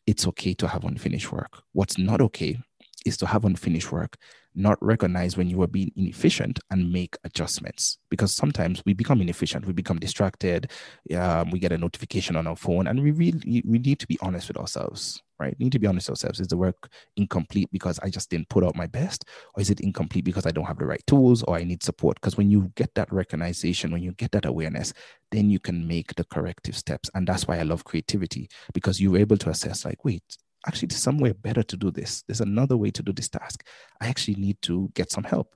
It's 0.07 0.27
okay 0.29 0.55
to 0.55 0.69
have 0.69 0.85
unfinished 0.85 1.31
work. 1.31 1.63
What's 1.73 1.99
not 1.99 2.23
okay 2.23 2.59
is 3.05 3.17
to 3.19 3.27
have 3.27 3.45
unfinished 3.45 3.93
work 3.93 4.17
not 4.55 4.79
recognize 4.83 5.37
when 5.37 5.49
you 5.49 5.63
are 5.63 5.67
being 5.67 5.91
inefficient 5.97 6.61
and 6.71 6.93
make 6.93 7.17
adjustments. 7.25 7.99
Because 8.11 8.35
sometimes 8.35 8.83
we 8.85 8.93
become 8.93 9.21
inefficient 9.21 9.67
we 9.67 9.73
become 9.73 9.99
distracted 9.99 10.71
um, 11.17 11.51
we 11.51 11.59
get 11.59 11.73
a 11.73 11.79
notification 11.79 12.37
on 12.37 12.47
our 12.47 12.57
phone 12.57 12.87
and 12.87 13.03
we 13.03 13.11
really 13.11 13.63
we 13.67 13.79
need 13.79 13.99
to 13.99 14.07
be 14.07 14.19
honest 14.21 14.49
with 14.49 14.57
ourselves 14.57 15.23
right? 15.39 15.57
We 15.59 15.65
need 15.65 15.73
to 15.73 15.81
be 15.81 15.89
honest 15.89 16.09
with 16.09 16.19
ourselves. 16.19 16.39
Is 16.39 16.47
the 16.47 16.57
work 16.57 16.89
incomplete 17.17 17.69
because 17.73 17.99
i 17.99 18.09
just 18.09 18.31
didn't 18.31 18.49
put 18.49 18.63
out 18.63 18.77
my 18.77 18.87
best? 18.87 19.25
Or 19.55 19.61
is 19.61 19.71
it 19.71 19.81
incomplete 19.81 20.25
because 20.25 20.47
i 20.47 20.51
don't 20.51 20.67
have 20.67 20.79
the 20.79 20.87
right 20.87 21.03
tools 21.07 21.43
or 21.43 21.57
i 21.57 21.65
need 21.65 21.83
support? 21.83 22.21
Because 22.21 22.37
when 22.37 22.51
you 22.51 22.71
get 22.77 22.95
that 22.95 23.13
recognition 23.13 23.91
when 23.91 24.03
you 24.03 24.13
get 24.13 24.33
that 24.33 24.45
awareness 24.47 24.93
then 25.31 25.51
you 25.51 25.59
can 25.59 25.89
make 25.89 26.15
the 26.15 26.25
corrective 26.25 26.77
steps. 26.77 27.11
And 27.15 27.27
that's 27.27 27.49
why 27.49 27.59
i 27.59 27.63
love 27.63 27.85
creativity 27.85 28.49
because 28.73 29.01
you're 29.01 29.19
able 29.19 29.39
to 29.39 29.51
assess 29.51 29.85
like 29.85 30.05
wait 30.05 30.23
actually 30.67 30.89
there's 30.89 31.03
somewhere 31.03 31.35
better 31.35 31.63
to 31.63 31.77
do 31.77 31.91
this. 31.91 32.23
There's 32.27 32.41
another 32.41 32.77
way 32.77 32.91
to 32.91 33.03
do 33.03 33.13
this 33.13 33.29
task. 33.29 33.67
I 34.01 34.09
actually 34.09 34.37
need 34.37 34.61
to 34.63 34.91
get 34.95 35.11
some 35.11 35.25
help. 35.25 35.55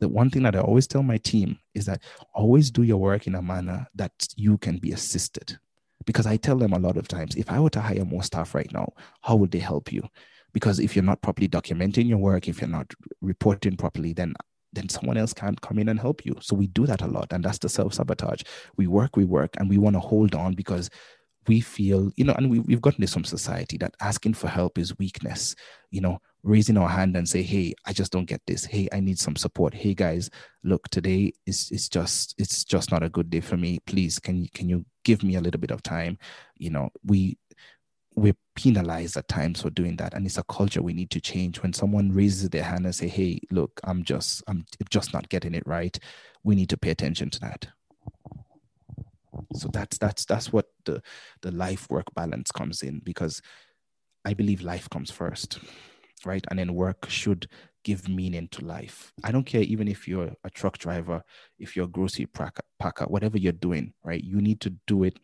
The 0.00 0.08
one 0.08 0.30
thing 0.30 0.42
that 0.44 0.56
I 0.56 0.60
always 0.60 0.86
tell 0.86 1.02
my 1.02 1.18
team 1.18 1.58
is 1.74 1.86
that 1.86 2.02
always 2.34 2.70
do 2.70 2.82
your 2.82 2.98
work 2.98 3.26
in 3.26 3.34
a 3.34 3.42
manner 3.42 3.86
that 3.94 4.12
you 4.36 4.58
can 4.58 4.78
be 4.78 4.92
assisted. 4.92 5.58
Because 6.06 6.26
I 6.26 6.36
tell 6.36 6.56
them 6.56 6.72
a 6.72 6.78
lot 6.78 6.96
of 6.96 7.08
times, 7.08 7.34
if 7.36 7.50
I 7.50 7.60
were 7.60 7.70
to 7.70 7.80
hire 7.80 8.04
more 8.04 8.22
staff 8.22 8.54
right 8.54 8.72
now, 8.72 8.92
how 9.22 9.36
would 9.36 9.50
they 9.50 9.58
help 9.58 9.92
you? 9.92 10.02
Because 10.52 10.80
if 10.80 10.96
you're 10.96 11.04
not 11.04 11.20
properly 11.20 11.48
documenting 11.48 12.08
your 12.08 12.18
work, 12.18 12.48
if 12.48 12.60
you're 12.60 12.70
not 12.70 12.92
reporting 13.20 13.76
properly, 13.76 14.12
then 14.12 14.34
then 14.72 14.88
someone 14.88 15.16
else 15.16 15.32
can't 15.32 15.60
come 15.60 15.78
in 15.78 15.88
and 15.88 15.98
help 15.98 16.26
you. 16.26 16.36
So 16.40 16.54
we 16.54 16.66
do 16.66 16.86
that 16.86 17.00
a 17.00 17.06
lot. 17.06 17.32
And 17.32 17.44
that's 17.44 17.58
the 17.58 17.68
self 17.68 17.94
sabotage. 17.94 18.42
We 18.76 18.86
work, 18.86 19.16
we 19.16 19.24
work, 19.24 19.54
and 19.58 19.68
we 19.68 19.78
want 19.78 19.96
to 19.96 20.00
hold 20.00 20.34
on 20.34 20.54
because 20.54 20.90
we 21.48 21.60
feel, 21.60 22.12
you 22.16 22.24
know, 22.24 22.34
and 22.34 22.50
we, 22.50 22.60
we've 22.60 22.80
gotten 22.80 23.00
this 23.00 23.12
from 23.12 23.24
society 23.24 23.78
that 23.78 23.94
asking 24.00 24.34
for 24.34 24.48
help 24.48 24.78
is 24.78 24.98
weakness, 24.98 25.56
you 25.90 26.00
know, 26.00 26.18
raising 26.42 26.76
our 26.76 26.88
hand 26.88 27.16
and 27.16 27.28
say, 27.28 27.42
Hey, 27.42 27.74
I 27.86 27.92
just 27.92 28.12
don't 28.12 28.26
get 28.26 28.42
this. 28.46 28.64
Hey, 28.64 28.88
I 28.92 29.00
need 29.00 29.18
some 29.18 29.34
support. 29.34 29.74
Hey 29.74 29.94
guys, 29.94 30.30
look, 30.62 30.88
today 30.88 31.32
is 31.46 31.70
it's 31.72 31.88
just 31.88 32.34
it's 32.38 32.64
just 32.64 32.92
not 32.92 33.02
a 33.02 33.08
good 33.08 33.30
day 33.30 33.40
for 33.40 33.56
me. 33.56 33.78
Please, 33.86 34.18
can 34.18 34.36
you 34.36 34.48
can 34.54 34.68
you 34.68 34.84
give 35.04 35.22
me 35.22 35.36
a 35.36 35.40
little 35.40 35.60
bit 35.60 35.70
of 35.70 35.82
time? 35.82 36.18
You 36.56 36.70
know, 36.70 36.90
we 37.04 37.38
we're 38.14 38.36
penalized 38.56 39.16
at 39.16 39.28
times 39.28 39.62
for 39.62 39.70
doing 39.70 39.96
that 39.96 40.12
and 40.12 40.26
it's 40.26 40.38
a 40.38 40.42
culture 40.44 40.82
we 40.82 40.92
need 40.92 41.10
to 41.10 41.20
change 41.20 41.62
when 41.62 41.72
someone 41.72 42.10
raises 42.10 42.48
their 42.50 42.64
hand 42.64 42.84
and 42.84 42.94
say 42.94 43.06
hey 43.06 43.38
look 43.52 43.80
i'm 43.84 44.02
just 44.02 44.42
i'm 44.48 44.64
just 44.90 45.12
not 45.12 45.28
getting 45.28 45.54
it 45.54 45.64
right 45.66 46.00
we 46.42 46.56
need 46.56 46.68
to 46.68 46.76
pay 46.76 46.90
attention 46.90 47.30
to 47.30 47.38
that 47.38 47.68
so 49.54 49.68
that's 49.72 49.98
that's 49.98 50.24
that's 50.24 50.52
what 50.52 50.66
the 50.84 51.02
the 51.42 51.50
life 51.50 51.88
work 51.90 52.06
balance 52.14 52.50
comes 52.50 52.82
in 52.82 53.00
because 53.04 53.40
i 54.24 54.34
believe 54.34 54.62
life 54.62 54.88
comes 54.90 55.10
first 55.10 55.58
right? 56.24 56.44
And 56.50 56.58
then 56.58 56.74
work 56.74 57.08
should 57.08 57.48
give 57.84 58.08
meaning 58.08 58.48
to 58.48 58.64
life. 58.64 59.12
I 59.24 59.32
don't 59.32 59.44
care 59.46 59.62
even 59.62 59.88
if 59.88 60.08
you're 60.08 60.32
a 60.44 60.50
truck 60.50 60.78
driver 60.78 61.22
if 61.58 61.74
you're 61.76 61.86
a 61.86 61.88
grocery 61.88 62.26
packer 62.26 63.04
whatever 63.06 63.38
you're 63.38 63.52
doing 63.52 63.92
right? 64.04 64.22
You 64.22 64.40
need 64.40 64.60
to 64.62 64.70
do 64.86 65.04
it 65.04 65.18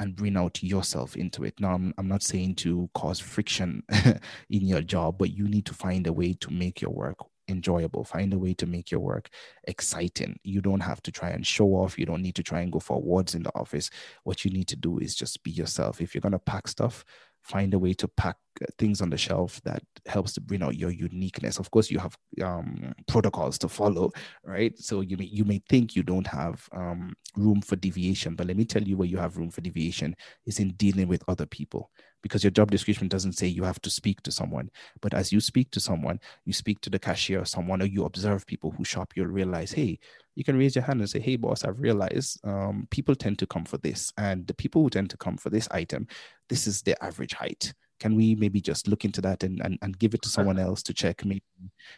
and 0.00 0.16
bring 0.16 0.36
out 0.36 0.62
yourself 0.62 1.14
into 1.14 1.44
it. 1.44 1.60
Now, 1.60 1.74
I'm, 1.74 1.92
I'm 1.98 2.08
not 2.08 2.22
saying 2.22 2.54
to 2.56 2.88
cause 2.94 3.20
friction 3.20 3.82
in 4.48 4.66
your 4.66 4.80
job, 4.80 5.18
but 5.18 5.30
you 5.30 5.46
need 5.46 5.66
to 5.66 5.74
find 5.74 6.06
a 6.06 6.12
way 6.12 6.32
to 6.40 6.50
make 6.50 6.80
your 6.80 6.90
work 6.90 7.18
enjoyable. 7.50 8.04
Find 8.04 8.32
a 8.32 8.38
way 8.38 8.54
to 8.54 8.66
make 8.66 8.90
your 8.90 9.00
work 9.00 9.28
exciting. 9.64 10.38
You 10.42 10.60
don't 10.60 10.80
have 10.80 11.02
to 11.02 11.12
try 11.12 11.30
and 11.30 11.46
show 11.46 11.68
off. 11.74 11.98
You 11.98 12.06
don't 12.06 12.22
need 12.22 12.36
to 12.36 12.42
try 12.42 12.60
and 12.60 12.72
go 12.72 12.78
for 12.78 12.96
awards 12.96 13.34
in 13.34 13.42
the 13.42 13.54
office. 13.54 13.90
What 14.24 14.44
you 14.44 14.50
need 14.50 14.68
to 14.68 14.76
do 14.76 14.98
is 14.98 15.14
just 15.14 15.42
be 15.42 15.50
yourself. 15.50 16.00
If 16.00 16.14
you're 16.14 16.20
going 16.22 16.32
to 16.32 16.38
pack 16.38 16.68
stuff, 16.68 17.04
find 17.42 17.74
a 17.74 17.78
way 17.78 17.94
to 17.94 18.08
pack 18.08 18.36
things 18.78 19.00
on 19.00 19.10
the 19.10 19.16
shelf 19.16 19.60
that 19.64 19.82
helps 20.06 20.32
to 20.34 20.40
bring 20.40 20.62
out 20.62 20.76
your 20.76 20.90
uniqueness. 20.90 21.58
Of 21.58 21.70
course, 21.70 21.90
you 21.90 21.98
have 21.98 22.16
um, 22.42 22.92
protocols 23.08 23.58
to 23.58 23.68
follow, 23.68 24.12
right? 24.44 24.76
So 24.78 25.00
you 25.00 25.16
may 25.16 25.24
you 25.24 25.44
may 25.44 25.62
think 25.68 25.96
you 25.96 26.02
don't 26.02 26.26
have 26.26 26.68
um, 26.72 27.14
room 27.36 27.60
for 27.62 27.76
deviation, 27.76 28.34
but 28.34 28.46
let 28.46 28.56
me 28.56 28.64
tell 28.64 28.82
you 28.82 28.96
where 28.96 29.08
you 29.08 29.18
have 29.18 29.36
room 29.36 29.50
for 29.50 29.60
deviation 29.60 30.14
is 30.46 30.58
in 30.58 30.72
dealing 30.72 31.08
with 31.08 31.24
other 31.28 31.46
people 31.46 31.90
because 32.22 32.44
your 32.44 32.50
job 32.50 32.70
description 32.70 33.08
doesn't 33.08 33.32
say 33.32 33.46
you 33.46 33.64
have 33.64 33.80
to 33.80 33.90
speak 33.90 34.22
to 34.22 34.30
someone. 34.30 34.70
But 35.00 35.14
as 35.14 35.32
you 35.32 35.40
speak 35.40 35.70
to 35.72 35.80
someone, 35.80 36.20
you 36.44 36.52
speak 36.52 36.80
to 36.82 36.90
the 36.90 36.98
cashier 36.98 37.40
or 37.40 37.44
someone, 37.46 37.80
or 37.82 37.86
you 37.86 38.04
observe 38.04 38.46
people 38.46 38.70
who 38.70 38.84
shop, 38.84 39.12
you'll 39.16 39.26
realize, 39.26 39.72
hey, 39.72 39.98
you 40.40 40.44
can 40.44 40.56
raise 40.56 40.74
your 40.74 40.84
hand 40.84 41.00
and 41.00 41.10
say, 41.10 41.20
hey, 41.20 41.36
boss, 41.36 41.66
I've 41.66 41.78
realized 41.78 42.40
um, 42.44 42.88
people 42.90 43.14
tend 43.14 43.38
to 43.40 43.46
come 43.46 43.66
for 43.66 43.76
this. 43.76 44.10
And 44.16 44.46
the 44.46 44.54
people 44.54 44.80
who 44.80 44.88
tend 44.88 45.10
to 45.10 45.18
come 45.18 45.36
for 45.36 45.50
this 45.50 45.68
item, 45.70 46.08
this 46.48 46.66
is 46.66 46.80
their 46.80 46.96
average 47.02 47.34
height. 47.34 47.74
Can 47.98 48.16
we 48.16 48.34
maybe 48.36 48.58
just 48.58 48.88
look 48.88 49.04
into 49.04 49.20
that 49.20 49.42
and, 49.42 49.60
and, 49.60 49.78
and 49.82 49.98
give 49.98 50.14
it 50.14 50.22
to 50.22 50.30
someone 50.30 50.58
else 50.58 50.82
to 50.84 50.94
check? 50.94 51.26
Maybe 51.26 51.42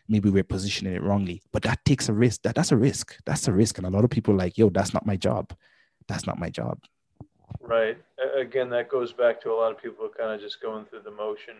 maybe 0.08 0.28
we're 0.28 0.42
positioning 0.42 0.92
it 0.92 1.04
wrongly. 1.04 1.40
But 1.52 1.62
that 1.62 1.84
takes 1.84 2.08
a 2.08 2.12
risk. 2.12 2.42
That 2.42 2.56
that's 2.56 2.72
a 2.72 2.76
risk. 2.76 3.16
That's 3.26 3.46
a 3.46 3.52
risk. 3.52 3.78
And 3.78 3.86
a 3.86 3.90
lot 3.90 4.02
of 4.02 4.10
people 4.10 4.34
like, 4.34 4.58
yo, 4.58 4.70
that's 4.70 4.92
not 4.92 5.06
my 5.06 5.14
job. 5.14 5.54
That's 6.08 6.26
not 6.26 6.40
my 6.40 6.50
job. 6.50 6.80
Right. 7.60 7.96
Again, 8.36 8.70
that 8.70 8.88
goes 8.88 9.12
back 9.12 9.40
to 9.42 9.52
a 9.52 9.54
lot 9.54 9.70
of 9.70 9.80
people 9.80 10.08
kind 10.18 10.32
of 10.32 10.40
just 10.40 10.60
going 10.60 10.84
through 10.86 11.02
the 11.04 11.12
motion 11.12 11.58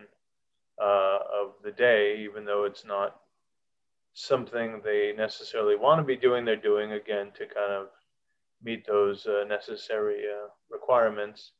uh, 0.81 1.19
of 1.33 1.53
the 1.63 1.71
day, 1.71 2.17
even 2.25 2.43
though 2.43 2.65
it's 2.65 2.83
not 2.83 3.22
something 4.13 4.81
they 4.83 5.13
necessarily 5.17 5.75
want 5.75 5.99
to 5.99 6.03
be 6.03 6.15
doing. 6.15 6.45
They're 6.45 6.55
doing 6.55 6.93
again 6.93 7.31
to 7.37 7.45
kind 7.45 7.71
of 7.71 7.87
meet 8.63 8.85
those 8.87 9.25
uh, 9.25 9.43
necessary 9.47 10.23
uh, 10.27 10.47
requirements 10.69 11.51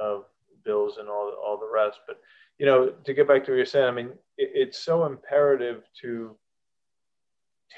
of 0.00 0.24
bills 0.64 0.98
and 0.98 1.08
all 1.08 1.32
all 1.44 1.58
the 1.58 1.70
rest. 1.72 2.00
But 2.06 2.20
you 2.58 2.66
know, 2.66 2.90
to 3.04 3.14
get 3.14 3.28
back 3.28 3.44
to 3.44 3.52
what 3.52 3.56
you're 3.56 3.66
saying, 3.66 3.86
I 3.86 3.90
mean, 3.90 4.10
it, 4.38 4.50
it's 4.54 4.78
so 4.78 5.04
imperative 5.04 5.84
to 6.02 6.36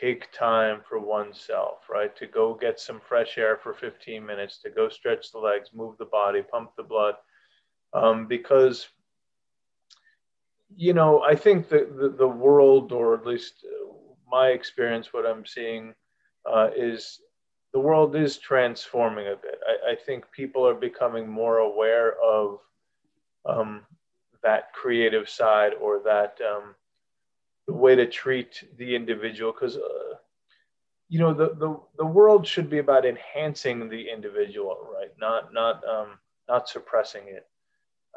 take 0.00 0.30
time 0.32 0.80
for 0.88 0.98
oneself, 0.98 1.88
right? 1.90 2.14
To 2.16 2.26
go 2.26 2.54
get 2.54 2.78
some 2.78 3.00
fresh 3.08 3.38
air 3.38 3.58
for 3.62 3.74
15 3.74 4.24
minutes, 4.24 4.60
to 4.62 4.70
go 4.70 4.88
stretch 4.88 5.32
the 5.32 5.38
legs, 5.38 5.70
move 5.74 5.96
the 5.98 6.04
body, 6.04 6.42
pump 6.42 6.70
the 6.76 6.82
blood. 6.82 7.14
Um, 7.92 8.26
because, 8.26 8.86
you 10.76 10.92
know, 10.92 11.22
I 11.22 11.34
think 11.34 11.68
that 11.70 11.96
the, 11.96 12.10
the 12.10 12.28
world, 12.28 12.92
or 12.92 13.14
at 13.14 13.26
least 13.26 13.64
my 14.30 14.48
experience, 14.48 15.12
what 15.12 15.26
I'm 15.26 15.46
seeing 15.46 15.94
uh, 16.50 16.70
is 16.76 17.20
the 17.72 17.80
world 17.80 18.16
is 18.16 18.38
transforming 18.38 19.26
a 19.26 19.36
bit. 19.36 19.58
I, 19.66 19.92
I, 19.92 19.94
think 19.94 20.30
people 20.32 20.66
are 20.66 20.74
becoming 20.74 21.28
more 21.28 21.58
aware 21.58 22.14
of 22.22 22.60
um, 23.44 23.82
that 24.42 24.72
creative 24.72 25.28
side 25.28 25.72
or 25.80 26.00
that 26.04 26.38
um, 26.46 26.74
the 27.66 27.74
way 27.74 27.94
to 27.94 28.06
treat 28.06 28.64
the 28.78 28.94
individual. 28.94 29.52
Because 29.52 29.76
uh, 29.76 30.14
you 31.08 31.18
know 31.18 31.34
the, 31.34 31.54
the 31.54 31.78
the 31.98 32.06
world 32.06 32.46
should 32.46 32.70
be 32.70 32.78
about 32.78 33.04
enhancing 33.04 33.88
the 33.88 34.08
individual 34.10 34.88
right? 34.94 35.12
Not 35.20 35.52
not 35.52 35.86
um, 35.86 36.18
not 36.48 36.68
suppressing 36.68 37.28
it. 37.28 37.46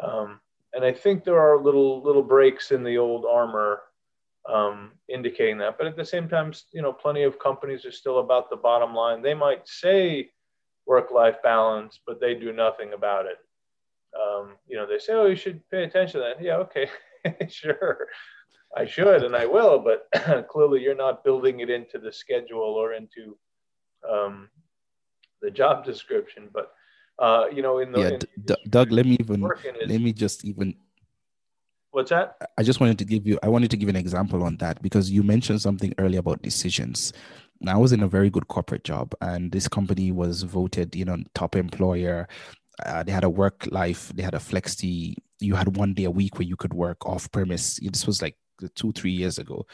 Um, 0.02 0.40
and 0.74 0.86
i 0.86 0.92
think 0.92 1.24
there 1.24 1.40
are 1.40 1.62
little 1.62 2.02
little 2.02 2.24
breaks 2.24 2.72
in 2.72 2.84
the 2.84 2.98
old 2.98 3.26
armor 3.26 3.82
um, 4.50 4.92
indicating 5.08 5.58
that 5.58 5.78
but 5.78 5.88
at 5.88 5.96
the 5.96 6.06
same 6.06 6.28
time 6.28 6.52
you 6.74 6.82
know 6.82 6.94
plenty 6.94 7.24
of 7.24 7.40
companies 7.40 7.86
are 7.86 7.92
still 7.92 8.20
about 8.20 8.50
the 8.50 8.56
bottom 8.56 8.94
line 8.96 9.22
they 9.22 9.34
might 9.34 9.68
say 9.68 10.30
work 10.88 11.12
life 11.12 11.36
balance 11.44 12.00
but 12.08 12.20
they 12.20 12.34
do 12.34 12.52
nothing 12.52 12.94
about 12.94 13.26
it 13.26 13.38
um, 14.20 14.56
you 14.68 14.76
know 14.76 14.88
they 14.88 15.00
say 15.00 15.14
oh 15.14 15.28
you 15.28 15.36
should 15.36 15.62
pay 15.70 15.84
attention 15.84 16.20
to 16.20 16.26
that 16.26 16.44
yeah 16.44 16.56
okay 16.56 16.90
sure 17.50 18.08
I 18.76 18.86
should 18.86 19.24
and 19.24 19.36
I 19.36 19.46
will, 19.46 19.80
but 19.80 20.08
clearly 20.50 20.82
you're 20.82 20.96
not 20.96 21.24
building 21.24 21.60
it 21.60 21.70
into 21.70 22.00
the 22.00 22.12
schedule 22.12 22.62
or 22.62 22.94
into 22.94 23.38
um, 24.10 24.50
the 25.42 25.52
job 25.52 25.84
description. 25.84 26.50
But 26.54 26.72
uh, 27.20 27.46
you 27.54 27.62
know, 27.62 27.80
in 27.80 27.92
the 27.92 28.00
yeah, 28.00 28.08
in, 28.08 28.20
D- 28.46 28.56
Doug, 28.70 28.92
let 28.92 29.06
me 29.06 29.18
even 29.20 29.42
let 29.42 30.02
me 30.02 30.14
just 30.14 30.46
even. 30.46 30.76
What's 31.92 32.10
that? 32.10 32.38
I 32.58 32.64
just 32.64 32.80
wanted 32.80 32.98
to 33.00 33.06
give 33.06 33.28
you. 33.28 33.38
I 33.44 33.50
wanted 33.50 33.72
to 33.72 33.78
give 33.78 33.90
an 33.90 33.96
example 33.96 34.44
on 34.44 34.58
that 34.58 34.82
because 34.82 35.12
you 35.12 35.24
mentioned 35.24 35.62
something 35.62 35.94
earlier 35.98 36.20
about 36.20 36.42
decisions. 36.42 37.12
Now, 37.60 37.76
I 37.76 37.78
was 37.78 37.92
in 37.92 38.02
a 38.02 38.08
very 38.08 38.30
good 38.30 38.48
corporate 38.48 38.84
job, 38.84 39.14
and 39.22 39.52
this 39.52 39.68
company 39.68 40.12
was 40.12 40.44
voted, 40.44 40.96
you 40.96 41.06
know, 41.06 41.18
top 41.36 41.56
employer. 41.56 42.28
Uh, 42.86 43.04
they 43.04 43.12
had 43.12 43.26
a 43.26 43.30
work 43.30 43.68
life. 43.72 44.10
They 44.16 44.24
had 44.24 44.34
a 44.34 44.40
flexi. 44.40 45.16
You 45.40 45.56
had 45.56 45.76
one 45.76 45.94
day 45.94 46.06
a 46.06 46.12
week 46.12 46.40
where 46.40 46.48
you 46.48 46.56
could 46.56 46.74
work 46.74 47.06
off 47.06 47.32
premise. 47.32 47.80
This 47.82 48.08
was 48.08 48.22
like 48.22 48.36
two 48.76 48.92
three 48.94 49.12
years 49.12 49.38
ago 49.38 49.66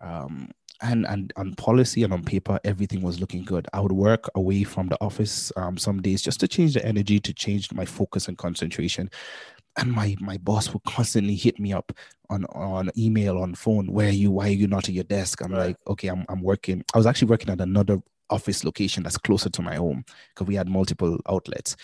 um, 0.00 0.50
and 0.82 1.06
and 1.06 1.32
on 1.36 1.54
policy 1.54 2.02
and 2.02 2.12
on 2.12 2.22
paper 2.22 2.60
everything 2.64 3.00
was 3.00 3.18
looking 3.18 3.42
good 3.42 3.66
i 3.72 3.80
would 3.80 3.92
work 3.92 4.28
away 4.34 4.62
from 4.62 4.88
the 4.88 4.98
office 5.00 5.50
um, 5.56 5.78
some 5.78 6.02
days 6.02 6.20
just 6.20 6.38
to 6.38 6.46
change 6.46 6.74
the 6.74 6.84
energy 6.84 7.18
to 7.18 7.32
change 7.32 7.72
my 7.72 7.84
focus 7.84 8.28
and 8.28 8.36
concentration 8.36 9.10
and 9.76 9.92
my 9.92 10.16
my 10.20 10.36
boss 10.38 10.72
would 10.72 10.82
constantly 10.84 11.34
hit 11.34 11.58
me 11.58 11.72
up 11.72 11.92
on 12.30 12.44
on 12.46 12.90
email 12.96 13.38
on 13.38 13.54
phone 13.54 13.86
where 13.92 14.08
are 14.08 14.12
you 14.12 14.30
why 14.30 14.46
are 14.46 14.52
you 14.52 14.66
not 14.66 14.88
at 14.88 14.94
your 14.94 15.04
desk 15.04 15.42
i'm 15.42 15.52
right. 15.52 15.68
like 15.68 15.76
okay 15.86 16.08
I'm, 16.08 16.24
I'm 16.28 16.42
working 16.42 16.84
i 16.94 16.98
was 16.98 17.06
actually 17.06 17.28
working 17.28 17.50
at 17.50 17.60
another 17.60 18.00
office 18.30 18.64
location 18.64 19.02
that's 19.02 19.18
closer 19.18 19.50
to 19.50 19.62
my 19.62 19.76
home 19.76 20.04
because 20.34 20.46
we 20.46 20.54
had 20.56 20.68
multiple 20.68 21.18
outlets 21.28 21.76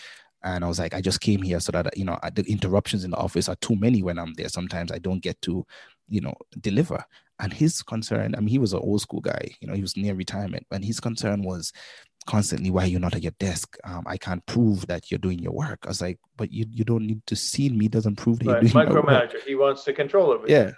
and 0.45 0.65
I 0.65 0.67
was 0.67 0.77
like, 0.77 0.93
I 0.93 0.99
just 0.99 1.21
came 1.21 1.41
here 1.41 1.61
so 1.61 1.71
that 1.71 1.97
you 1.97 2.03
know 2.03 2.19
the 2.35 2.43
interruptions 2.51 3.05
in 3.05 3.11
the 3.11 3.17
office 3.17 3.47
are 3.47 3.55
too 3.61 3.77
many 3.77 4.03
when 4.03 4.19
I'm 4.19 4.33
there. 4.33 4.49
Sometimes 4.49 4.91
I 4.91 4.97
don't 4.99 5.21
get 5.21 5.41
to 5.43 5.65
you 6.07 6.21
know, 6.21 6.35
deliver. 6.59 7.03
And 7.39 7.51
his 7.51 7.81
concern, 7.81 8.35
I 8.35 8.39
mean, 8.39 8.49
he 8.49 8.59
was 8.59 8.73
an 8.73 8.79
old 8.79 9.01
school 9.01 9.19
guy, 9.19 9.49
you 9.59 9.67
know, 9.67 9.73
he 9.73 9.81
was 9.81 9.97
near 9.97 10.13
retirement, 10.13 10.65
and 10.71 10.85
his 10.85 10.99
concern 10.99 11.41
was 11.41 11.73
constantly, 12.25 12.71
why 12.71 12.85
you're 12.85 12.99
not 12.99 13.15
at 13.15 13.23
your 13.23 13.33
desk? 13.39 13.77
Um, 13.83 14.03
I 14.05 14.17
can't 14.17 14.45
prove 14.45 14.87
that 14.87 15.11
you're 15.11 15.19
doing 15.19 15.39
your 15.39 15.53
work. 15.53 15.79
I 15.85 15.89
was 15.89 16.01
like, 16.01 16.19
but 16.37 16.51
you, 16.51 16.65
you 16.69 16.83
don't 16.83 17.05
need 17.05 17.25
to 17.27 17.35
see 17.35 17.69
me 17.69 17.87
doesn't 17.87 18.15
prove 18.15 18.39
that 18.39 18.45
right. 18.47 18.63
you're 18.63 18.71
doing 18.71 18.87
Micromanager. 18.87 19.41
He 19.45 19.55
wants 19.55 19.83
to 19.85 19.93
control 19.93 20.33
everything. 20.33 20.55
Yeah. 20.55 20.71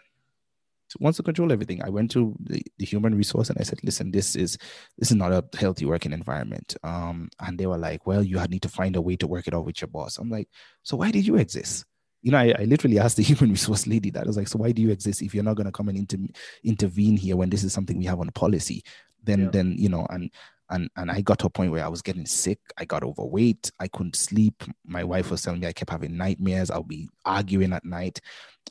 wants 1.00 1.18
to 1.18 1.24
control 1.24 1.52
everything. 1.52 1.84
I 1.84 1.90
went 1.90 2.12
to 2.12 2.36
the, 2.40 2.62
the 2.78 2.86
human 2.86 3.16
resource 3.16 3.50
and 3.50 3.58
I 3.60 3.64
said, 3.64 3.80
listen, 3.84 4.12
this 4.12 4.36
is 4.36 4.58
this 4.98 5.12
is 5.12 5.18
not 5.18 5.32
a 5.32 5.44
healthy 5.58 5.86
working 5.86 6.14
environment. 6.14 6.76
Um, 6.84 7.30
and 7.40 7.58
they 7.58 7.68
were 7.68 7.78
like, 7.78 8.06
well, 8.06 8.24
you 8.24 8.42
need 8.48 8.62
to 8.64 8.70
find 8.70 8.96
a 8.96 9.02
way 9.02 9.16
to 9.18 9.28
work 9.28 9.48
it 9.48 9.54
out 9.54 9.66
with 9.66 9.82
your 9.82 9.90
boss. 9.90 10.18
I'm 10.18 10.30
like, 10.30 10.50
so 10.84 10.98
why 10.98 11.12
did 11.12 11.26
you 11.26 11.36
exist? 11.36 11.86
you 12.26 12.32
know, 12.32 12.40
I, 12.40 12.56
I, 12.58 12.64
literally 12.64 12.98
asked 12.98 13.18
the 13.18 13.24
human 13.32 13.52
resource 13.52 13.86
lady 13.86 14.10
that. 14.10 14.24
I 14.24 14.28
was 14.28 14.36
like, 14.36 14.48
so 14.48 14.58
why 14.58 14.72
do 14.72 14.82
you 14.82 14.90
exist 14.90 15.22
if 15.22 15.36
you're 15.36 15.44
not 15.44 15.56
going 15.56 15.68
to 15.68 15.72
come 15.72 15.90
and 15.90 15.98
inter- 15.98 16.34
intervene 16.64 17.16
here 17.16 17.38
when 17.38 17.52
this 17.52 17.64
is 17.64 17.72
something 17.72 18.00
we 18.00 18.06
have 18.06 18.20
on 18.20 18.32
policy? 18.32 18.84
Then, 19.24 19.42
yeah. 19.42 19.50
then 19.52 19.76
you 19.78 19.90
know, 19.90 20.08
and 20.10 20.32
and 20.70 20.90
and 20.96 21.12
I 21.12 21.22
got 21.22 21.40
to 21.40 21.48
a 21.48 21.50
point 21.50 21.72
where 21.72 21.86
I 21.86 21.88
was 21.88 22.02
getting 22.02 22.26
sick. 22.26 22.60
I 22.78 22.86
got 22.86 23.04
overweight. 23.04 23.72
I 23.80 23.88
couldn't 23.88 24.16
sleep. 24.16 24.64
My 24.86 25.04
wife 25.04 25.32
was 25.32 25.42
telling 25.42 25.60
me 25.60 25.68
I 25.68 25.74
kept 25.74 25.92
having 25.92 26.18
nightmares. 26.18 26.72
I'll 26.72 26.84
be 26.84 27.10
arguing 27.26 27.74
at 27.74 27.86
night, 27.86 28.20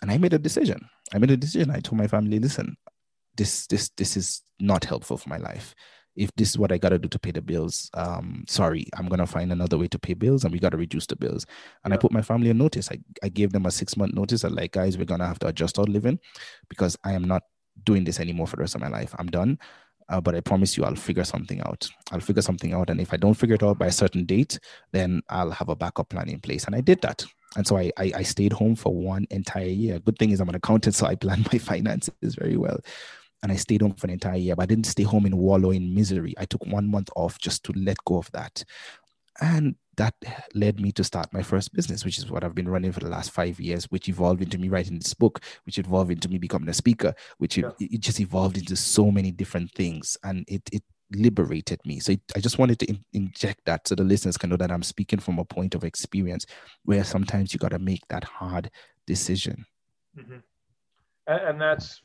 and 0.03 0.11
I 0.11 0.19
made 0.19 0.35
a 0.35 0.39
decision. 0.39 0.89
I 1.13 1.19
made 1.19 1.31
a 1.31 1.37
decision. 1.37 1.71
I 1.71 1.81
told 1.81 1.99
my 1.99 2.09
family, 2.09 2.39
listen, 2.39 2.77
this 3.37 3.67
this 3.67 3.91
this 3.97 4.17
is 4.17 4.43
not 4.61 4.85
helpful 4.85 5.17
for 5.17 5.29
my 5.29 5.39
life 5.39 5.75
if 6.17 6.31
this 6.37 6.51
is 6.51 6.59
what 6.59 6.71
I 6.71 6.79
got 6.79 6.91
to 6.91 6.99
do 6.99 7.09
to 7.09 7.19
pay 7.19 7.33
the 7.33 7.43
bills, 7.43 7.91
um, 7.95 8.45
sorry, 8.49 8.87
I'm 8.97 9.09
going 9.09 9.19
to 9.19 9.27
find 9.27 9.51
another 9.51 9.77
way 9.77 9.89
to 9.89 9.99
pay 9.99 10.15
bills 10.15 10.45
and 10.45 10.53
we 10.53 10.61
got 10.61 10.71
to 10.71 10.77
reduce 10.77 11.07
the 11.07 11.17
bills. 11.17 11.45
And 11.85 11.91
yeah. 11.91 11.97
I 11.97 11.99
put 11.99 12.13
my 12.13 12.23
family 12.23 12.51
a 12.51 12.55
notice. 12.55 12.91
I, 12.91 12.99
I 13.23 13.29
gave 13.29 13.53
them 13.53 13.67
a 13.67 13.71
six 13.71 13.97
month 13.97 14.15
notice. 14.15 14.45
I 14.45 14.49
like, 14.49 14.73
guys, 14.73 14.97
we're 14.97 15.05
going 15.05 15.21
to 15.21 15.27
have 15.27 15.41
to 15.41 15.49
adjust 15.49 15.79
our 15.79 15.85
living 15.85 16.21
because 16.69 16.97
I 17.05 17.13
am 17.13 17.25
not 17.25 17.43
doing 17.85 18.05
this 18.05 18.21
anymore 18.21 18.47
for 18.47 18.57
the 18.57 18.61
rest 18.61 18.77
of 18.77 18.81
my 18.81 18.89
life. 18.89 19.15
I'm 19.19 19.27
done. 19.27 19.59
Uh, 20.09 20.21
but 20.21 20.35
I 20.35 20.41
promise 20.41 20.77
you, 20.77 20.85
I'll 20.85 20.95
figure 20.95 21.25
something 21.25 21.61
out. 21.63 21.89
I'll 22.13 22.21
figure 22.21 22.43
something 22.43 22.73
out. 22.73 22.91
And 22.91 23.01
if 23.01 23.13
I 23.13 23.17
don't 23.17 23.35
figure 23.35 23.55
it 23.55 23.63
out 23.63 23.79
by 23.79 23.87
a 23.87 23.93
certain 23.93 24.25
date, 24.25 24.59
then 24.93 25.23
I'll 25.29 25.51
have 25.51 25.69
a 25.69 25.77
backup 25.77 26.11
plan 26.11 26.29
in 26.29 26.41
place. 26.41 26.65
And 26.65 26.75
I 26.75 26.81
did 26.81 27.01
that. 27.03 27.25
And 27.57 27.67
so 27.67 27.77
I, 27.77 27.91
I, 27.99 28.13
I 28.17 28.23
stayed 28.23 28.53
home 28.53 28.75
for 28.75 28.93
one 28.93 29.27
entire 29.31 29.67
year. 29.67 29.99
Good 30.01 30.19
thing 30.19 30.31
is 30.31 30.41
I'm 30.41 30.49
an 30.49 30.57
accountant, 30.57 30.95
so 30.95 31.07
I 31.07 31.15
plan 31.15 31.45
my 31.53 31.59
finances 31.59 32.35
very 32.35 32.57
well 32.57 32.81
and 33.45 33.53
I 33.53 33.57
stayed 33.57 33.83
home 33.83 33.93
for 33.93 34.07
an 34.07 34.13
entire 34.13 34.39
year, 34.39 34.57
but 34.57 34.63
I 34.63 34.67
didn't 34.67 34.87
stay 34.87 35.03
home 35.03 35.27
in 35.27 35.37
wallow 35.37 35.71
in 35.71 35.95
misery. 35.95 36.35
I 36.39 36.47
took 36.47 36.65
one 36.65 36.91
month 36.91 37.11
off 37.15 37.39
just 37.39 37.63
to 37.65 37.75
let 37.77 37.99
go 38.07 38.17
of 38.17 38.33
that. 38.33 38.65
And 39.41 39.77
that 39.97 40.15
led 40.55 40.81
me 40.81 40.93
to 40.93 41.05
start 41.05 41.33
my 41.33 41.43
first 41.43 41.73
business, 41.73 42.05
which 42.05 42.19
is 42.19 42.31
what 42.31 42.45
I've 42.45 42.55
been 42.55 42.69
running 42.69 42.93
for 42.93 43.01
the 43.01 43.09
last 43.09 43.31
five 43.31 43.61
years, 43.61 43.85
which 43.87 44.09
evolved 44.09 44.43
into 44.43 44.59
me 44.59 44.69
writing 44.69 44.99
this 44.99 45.15
book, 45.15 45.41
which 45.65 45.79
evolved 45.79 46.11
into 46.11 46.29
me 46.29 46.39
becoming 46.39 46.69
a 46.69 46.75
speaker, 46.75 47.15
which 47.39 47.57
yeah. 47.57 47.71
it, 47.81 47.95
it, 47.95 48.01
just 48.01 48.21
evolved 48.21 48.57
into 48.57 48.77
so 48.77 49.11
many 49.11 49.31
different 49.31 49.73
things. 49.73 50.17
And 50.23 50.45
it, 50.49 50.63
it 50.73 50.83
liberated 51.13 51.81
me. 51.85 52.01
So 52.01 52.13
it, 52.13 52.21
I 52.35 52.41
just 52.41 52.59
wanted 52.59 52.79
to 52.81 52.87
in, 52.87 53.05
inject 53.13 53.61
that 53.67 53.87
so 53.87 53.95
the 53.95 54.05
listeners 54.05 54.37
can 54.37 54.51
know 54.51 54.57
that 54.57 54.73
I'm 54.73 54.83
speaking 54.83 55.21
from 55.21 55.39
a 55.39 55.45
point 55.45 55.75
of 55.75 55.85
experience 55.85 56.47
where 56.85 57.05
sometimes 57.05 57.53
you 57.53 57.59
got 57.59 57.71
to 57.71 57.79
make 57.79 58.07
that 58.09 58.25
hard 58.25 58.71
decision. 59.07 59.65
Mm-hmm. 60.19 60.39
And, 61.27 61.41
and 61.41 61.61
that's 61.61 62.03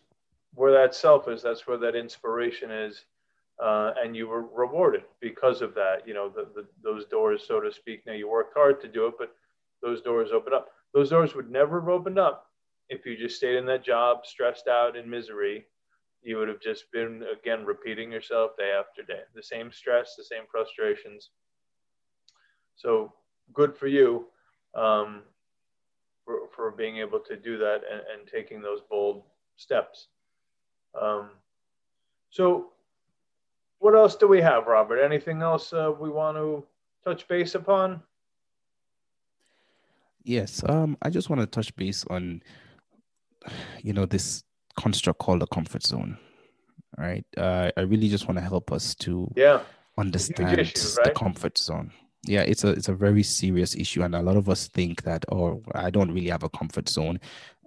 where 0.54 0.72
that 0.72 0.96
self 0.96 1.28
is, 1.28 1.42
that's 1.42 1.68
where 1.68 1.78
that 1.78 1.96
inspiration 1.96 2.72
is. 2.72 3.06
Uh, 3.62 3.94
and 4.02 4.16
you 4.16 4.28
were 4.28 4.44
rewarded 4.44 5.04
because 5.20 5.62
of 5.62 5.74
that. 5.76 6.08
You 6.08 6.14
know, 6.14 6.30
the, 6.30 6.48
the, 6.56 6.66
those 6.82 7.06
doors, 7.06 7.44
so 7.46 7.60
to 7.60 7.72
speak. 7.72 8.06
Now 8.06 8.14
you 8.14 8.30
worked 8.30 8.54
hard 8.54 8.80
to 8.82 8.88
do 8.88 9.08
it, 9.08 9.16
but 9.20 9.36
those 9.82 10.02
doors 10.02 10.32
open 10.32 10.54
up. 10.54 10.70
Those 10.94 11.10
doors 11.10 11.36
would 11.36 11.52
never 11.52 11.82
have 11.82 11.90
opened 11.90 12.18
up 12.18 12.50
if 12.90 13.06
you 13.06 13.16
just 13.16 13.38
stayed 13.38 13.56
in 13.56 13.66
that 13.68 13.84
job, 13.84 14.26
stressed 14.26 14.68
out 14.68 14.98
in 14.98 15.10
misery, 15.10 15.66
you 16.22 16.38
would 16.38 16.48
have 16.48 16.60
just 16.60 16.92
been 16.92 17.24
again 17.32 17.64
repeating 17.66 18.12
yourself 18.12 18.58
day 18.58 18.72
after 18.78 19.04
day. 19.04 19.22
The 19.36 19.44
same 19.44 19.72
stress, 19.72 20.16
the 20.18 20.24
same 20.24 20.44
frustrations. 20.52 21.30
So 22.76 23.14
good 23.54 23.76
for 23.78 23.88
you 23.88 24.26
um, 24.76 25.22
for, 26.26 26.50
for 26.54 26.72
being 26.72 26.98
able 26.98 27.20
to 27.20 27.36
do 27.38 27.58
that 27.60 27.82
and, 27.90 28.02
and 28.02 28.28
taking 28.28 28.62
those 28.62 28.82
bold 28.90 29.24
steps. 29.56 30.08
Um, 31.00 31.30
so, 32.32 32.72
what 33.80 33.96
else 33.96 34.16
do 34.16 34.28
we 34.28 34.42
have, 34.42 34.68
Robert? 34.68 35.00
Anything 35.00 35.42
else 35.42 35.74
uh, 35.74 35.92
we 35.98 36.10
want 36.10 36.38
to 36.38 36.64
touch 37.04 37.28
base 37.28 37.56
upon? 37.56 38.02
Yes, 40.24 40.64
um, 40.68 40.98
I 41.02 41.10
just 41.10 41.30
want 41.30 41.42
to 41.42 41.48
touch 41.48 41.76
base 41.76 42.06
on, 42.10 42.44
you 43.82 43.94
know, 43.94 44.06
this 44.06 44.44
construct 44.78 45.20
called 45.20 45.42
the 45.42 45.48
comfort 45.48 45.84
zone. 45.84 46.18
Right. 46.98 47.26
Uh, 47.38 47.72
I 47.78 47.82
really 47.82 48.10
just 48.10 48.28
want 48.28 48.38
to 48.38 48.44
help 48.44 48.72
us 48.72 48.94
to 48.96 49.32
yeah 49.36 49.62
understand 49.98 50.60
issue, 50.60 50.98
right? 50.98 51.06
the 51.06 51.12
comfort 51.12 51.58
zone. 51.58 51.92
Yeah, 52.26 52.42
it's 52.42 52.66
a 52.66 52.70
it's 52.70 52.90
a 52.90 52.94
very 52.94 53.24
serious 53.24 53.76
issue, 53.76 54.04
and 54.04 54.14
a 54.14 54.22
lot 54.22 54.36
of 54.36 54.50
us 54.50 54.68
think 54.68 55.04
that, 55.04 55.24
oh, 55.32 55.64
I 55.74 55.90
don't 55.90 56.12
really 56.12 56.30
have 56.30 56.44
a 56.44 56.50
comfort 56.50 56.90
zone, 56.90 57.20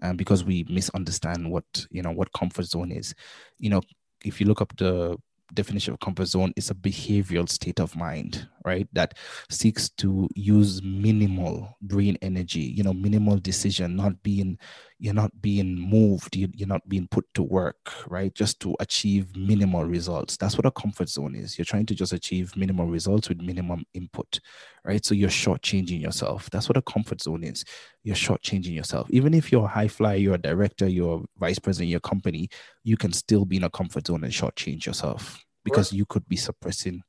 um, 0.02 0.16
because 0.16 0.44
we 0.44 0.66
misunderstand 0.68 1.50
what 1.50 1.64
you 1.90 2.02
know 2.02 2.10
what 2.10 2.32
comfort 2.32 2.66
zone 2.66 2.92
is. 2.92 3.14
You 3.58 3.70
know, 3.70 3.80
if 4.24 4.40
you 4.40 4.46
look 4.46 4.60
up 4.60 4.76
the 4.76 5.16
definition 5.54 5.94
of 5.94 6.00
comfort 6.00 6.26
zone 6.26 6.52
is 6.56 6.70
a 6.70 6.74
behavioral 6.74 7.48
state 7.48 7.80
of 7.80 7.96
mind 7.96 8.48
right 8.64 8.88
that 8.92 9.18
seeks 9.50 9.88
to 9.90 10.28
use 10.34 10.82
minimal 10.82 11.76
brain 11.82 12.16
energy 12.22 12.60
you 12.60 12.82
know 12.82 12.92
minimal 12.92 13.36
decision 13.36 13.96
not 13.96 14.22
being 14.22 14.58
you're 15.02 15.12
not 15.12 15.42
being 15.42 15.76
moved 15.76 16.36
you, 16.36 16.48
you're 16.54 16.68
not 16.68 16.88
being 16.88 17.08
put 17.08 17.26
to 17.34 17.42
work 17.42 17.92
right 18.08 18.32
just 18.36 18.60
to 18.60 18.76
achieve 18.78 19.34
minimal 19.36 19.84
results. 19.84 20.36
That's 20.36 20.56
what 20.56 20.64
a 20.64 20.70
comfort 20.70 21.08
zone 21.08 21.34
is. 21.34 21.58
You're 21.58 21.64
trying 21.64 21.86
to 21.86 21.94
just 21.94 22.12
achieve 22.12 22.56
minimal 22.56 22.86
results 22.86 23.28
with 23.28 23.42
minimum 23.42 23.84
input 23.94 24.38
right? 24.84 25.04
So 25.04 25.14
you're 25.14 25.28
shortchanging 25.28 26.00
yourself. 26.00 26.48
That's 26.50 26.68
what 26.68 26.76
a 26.76 26.82
comfort 26.82 27.20
zone 27.20 27.42
is. 27.42 27.64
You're 28.04 28.16
shortchanging 28.16 28.74
yourself. 28.74 29.08
Even 29.10 29.34
if 29.34 29.50
you're 29.50 29.64
a 29.64 29.68
high 29.68 29.88
flyer 29.88 30.16
you're 30.16 30.36
a 30.36 30.38
director 30.38 30.86
you're 30.86 31.18
a 31.18 31.38
vice 31.38 31.58
president 31.58 31.88
in 31.88 31.90
your 31.90 32.00
company 32.00 32.48
you 32.84 32.96
can 32.96 33.12
still 33.12 33.44
be 33.44 33.56
in 33.56 33.64
a 33.64 33.70
comfort 33.70 34.06
zone 34.06 34.22
and 34.22 34.32
shortchange 34.32 34.86
yourself 34.86 35.44
because 35.64 35.92
you 35.92 36.06
could 36.06 36.28
be 36.28 36.36
suppressing 36.36 37.02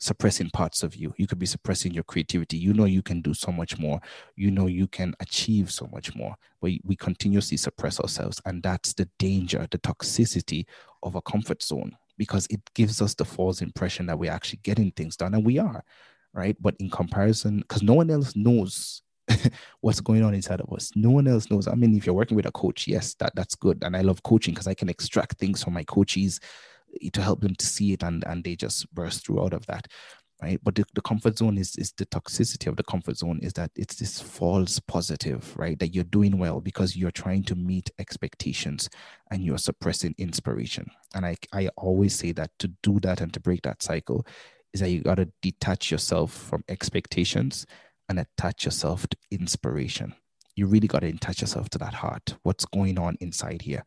suppressing 0.00 0.50
parts 0.50 0.82
of 0.82 0.96
you. 0.96 1.14
You 1.18 1.26
could 1.26 1.38
be 1.38 1.46
suppressing 1.46 1.92
your 1.92 2.04
creativity. 2.04 2.56
You 2.56 2.72
know 2.72 2.86
you 2.86 3.02
can 3.02 3.20
do 3.20 3.34
so 3.34 3.52
much 3.52 3.78
more. 3.78 4.00
You 4.34 4.50
know 4.50 4.66
you 4.66 4.88
can 4.88 5.14
achieve 5.20 5.70
so 5.70 5.88
much 5.92 6.14
more. 6.16 6.34
But 6.60 6.72
we 6.84 6.96
continuously 6.96 7.58
suppress 7.58 8.00
ourselves. 8.00 8.40
And 8.46 8.62
that's 8.62 8.94
the 8.94 9.08
danger, 9.18 9.66
the 9.70 9.78
toxicity 9.78 10.64
of 11.02 11.14
a 11.14 11.22
comfort 11.22 11.62
zone, 11.62 11.96
because 12.16 12.46
it 12.50 12.60
gives 12.74 13.00
us 13.02 13.14
the 13.14 13.24
false 13.24 13.60
impression 13.60 14.06
that 14.06 14.18
we're 14.18 14.32
actually 14.32 14.60
getting 14.62 14.90
things 14.92 15.16
done. 15.16 15.34
And 15.34 15.44
we 15.44 15.58
are, 15.58 15.84
right? 16.32 16.56
But 16.60 16.76
in 16.80 16.90
comparison, 16.90 17.58
because 17.58 17.82
no 17.82 17.94
one 17.94 18.10
else 18.10 18.34
knows 18.34 19.02
what's 19.82 20.00
going 20.00 20.24
on 20.24 20.34
inside 20.34 20.60
of 20.60 20.72
us. 20.72 20.90
No 20.96 21.10
one 21.10 21.28
else 21.28 21.50
knows. 21.50 21.68
I 21.68 21.74
mean, 21.74 21.94
if 21.94 22.06
you're 22.06 22.14
working 22.14 22.36
with 22.36 22.46
a 22.46 22.52
coach, 22.52 22.88
yes, 22.88 23.14
that, 23.16 23.34
that's 23.36 23.54
good. 23.54 23.82
And 23.84 23.94
I 23.94 24.00
love 24.00 24.22
coaching 24.22 24.54
because 24.54 24.66
I 24.66 24.74
can 24.74 24.88
extract 24.88 25.38
things 25.38 25.62
from 25.62 25.74
my 25.74 25.84
coaches 25.84 26.40
to 27.12 27.22
help 27.22 27.40
them 27.40 27.54
to 27.54 27.66
see 27.66 27.92
it 27.92 28.02
and 28.02 28.24
and 28.26 28.44
they 28.44 28.56
just 28.56 28.92
burst 28.94 29.26
through 29.26 29.42
out 29.42 29.52
of 29.52 29.66
that 29.66 29.86
right? 30.42 30.60
But 30.62 30.74
the, 30.74 30.84
the 30.94 31.02
comfort 31.02 31.38
zone 31.38 31.58
is 31.58 31.76
is 31.76 31.92
the 31.92 32.06
toxicity 32.06 32.66
of 32.66 32.76
the 32.76 32.82
comfort 32.82 33.16
zone 33.16 33.40
is 33.42 33.52
that 33.54 33.70
it's 33.76 33.96
this 33.96 34.20
false 34.20 34.78
positive 34.80 35.56
right? 35.56 35.78
That 35.78 35.94
you're 35.94 36.04
doing 36.04 36.38
well 36.38 36.60
because 36.60 36.96
you're 36.96 37.10
trying 37.10 37.44
to 37.44 37.54
meet 37.54 37.90
expectations 37.98 38.88
and 39.30 39.42
you're 39.42 39.58
suppressing 39.58 40.14
inspiration. 40.18 40.86
And 41.14 41.26
i 41.26 41.36
i 41.52 41.68
always 41.76 42.14
say 42.14 42.32
that 42.32 42.50
to 42.58 42.68
do 42.82 43.00
that 43.00 43.20
and 43.20 43.32
to 43.34 43.40
break 43.40 43.62
that 43.62 43.82
cycle 43.82 44.26
is 44.72 44.80
that 44.80 44.90
you 44.90 45.02
got 45.02 45.16
to 45.16 45.28
detach 45.42 45.90
yourself 45.90 46.32
from 46.32 46.64
expectations 46.68 47.66
and 48.08 48.20
attach 48.20 48.64
yourself 48.64 49.06
to 49.08 49.16
inspiration. 49.30 50.14
You 50.56 50.66
really 50.66 50.88
got 50.88 51.00
to 51.00 51.08
attach 51.08 51.40
yourself 51.40 51.70
to 51.70 51.78
that 51.78 51.94
heart. 51.94 52.36
What's 52.42 52.64
going 52.64 52.98
on 52.98 53.16
inside 53.20 53.62
here 53.62 53.84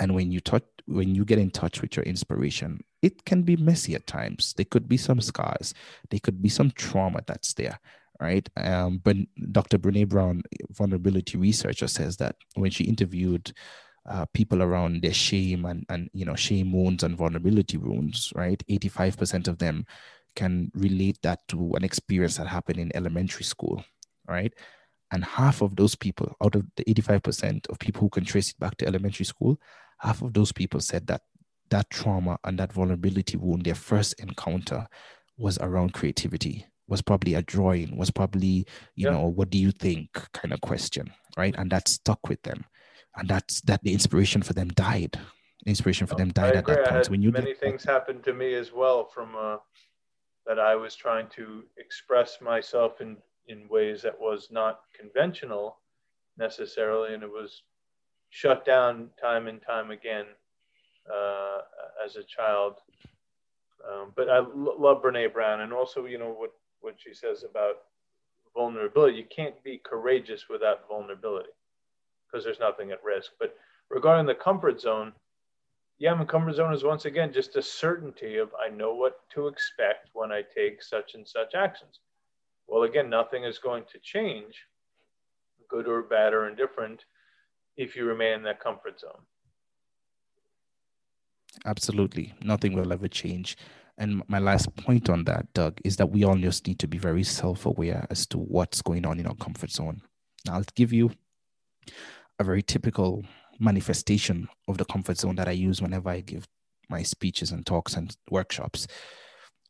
and 0.00 0.14
when 0.14 0.32
you 0.32 0.40
touch 0.40 0.64
when 0.86 1.14
you 1.14 1.24
get 1.24 1.38
in 1.38 1.50
touch 1.50 1.80
with 1.80 1.94
your 1.94 2.04
inspiration 2.04 2.80
it 3.02 3.24
can 3.24 3.42
be 3.42 3.56
messy 3.56 3.94
at 3.94 4.06
times. 4.06 4.54
There 4.56 4.66
could 4.66 4.88
be 4.88 4.96
some 4.96 5.20
scars. 5.20 5.72
There 6.10 6.20
could 6.20 6.42
be 6.42 6.48
some 6.48 6.70
trauma 6.72 7.20
that's 7.26 7.54
there 7.54 7.78
right? 8.20 8.46
Um, 8.56 9.00
but 9.02 9.16
dr 9.52 9.78
brene 9.78 10.08
brown 10.08 10.42
vulnerability 10.70 11.38
researcher 11.38 11.88
says 11.88 12.16
that 12.18 12.36
when 12.54 12.70
she 12.70 12.84
interviewed 12.84 13.52
uh, 14.08 14.26
people 14.34 14.62
around 14.62 15.02
their 15.02 15.12
shame 15.12 15.64
and, 15.64 15.86
and 15.88 16.10
you 16.12 16.24
know 16.24 16.34
shame 16.34 16.72
wounds 16.72 17.02
and 17.02 17.16
vulnerability 17.16 17.76
wounds 17.76 18.32
right? 18.34 18.62
85% 18.68 19.48
of 19.48 19.58
them 19.58 19.86
can 20.36 20.70
relate 20.74 21.18
that 21.22 21.46
to 21.48 21.72
an 21.74 21.84
experience 21.84 22.36
that 22.36 22.46
happened 22.46 22.78
in 22.78 22.94
elementary 22.94 23.44
school 23.44 23.84
right? 24.28 24.52
And 25.12 25.24
half 25.24 25.60
of 25.60 25.74
those 25.74 25.96
people 25.96 26.36
out 26.42 26.54
of 26.54 26.64
the 26.76 26.84
85% 26.84 27.68
of 27.68 27.78
people 27.78 28.02
who 28.02 28.10
can 28.10 28.24
trace 28.24 28.50
it 28.50 28.60
back 28.60 28.76
to 28.76 28.86
elementary 28.86 29.24
school 29.24 29.58
half 30.00 30.22
of 30.22 30.32
those 30.32 30.52
people 30.52 30.80
said 30.80 31.06
that 31.06 31.22
that 31.70 31.88
trauma 31.90 32.38
and 32.44 32.58
that 32.58 32.72
vulnerability 32.72 33.36
wound, 33.36 33.64
their 33.64 33.74
first 33.74 34.14
encounter 34.20 34.86
was 35.38 35.58
around 35.58 35.92
creativity, 35.92 36.66
was 36.88 37.00
probably 37.00 37.34
a 37.34 37.42
drawing, 37.42 37.96
was 37.96 38.10
probably, 38.10 38.66
you 38.96 39.06
yeah. 39.06 39.10
know, 39.10 39.26
what 39.26 39.50
do 39.50 39.58
you 39.58 39.70
think 39.70 40.10
kind 40.32 40.52
of 40.52 40.60
question, 40.60 41.12
right? 41.36 41.54
And 41.56 41.70
that 41.70 41.88
stuck 41.88 42.28
with 42.28 42.42
them. 42.42 42.64
And 43.16 43.28
that's 43.28 43.60
that 43.62 43.82
the 43.82 43.92
inspiration 43.92 44.42
for 44.42 44.52
them 44.52 44.68
died. 44.68 45.18
inspiration 45.66 46.06
for 46.06 46.14
them 46.14 46.30
died 46.30 46.56
at 46.56 46.66
that 46.66 46.88
point. 46.88 47.04
So 47.06 47.10
when 47.10 47.22
you 47.22 47.30
many 47.30 47.54
things 47.54 47.84
happened 47.84 48.24
to 48.24 48.32
me 48.32 48.54
as 48.54 48.72
well 48.72 49.04
from 49.04 49.36
uh, 49.36 49.56
that 50.46 50.58
I 50.58 50.74
was 50.74 50.96
trying 50.96 51.28
to 51.30 51.64
express 51.76 52.40
myself 52.40 53.00
in 53.00 53.16
in 53.46 53.68
ways 53.68 54.02
that 54.02 54.18
was 54.18 54.48
not 54.50 54.80
conventional 54.98 55.78
necessarily, 56.38 57.14
and 57.14 57.22
it 57.22 57.30
was 57.30 57.62
shut 58.30 58.64
down 58.64 59.10
time 59.20 59.46
and 59.46 59.60
time 59.62 59.90
again 59.90 60.24
uh, 61.12 61.58
as 62.04 62.16
a 62.16 62.22
child. 62.22 62.76
Um, 63.88 64.12
but 64.14 64.28
I 64.28 64.38
l- 64.38 64.76
love 64.78 65.02
Brene 65.02 65.32
Brown, 65.32 65.60
and 65.60 65.72
also, 65.72 66.06
you 66.06 66.18
know, 66.18 66.30
what 66.30 66.52
what 66.80 66.94
she 66.98 67.12
says 67.12 67.44
about 67.44 67.76
vulnerability. 68.54 69.18
You 69.18 69.24
can't 69.24 69.62
be 69.62 69.78
courageous 69.78 70.48
without 70.48 70.88
vulnerability 70.88 71.50
because 72.26 72.44
there's 72.44 72.60
nothing 72.60 72.90
at 72.90 73.02
risk. 73.04 73.32
But 73.38 73.54
regarding 73.88 74.26
the 74.26 74.34
comfort 74.34 74.80
zone, 74.80 75.12
yeah, 75.98 76.14
my 76.14 76.24
comfort 76.24 76.54
zone 76.54 76.72
is 76.72 76.84
once 76.84 77.04
again 77.04 77.32
just 77.32 77.56
a 77.56 77.62
certainty 77.62 78.36
of 78.38 78.50
I 78.54 78.70
know 78.70 78.94
what 78.94 79.28
to 79.30 79.48
expect 79.48 80.10
when 80.12 80.32
I 80.32 80.42
take 80.42 80.82
such 80.82 81.14
and 81.14 81.26
such 81.26 81.54
actions. 81.54 82.00
Well, 82.66 82.84
again, 82.84 83.10
nothing 83.10 83.44
is 83.44 83.58
going 83.58 83.84
to 83.92 83.98
change, 83.98 84.66
good 85.68 85.86
or 85.86 86.02
bad 86.02 86.32
or 86.32 86.48
indifferent, 86.48 87.04
if 87.80 87.96
you 87.96 88.04
remain 88.04 88.34
in 88.34 88.42
that 88.42 88.60
comfort 88.60 89.00
zone. 89.00 89.22
Absolutely. 91.64 92.34
Nothing 92.42 92.74
will 92.74 92.92
ever 92.92 93.08
change. 93.08 93.56
And 93.98 94.22
my 94.28 94.38
last 94.38 94.74
point 94.76 95.10
on 95.10 95.24
that, 95.24 95.52
Doug, 95.52 95.80
is 95.84 95.96
that 95.96 96.10
we 96.10 96.24
all 96.24 96.36
just 96.36 96.66
need 96.66 96.78
to 96.78 96.88
be 96.88 96.98
very 96.98 97.24
self 97.24 97.66
aware 97.66 98.06
as 98.10 98.26
to 98.28 98.38
what's 98.38 98.82
going 98.82 99.04
on 99.04 99.18
in 99.18 99.26
our 99.26 99.34
comfort 99.34 99.70
zone. 99.70 100.02
Now, 100.46 100.54
I'll 100.54 100.64
give 100.74 100.92
you 100.92 101.10
a 102.38 102.44
very 102.44 102.62
typical 102.62 103.24
manifestation 103.58 104.48
of 104.68 104.78
the 104.78 104.84
comfort 104.84 105.18
zone 105.18 105.36
that 105.36 105.48
I 105.48 105.52
use 105.52 105.82
whenever 105.82 106.08
I 106.08 106.20
give 106.20 106.46
my 106.88 107.02
speeches 107.02 107.50
and 107.50 107.64
talks 107.66 107.94
and 107.94 108.16
workshops. 108.30 108.86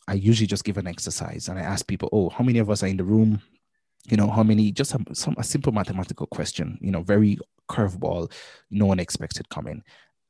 I 0.06 0.14
usually 0.14 0.46
just 0.46 0.64
give 0.64 0.78
an 0.78 0.86
exercise 0.86 1.48
and 1.48 1.58
I 1.58 1.62
ask 1.62 1.86
people, 1.86 2.08
oh, 2.12 2.30
how 2.30 2.44
many 2.44 2.58
of 2.58 2.70
us 2.70 2.82
are 2.82 2.88
in 2.88 2.96
the 2.96 3.04
room? 3.04 3.42
You 4.08 4.16
know, 4.16 4.30
how 4.30 4.42
many, 4.42 4.72
just 4.72 4.94
a, 4.94 5.04
some, 5.12 5.34
a 5.38 5.44
simple 5.44 5.72
mathematical 5.72 6.26
question, 6.26 6.78
you 6.80 6.90
know, 6.90 7.02
very 7.02 7.38
curveball 7.70 8.32
no 8.70 8.86
one 8.86 9.00
expected 9.00 9.48
coming. 9.48 9.82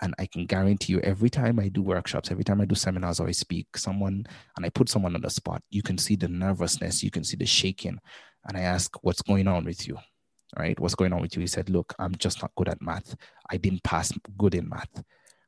And 0.02 0.14
i 0.18 0.24
can 0.24 0.46
guarantee 0.46 0.94
you 0.94 1.00
every 1.00 1.28
time 1.28 1.60
i 1.60 1.68
do 1.68 1.82
workshops 1.82 2.30
every 2.30 2.42
time 2.42 2.60
i 2.62 2.64
do 2.64 2.74
seminars 2.74 3.20
or 3.20 3.28
i 3.28 3.32
speak 3.32 3.76
someone 3.76 4.24
and 4.56 4.64
i 4.64 4.70
put 4.70 4.88
someone 4.88 5.14
on 5.14 5.20
the 5.20 5.28
spot 5.28 5.62
you 5.68 5.82
can 5.82 5.98
see 5.98 6.16
the 6.16 6.26
nervousness 6.26 7.02
you 7.02 7.10
can 7.10 7.22
see 7.22 7.36
the 7.36 7.44
shaking. 7.44 7.98
And 8.46 8.56
i 8.56 8.60
ask 8.60 8.96
what's 9.02 9.20
going 9.20 9.46
on 9.46 9.64
with 9.66 9.86
you? 9.86 9.98
Right? 10.58 10.80
What's 10.80 10.94
going 10.94 11.12
on 11.12 11.20
with 11.20 11.36
you? 11.36 11.40
He 11.40 11.46
said 11.46 11.68
look 11.68 11.94
i'm 11.98 12.14
just 12.16 12.40
not 12.40 12.52
good 12.56 12.68
at 12.68 12.80
math. 12.80 13.14
I 13.50 13.58
didn't 13.58 13.82
pass 13.82 14.10
good 14.38 14.54
in 14.54 14.68
math 14.68 15.02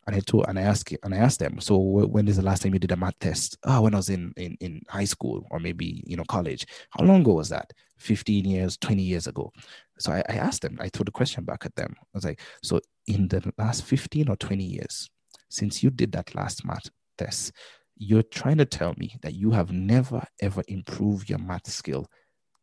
and 0.06 0.16
I 0.16 0.20
told 0.20 0.46
and 0.48 0.58
I 0.58 0.62
asked 0.62 0.92
and 1.02 1.14
I 1.14 1.18
asked 1.18 1.38
them, 1.38 1.60
so 1.60 1.76
when 1.78 2.26
is 2.26 2.36
the 2.36 2.42
last 2.42 2.62
time 2.62 2.72
you 2.72 2.80
did 2.80 2.90
a 2.90 2.96
math 2.96 3.18
test? 3.20 3.56
Oh, 3.64 3.82
when 3.82 3.94
I 3.94 3.98
was 3.98 4.08
in, 4.08 4.32
in 4.36 4.56
in 4.60 4.82
high 4.88 5.04
school 5.04 5.46
or 5.50 5.60
maybe 5.60 6.02
you 6.06 6.16
know 6.16 6.24
college. 6.24 6.66
How 6.90 7.04
long 7.04 7.20
ago 7.20 7.34
was 7.34 7.48
that? 7.50 7.72
15 7.98 8.44
years, 8.44 8.76
20 8.78 9.00
years 9.00 9.28
ago. 9.28 9.52
So 9.98 10.10
I, 10.12 10.22
I 10.28 10.34
asked 10.34 10.62
them, 10.62 10.76
I 10.80 10.88
threw 10.88 11.04
the 11.04 11.12
question 11.12 11.44
back 11.44 11.64
at 11.64 11.76
them. 11.76 11.94
I 11.98 12.04
was 12.14 12.24
like, 12.24 12.40
so 12.64 12.80
in 13.06 13.28
the 13.28 13.52
last 13.58 13.84
15 13.84 14.28
or 14.28 14.36
20 14.36 14.64
years, 14.64 15.08
since 15.48 15.84
you 15.84 15.90
did 15.90 16.10
that 16.12 16.34
last 16.34 16.64
math 16.64 16.90
test, 17.16 17.52
you're 17.96 18.24
trying 18.24 18.58
to 18.58 18.64
tell 18.64 18.94
me 18.96 19.14
that 19.22 19.34
you 19.34 19.52
have 19.52 19.70
never 19.70 20.24
ever 20.40 20.62
improved 20.66 21.30
your 21.30 21.38
math 21.38 21.68
skill 21.68 22.08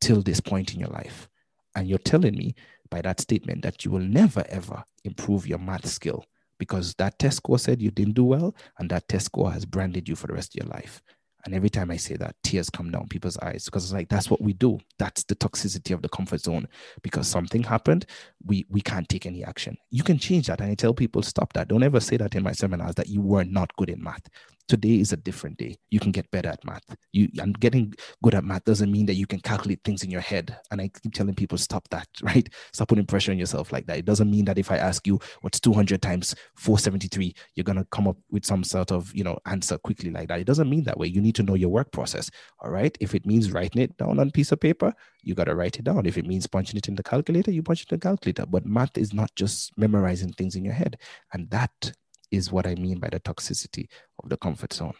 till 0.02 0.22
this 0.22 0.42
point 0.42 0.74
in 0.74 0.80
your 0.80 0.90
life. 0.90 1.30
And 1.76 1.88
you're 1.88 2.00
telling 2.00 2.36
me 2.36 2.56
by 2.90 3.02
that 3.02 3.22
statement 3.22 3.62
that 3.62 3.86
you 3.86 3.92
will 3.92 4.00
never 4.00 4.44
ever 4.50 4.84
improve 5.06 5.48
your 5.48 5.60
math 5.60 5.88
skill 5.88 6.26
because 6.60 6.93
that 6.95 7.18
test 7.18 7.38
score 7.38 7.57
said 7.57 7.82
you 7.82 7.89
didn't 7.89 8.14
do 8.14 8.24
well 8.24 8.55
and 8.78 8.89
that 8.91 9.07
test 9.07 9.26
score 9.28 9.51
has 9.51 9.66
branded 9.66 10.07
you 10.07 10.16
for 10.16 10.28
the 10.28 10.34
rest 10.34 10.55
of 10.55 10.64
your 10.64 10.72
life. 10.72 11.01
And 11.45 11.55
every 11.55 11.70
time 11.70 11.89
I 11.89 11.95
say 11.95 12.18
that, 12.18 12.36
tears 12.43 12.70
come 12.70 12.91
down 12.91 13.07
people's 13.07 13.38
eyes 13.38 13.64
because 13.66 13.86
it's 13.86 13.93
like 13.93 14.10
that's 14.10 14.30
what 14.30 14.41
we 14.41 14.51
do. 14.51 14.78
That's 14.97 15.24
the 15.24 15.36
toxicity 15.36 15.93
of 15.93 16.01
the 16.01 16.10
comfort 16.10 16.41
zone. 16.41 16.68
Because 17.01 17.30
something 17.30 17.64
happened, 17.64 18.05
we 18.45 18.66
we 18.70 18.82
can't 18.82 19.07
take 19.07 19.26
any 19.26 19.43
action. 19.43 19.78
You 19.89 20.03
can 20.03 20.20
change 20.20 20.47
that. 20.47 20.60
And 20.60 20.70
I 20.70 20.76
tell 20.76 20.93
people, 20.93 21.22
stop 21.22 21.53
that. 21.53 21.70
Don't 21.70 21.82
ever 21.82 22.01
say 22.01 22.18
that 22.18 22.36
in 22.36 22.43
my 22.43 22.51
seminars 22.51 22.95
that 22.95 23.07
you 23.07 23.22
were 23.22 23.45
not 23.45 23.74
good 23.78 23.89
in 23.89 24.03
math 24.03 24.28
today 24.70 25.00
is 25.00 25.12
a 25.12 25.18
different 25.18 25.58
day. 25.58 25.76
You 25.90 26.00
can 26.00 26.12
get 26.12 26.30
better 26.32 26.50
at 26.50 26.64
math. 26.64 26.96
You 27.12 27.28
and 27.40 27.60
getting 27.60 27.94
good 28.24 28.36
at 28.36 28.46
math 28.46 28.64
doesn't 28.64 28.92
mean 28.92 29.08
that 29.08 29.16
you 29.16 29.26
can 29.26 29.40
calculate 29.40 29.82
things 29.84 30.04
in 30.04 30.12
your 30.12 30.22
head. 30.22 30.56
And 30.72 30.80
I 30.80 30.90
keep 30.90 31.14
telling 31.14 31.34
people, 31.34 31.58
stop 31.58 31.90
that, 31.90 32.08
right? 32.22 32.48
Stop 32.72 32.90
putting 32.90 33.06
pressure 33.06 33.32
on 33.32 33.40
yourself 33.40 33.74
like 33.74 33.88
that. 33.88 33.98
It 33.98 34.06
doesn't 34.06 34.30
mean 34.30 34.46
that 34.46 34.60
if 34.60 34.72
I 34.72 34.78
ask 34.78 35.06
you 35.08 35.20
what's 35.42 35.60
200 35.60 36.02
times 36.02 36.36
473, 36.56 37.34
you're 37.56 37.64
gonna 37.64 37.86
come 37.92 38.08
up 38.08 38.18
with 38.30 38.46
some 38.46 38.64
sort 38.64 38.92
of 38.92 39.14
you 39.14 39.24
know 39.24 39.38
answer 39.46 39.78
quickly 39.78 40.12
like 40.12 40.30
that. 40.30 40.40
It 40.40 40.48
doesn't 40.48 40.70
mean 40.70 40.84
that 40.84 40.98
way. 40.98 41.08
You 41.08 41.20
need 41.20 41.36
to 41.36 41.44
know 41.44 41.56
your 41.56 41.70
work 41.70 41.92
process. 41.92 42.30
All 42.60 42.72
right. 42.72 42.96
If 43.02 43.16
it 43.16 43.26
means 43.26 43.52
writing 43.52 43.82
it 43.82 43.98
down 43.98 44.20
on 44.20 44.28
a 44.28 44.32
piece 44.32 44.52
of 44.52 44.60
paper, 44.60 44.94
you 45.24 45.34
gotta 45.34 45.56
write 45.56 45.80
it 45.80 45.84
down. 45.84 46.06
If 46.06 46.18
it 46.18 46.28
means 46.28 46.46
punching 46.46 46.78
it 46.78 46.88
in 46.88 46.96
the 46.96 47.04
calculator, 47.04 47.52
you 47.52 47.64
punch 47.64 47.82
it 47.82 47.92
in 47.92 47.98
the 47.98 48.02
calculator. 48.02 48.46
But 48.46 48.66
math 48.66 48.98
is 48.98 49.14
not 49.14 49.34
just 49.36 49.76
memorizing 49.78 50.34
things 50.34 50.56
in 50.56 50.64
your 50.64 50.76
head, 50.76 50.98
and 51.34 51.50
that 51.50 51.92
is 52.32 52.52
what 52.52 52.68
I 52.68 52.76
mean 52.76 53.00
by 53.00 53.10
the 53.10 53.20
toxicity 53.20 53.88
of 54.22 54.30
the 54.30 54.38
comfort 54.38 54.74
zone. 54.74 54.94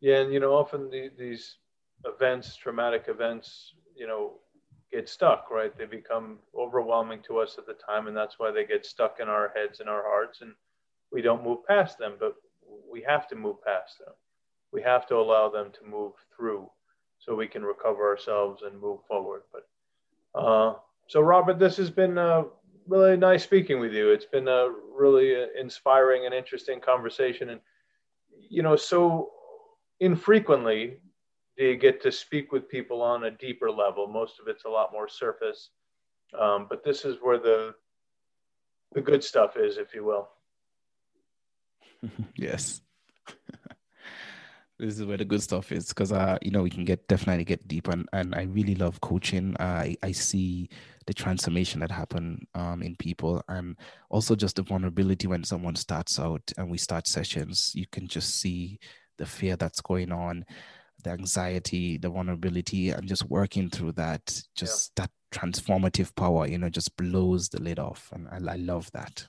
Yeah, 0.00 0.18
and 0.20 0.32
you 0.32 0.40
know, 0.40 0.52
often 0.52 0.90
the, 0.90 1.10
these 1.18 1.56
events, 2.04 2.56
traumatic 2.56 3.04
events, 3.08 3.74
you 3.96 4.06
know, 4.06 4.34
get 4.92 5.08
stuck, 5.08 5.50
right? 5.50 5.76
They 5.76 5.86
become 5.86 6.38
overwhelming 6.56 7.22
to 7.26 7.38
us 7.38 7.56
at 7.58 7.66
the 7.66 7.74
time, 7.74 8.06
and 8.06 8.16
that's 8.16 8.38
why 8.38 8.50
they 8.50 8.64
get 8.64 8.84
stuck 8.84 9.16
in 9.20 9.28
our 9.28 9.52
heads 9.56 9.80
and 9.80 9.88
our 9.88 10.02
hearts, 10.02 10.42
and 10.42 10.52
we 11.12 11.22
don't 11.22 11.44
move 11.44 11.66
past 11.66 11.98
them. 11.98 12.14
But 12.20 12.34
we 12.90 13.02
have 13.02 13.26
to 13.28 13.36
move 13.36 13.56
past 13.64 13.98
them. 13.98 14.14
We 14.72 14.82
have 14.82 15.06
to 15.08 15.16
allow 15.16 15.48
them 15.48 15.70
to 15.72 15.90
move 15.90 16.12
through, 16.36 16.70
so 17.18 17.34
we 17.34 17.48
can 17.48 17.64
recover 17.64 18.06
ourselves 18.06 18.62
and 18.62 18.80
move 18.80 19.00
forward. 19.08 19.42
But 19.52 20.40
uh, 20.40 20.74
so, 21.08 21.20
Robert, 21.20 21.58
this 21.58 21.76
has 21.78 21.90
been 21.90 22.18
uh, 22.18 22.44
really 22.88 23.16
nice 23.16 23.42
speaking 23.42 23.80
with 23.80 23.92
you. 23.92 24.10
It's 24.10 24.24
been 24.24 24.48
a 24.48 24.68
really 24.94 25.46
inspiring 25.58 26.26
and 26.26 26.34
interesting 26.34 26.80
conversation. 26.80 27.50
And, 27.50 27.60
you 28.48 28.62
know, 28.62 28.76
so 28.76 29.30
infrequently 30.00 30.98
do 31.56 31.64
you 31.64 31.76
get 31.76 32.02
to 32.02 32.12
speak 32.12 32.52
with 32.52 32.68
people 32.68 33.00
on 33.02 33.24
a 33.24 33.30
deeper 33.30 33.70
level. 33.70 34.06
Most 34.06 34.40
of 34.40 34.48
it's 34.48 34.64
a 34.64 34.68
lot 34.68 34.92
more 34.92 35.08
surface. 35.08 35.70
Um, 36.38 36.66
but 36.68 36.84
this 36.84 37.04
is 37.04 37.16
where 37.22 37.38
the 37.38 37.74
the 38.92 39.00
good 39.00 39.22
stuff 39.22 39.56
is, 39.56 39.78
if 39.78 39.94
you 39.94 40.04
will. 40.04 40.28
yes. 42.36 42.80
this 44.78 44.98
is 44.98 45.06
where 45.06 45.16
the 45.16 45.24
good 45.24 45.42
stuff 45.42 45.72
is 45.72 45.88
because 45.88 46.12
uh 46.12 46.36
you 46.42 46.50
know 46.50 46.62
we 46.62 46.70
can 46.70 46.84
get 46.84 47.06
definitely 47.08 47.44
get 47.44 47.66
deep 47.66 47.88
and 47.88 48.08
and 48.12 48.34
i 48.34 48.42
really 48.42 48.74
love 48.74 49.00
coaching. 49.00 49.56
I 49.58 49.96
i 50.02 50.12
see 50.12 50.68
the 51.06 51.14
transformation 51.14 51.80
that 51.80 51.90
happen 51.90 52.46
um, 52.54 52.82
in 52.82 52.96
people 52.96 53.42
and 53.48 53.76
also 54.10 54.34
just 54.34 54.56
the 54.56 54.62
vulnerability 54.62 55.28
when 55.28 55.44
someone 55.44 55.76
starts 55.76 56.18
out 56.18 56.52
and 56.58 56.68
we 56.68 56.78
start 56.78 57.06
sessions. 57.06 57.72
You 57.76 57.86
can 57.92 58.08
just 58.08 58.40
see 58.40 58.80
the 59.16 59.24
fear 59.24 59.54
that's 59.54 59.80
going 59.80 60.10
on 60.10 60.44
the 61.04 61.10
anxiety 61.10 61.96
the 61.98 62.08
vulnerability 62.08 62.90
and 62.90 63.06
just 63.06 63.28
working 63.30 63.70
through 63.70 63.92
that 63.92 64.42
just 64.56 64.92
yeah. 64.96 65.04
that 65.04 65.10
transformative 65.30 66.14
power 66.16 66.46
you 66.46 66.58
know 66.58 66.68
just 66.68 66.96
blows 66.96 67.48
the 67.50 67.60
lid 67.62 67.78
off 67.78 68.10
and 68.12 68.26
I, 68.28 68.54
I 68.54 68.56
love 68.56 68.90
that. 68.92 69.26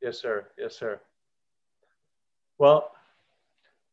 Yes 0.00 0.20
sir. 0.20 0.46
Yes 0.56 0.76
sir. 0.78 1.00
Well 2.58 2.92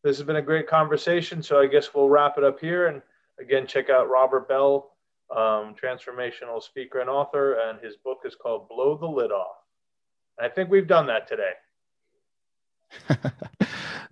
this 0.03 0.17
has 0.17 0.25
been 0.25 0.35
a 0.35 0.41
great 0.41 0.67
conversation. 0.67 1.41
So 1.41 1.59
I 1.59 1.67
guess 1.67 1.93
we'll 1.93 2.09
wrap 2.09 2.37
it 2.37 2.43
up 2.43 2.59
here. 2.59 2.87
And 2.87 3.01
again, 3.39 3.65
check 3.65 3.89
out 3.89 4.09
Robert 4.09 4.47
Bell, 4.47 4.91
um, 5.31 5.75
transformational 5.81 6.61
speaker 6.61 6.99
and 6.99 7.09
author, 7.09 7.53
and 7.53 7.79
his 7.79 7.95
book 7.95 8.19
is 8.25 8.35
called 8.35 8.67
Blow 8.69 8.97
the 8.97 9.07
Lid 9.07 9.31
Off. 9.31 9.55
And 10.37 10.45
I 10.45 10.53
think 10.53 10.69
we've 10.69 10.87
done 10.87 11.07
that 11.07 11.27
today. 11.27 11.53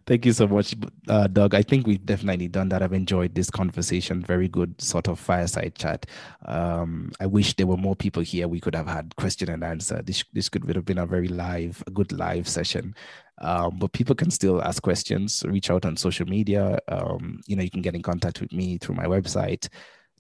Thank 0.08 0.26
you 0.26 0.34
so 0.34 0.48
much, 0.48 0.76
uh, 1.08 1.28
Doug. 1.28 1.54
I 1.54 1.62
think 1.62 1.86
we've 1.86 2.04
definitely 2.04 2.48
done 2.48 2.70
that. 2.70 2.82
I've 2.82 2.94
enjoyed 2.94 3.36
this 3.36 3.50
conversation. 3.52 4.24
Very 4.24 4.48
good 4.48 4.82
sort 4.82 5.08
of 5.08 5.20
fireside 5.20 5.76
chat. 5.76 6.08
Um, 6.46 7.12
I 7.20 7.28
wish 7.28 7.56
there 7.56 7.68
were 7.68 7.78
more 7.78 7.96
people 7.96 8.24
here. 8.24 8.48
We 8.48 8.60
could 8.60 8.76
have 8.76 8.88
had 8.88 9.16
question 9.18 9.50
and 9.50 9.64
answer. 9.64 10.02
This 10.02 10.24
this 10.34 10.50
could 10.50 10.68
have 10.76 10.86
been 10.86 10.98
a 10.98 11.06
very 11.06 11.28
live, 11.28 11.84
a 11.86 11.92
good 11.92 12.12
live 12.12 12.48
session. 12.48 12.96
Um, 13.42 13.80
but 13.80 13.92
people 13.92 14.16
can 14.16 14.32
still 14.32 14.62
ask 14.62 14.82
questions. 14.82 15.44
Reach 15.48 15.70
out 15.70 15.86
on 15.86 15.98
social 15.98 16.28
media. 16.28 16.80
Um, 16.88 17.42
you 17.48 17.56
know, 17.56 17.64
you 17.64 17.72
can 17.72 17.82
get 17.82 17.96
in 17.96 18.02
contact 18.02 18.40
with 18.40 18.54
me 18.54 18.78
through 18.78 18.96
my 18.96 19.06
website 19.06 19.68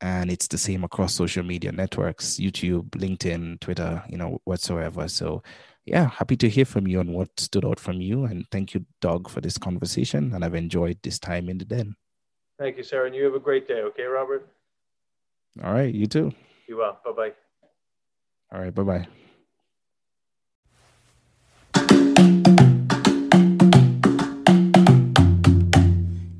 and 0.01 0.31
it's 0.31 0.47
the 0.49 0.59
same 0.59 0.85
across 0.85 1.15
social 1.15 1.43
media 1.43 1.73
networks 1.73 2.37
youtube 2.37 2.91
linkedin 2.91 3.59
twitter 3.61 4.03
you 4.09 4.17
know 4.17 4.41
whatsoever. 4.45 5.09
So 5.09 5.43
yeah 5.85 6.09
happy 6.09 6.37
to 6.37 6.49
hear 6.49 6.65
from 6.65 6.87
you 6.87 7.01
on 7.01 7.13
what 7.13 7.29
stood 7.39 7.65
out 7.65 7.81
from 7.81 8.01
you. 8.01 8.25
And 8.25 8.47
thank 8.51 8.75
you 8.75 8.85
doug 9.01 9.29
for 9.29 9.41
this 9.41 9.59
conversation. 9.59 10.33
And 10.35 10.45
i've 10.45 10.55
enjoyed 10.55 10.99
this 11.03 11.19
time 11.19 11.49
in 11.49 11.59
the 11.59 11.65
den. 11.65 11.97
Thank 12.59 12.77
you 12.77 12.83
sarah. 12.83 13.07
And 13.07 13.15
you 13.15 13.25
have 13.25 13.35
a 13.35 13.41
great 13.41 13.69
day 13.69 13.83
okay 13.83 14.05
robert? 14.05 14.49
All 15.63 15.73
right 15.73 15.95
you 15.95 16.07
too. 16.07 16.33
You 16.67 16.79
well. 16.79 16.99
Bye-bye. 17.05 17.33
All 18.53 18.61
right 18.61 18.75
bye-bye 18.75 19.07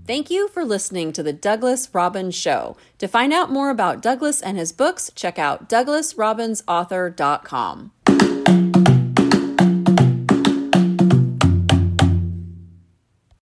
Thank 0.07 0.29
you 0.29 0.49
for 0.49 0.67
listening 0.67 1.15
to 1.15 1.23
the 1.23 1.33
Douglas 1.33 1.89
Robbins 1.95 2.35
Show. 2.35 2.77
To 2.99 3.09
find 3.09 3.33
out 3.33 3.51
more 3.51 3.71
about 3.71 4.03
Douglas 4.03 4.43
and 4.43 4.59
his 4.59 4.71
books, 4.71 5.11
check 5.15 5.39
out 5.39 5.67
douglasrobbinsauthor.com. 5.71 7.93